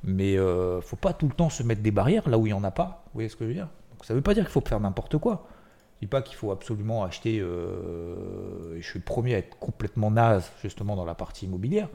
Mais 0.03 0.37
euh, 0.37 0.79
faut 0.81 0.95
pas 0.95 1.11
tout 1.11 1.27
le 1.27 1.33
temps 1.33 1.49
se 1.49 1.61
mettre 1.63 1.81
des 1.81 1.91
barrières 1.91 2.29
là 2.29 2.37
où 2.37 2.45
il 2.47 2.51
n'y 2.51 2.59
en 2.59 2.63
a 2.63 2.71
pas. 2.71 3.03
Vous 3.07 3.11
voyez 3.15 3.29
ce 3.29 3.35
que 3.35 3.43
je 3.43 3.49
veux 3.49 3.55
dire? 3.55 3.67
Donc, 3.91 4.05
Ça 4.05 4.13
ne 4.13 4.19
veut 4.19 4.23
pas 4.23 4.33
dire 4.33 4.43
qu'il 4.43 4.51
faut 4.51 4.61
faire 4.61 4.79
n'importe 4.79 5.17
quoi. 5.17 5.47
Je 5.95 6.05
dis 6.05 6.09
pas 6.09 6.21
qu'il 6.21 6.37
faut 6.37 6.51
absolument 6.51 7.03
acheter. 7.03 7.39
Euh, 7.39 8.77
je 8.79 8.85
suis 8.85 8.99
le 8.99 9.03
premier 9.03 9.35
à 9.35 9.39
être 9.39 9.57
complètement 9.59 10.11
naze 10.11 10.49
justement 10.61 10.95
dans 10.95 11.03
la 11.03 11.15
partie 11.15 11.45
immobilière, 11.45 11.89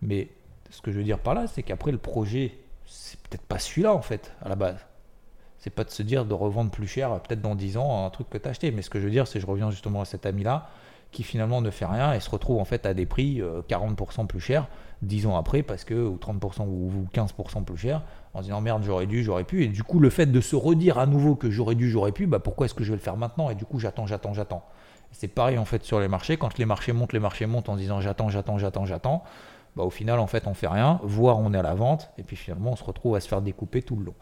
mais 0.00 0.28
ce 0.70 0.80
que 0.80 0.90
je 0.90 0.96
veux 0.96 1.04
dire 1.04 1.18
par 1.18 1.34
là, 1.34 1.46
c'est 1.46 1.62
qu'après 1.62 1.92
le 1.92 1.98
projet, 1.98 2.56
c'est 2.86 3.20
peut-être 3.20 3.42
pas 3.42 3.58
celui-là 3.58 3.92
en 3.92 4.00
fait, 4.00 4.32
à 4.42 4.48
la 4.48 4.56
base. 4.56 4.78
C'est 5.62 5.70
pas 5.70 5.84
de 5.84 5.90
se 5.90 6.02
dire 6.02 6.24
de 6.24 6.34
revendre 6.34 6.72
plus 6.72 6.88
cher, 6.88 7.20
peut-être 7.20 7.40
dans 7.40 7.54
10 7.54 7.76
ans, 7.76 8.04
un 8.04 8.10
truc 8.10 8.28
que 8.28 8.36
tu 8.36 8.48
acheté. 8.48 8.72
Mais 8.72 8.82
ce 8.82 8.90
que 8.90 8.98
je 8.98 9.04
veux 9.04 9.12
dire, 9.12 9.28
c'est 9.28 9.38
je 9.38 9.46
reviens 9.46 9.70
justement 9.70 10.00
à 10.00 10.04
cet 10.04 10.26
ami-là, 10.26 10.66
qui 11.12 11.22
finalement 11.22 11.60
ne 11.60 11.70
fait 11.70 11.86
rien 11.86 12.12
et 12.14 12.18
se 12.18 12.28
retrouve 12.28 12.58
en 12.58 12.64
fait 12.64 12.84
à 12.84 12.94
des 12.94 13.06
prix 13.06 13.40
40% 13.68 14.22
euh, 14.22 14.24
plus 14.24 14.40
cher 14.40 14.66
10 15.02 15.26
ans 15.26 15.36
après, 15.36 15.62
parce 15.62 15.84
que, 15.84 15.94
ou 15.94 16.16
30% 16.16 16.62
ou 16.66 17.06
15% 17.14 17.62
plus 17.62 17.76
cher, 17.76 18.02
en 18.34 18.38
se 18.40 18.44
disant 18.46 18.60
merde, 18.60 18.82
j'aurais 18.82 19.06
dû, 19.06 19.22
j'aurais 19.22 19.44
pu. 19.44 19.62
Et 19.62 19.68
du 19.68 19.84
coup, 19.84 20.00
le 20.00 20.10
fait 20.10 20.26
de 20.26 20.40
se 20.40 20.56
redire 20.56 20.98
à 20.98 21.06
nouveau 21.06 21.36
que 21.36 21.48
j'aurais 21.48 21.76
dû, 21.76 21.88
j'aurais 21.88 22.12
pu, 22.12 22.26
bah 22.26 22.40
pourquoi 22.40 22.66
est-ce 22.66 22.74
que 22.74 22.82
je 22.82 22.90
vais 22.90 22.96
le 22.96 23.02
faire 23.02 23.16
maintenant? 23.16 23.48
Et 23.48 23.54
du 23.54 23.64
coup, 23.64 23.78
j'attends, 23.78 24.08
j'attends, 24.08 24.34
j'attends. 24.34 24.64
C'est 25.12 25.28
pareil 25.28 25.58
en 25.58 25.64
fait 25.64 25.84
sur 25.84 26.00
les 26.00 26.08
marchés. 26.08 26.38
Quand 26.38 26.58
les 26.58 26.64
marchés 26.64 26.92
montent, 26.92 27.12
les 27.12 27.20
marchés 27.20 27.46
montent 27.46 27.68
en 27.68 27.76
disant 27.76 28.00
j'attends, 28.00 28.30
j'attends, 28.30 28.58
j'attends, 28.58 28.84
j'attends 28.84 29.22
bah, 29.76 29.84
au 29.84 29.90
final, 29.90 30.18
en 30.18 30.26
fait, 30.26 30.46
on 30.46 30.54
fait 30.54 30.66
rien, 30.66 31.00
voire 31.02 31.38
on 31.38 31.54
est 31.54 31.58
à 31.58 31.62
la 31.62 31.74
vente, 31.74 32.10
et 32.18 32.22
puis 32.22 32.36
finalement, 32.36 32.72
on 32.72 32.76
se 32.76 32.84
retrouve 32.84 33.16
à 33.16 33.20
se 33.20 33.28
faire 33.28 33.40
découper 33.40 33.82
tout 33.82 33.96
le 33.96 34.04
long. 34.04 34.14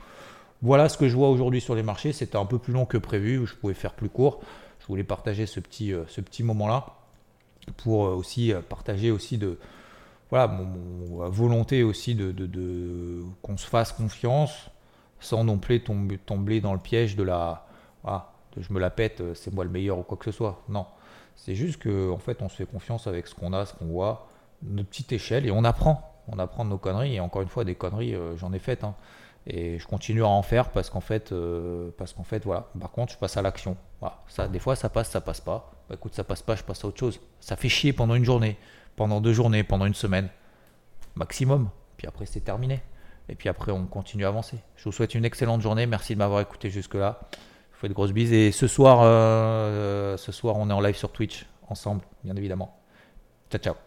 Voilà 0.63 0.91
ce 0.91 0.99
que 0.99 1.09
je 1.09 1.17
vois 1.17 1.31
aujourd'hui 1.31 1.61
sur 1.61 1.75
les 1.75 1.83
marchés. 1.83 2.13
C'était 2.13 2.37
un 2.37 2.45
peu 2.45 2.59
plus 2.59 2.73
long 2.73 2.85
que 2.85 2.99
prévu, 2.99 3.47
je 3.47 3.55
pouvais 3.55 3.75
faire 3.75 3.95
plus 3.95 4.11
court. 4.11 4.41
Je 4.81 4.87
voulais 4.87 5.05
partager 5.05 5.47
ce 5.47 5.61
petit, 5.61 5.93
euh, 5.93 6.05
ce 6.09 6.21
petit 6.21 6.43
moment-là 6.43 6.87
pour 7.79 8.07
euh, 8.07 8.15
aussi 8.15 8.53
euh, 8.53 8.61
partager 8.61 9.11
aussi 9.11 9.39
de 9.39 9.59
voilà 10.31 10.47
mon, 10.49 11.29
volonté 11.29 11.83
aussi 11.83 12.15
de, 12.15 12.31
de, 12.33 13.23
qu'on 13.43 13.57
se 13.57 13.67
fasse 13.67 13.93
confiance 13.93 14.71
sans 15.19 15.45
non 15.45 15.59
plus 15.59 15.83
tomber, 15.83 16.19
tomber 16.19 16.61
dans 16.61 16.73
le 16.73 16.79
piège 16.79 17.17
de 17.17 17.23
la 17.23 17.67
ah, 18.05 18.33
je 18.57 18.73
me 18.73 18.81
la 18.81 18.91
pète, 18.91 19.23
c'est 19.35 19.53
moi 19.53 19.65
le 19.65 19.71
meilleur 19.71 19.99
ou 19.99 20.03
quoi 20.03 20.17
que 20.17 20.25
ce 20.25 20.33
soit. 20.33 20.63
Non, 20.69 20.87
C'est 21.37 21.55
juste 21.55 21.79
que 21.79 22.11
en 22.11 22.19
fait, 22.19 22.43
on 22.43 22.49
se 22.49 22.57
fait 22.57 22.67
confiance 22.67 23.07
avec 23.07 23.27
ce 23.27 23.35
qu'on 23.35 23.53
a, 23.53 23.67
ce 23.67 23.75
qu'on 23.75 23.87
voit, 23.87 24.29
notre 24.63 24.89
petite 24.89 25.13
échelle, 25.13 25.47
et 25.47 25.51
on 25.51 25.65
apprend. 25.65 26.15
On 26.29 26.39
apprend 26.39 26.65
de 26.65 26.71
nos 26.71 26.79
conneries. 26.79 27.17
Et 27.17 27.21
encore 27.21 27.43
une 27.43 27.49
fois, 27.49 27.65
des 27.65 27.75
conneries, 27.75 28.15
j'en 28.37 28.53
ai 28.53 28.59
faites. 28.59 28.83
hein. 28.85 28.95
Et 29.47 29.79
je 29.79 29.87
continue 29.87 30.23
à 30.23 30.29
en 30.29 30.43
faire 30.43 30.71
parce 30.71 30.91
qu'en 30.91 31.01
fait, 31.01 31.33
euh, 31.33 31.91
parce 31.97 32.13
qu'en 32.13 32.25
fait, 32.25 32.45
voilà. 32.45 32.69
Par 32.79 32.91
contre, 32.91 33.15
je 33.15 33.19
passe 33.19 33.37
à 33.37 33.43
l'action. 33.43 33.77
Voilà. 34.01 34.21
Ça, 34.29 34.49
des 34.49 34.59
fois, 34.59 34.77
ça 34.77 34.89
passe, 34.89 35.11
ça 35.11 35.21
passe 35.21 35.41
pas. 35.41 35.73
Bah, 35.89 35.95
écoute, 35.95 36.15
ça 36.15 36.25
passe 36.25 36.43
pas, 36.43 36.57
je 36.57 36.63
passe 36.63 36.85
à 36.85 36.89
autre 36.89 36.99
chose. 36.99 37.21
Ça 37.41 37.57
fait 37.57 37.69
chier 37.69 37.93
pendant 37.93 38.15
une 38.15 38.25
journée, 38.25 38.59
pendant 38.97 39.21
deux 39.21 39.33
journées, 39.33 39.65
pendant 39.65 39.87
une 39.87 39.95
semaine, 39.95 40.29
maximum. 41.15 41.71
Puis 41.97 42.07
après, 42.07 42.27
c'est 42.27 42.41
terminé. 42.41 42.81
Et 43.29 43.35
puis 43.35 43.49
après, 43.49 43.73
on 43.73 43.87
continue 43.87 44.25
à 44.25 44.29
avancer. 44.29 44.59
Je 44.77 44.85
vous 44.85 44.93
souhaite 44.93 45.15
une 45.15 45.25
excellente 45.25 45.61
journée. 45.61 45.87
Merci 45.87 46.15
de 46.15 46.19
m'avoir 46.19 46.41
écouté 46.41 46.69
jusque-là. 46.69 47.21
Je 47.33 47.37
vous 47.37 47.81
fais 47.81 47.89
de 47.89 47.95
grosses 47.95 48.13
bises. 48.13 48.33
Et 48.33 48.53
ce 48.53 48.67
soir, 48.67 49.01
euh, 49.03 50.17
ce 50.17 50.33
soir, 50.33 50.57
on 50.57 50.69
est 50.69 50.73
en 50.73 50.81
live 50.81 50.97
sur 50.97 51.13
Twitch 51.13 51.47
ensemble, 51.69 52.03
bien 52.25 52.37
évidemment. 52.37 52.77
Ciao, 53.51 53.61
ciao. 53.61 53.81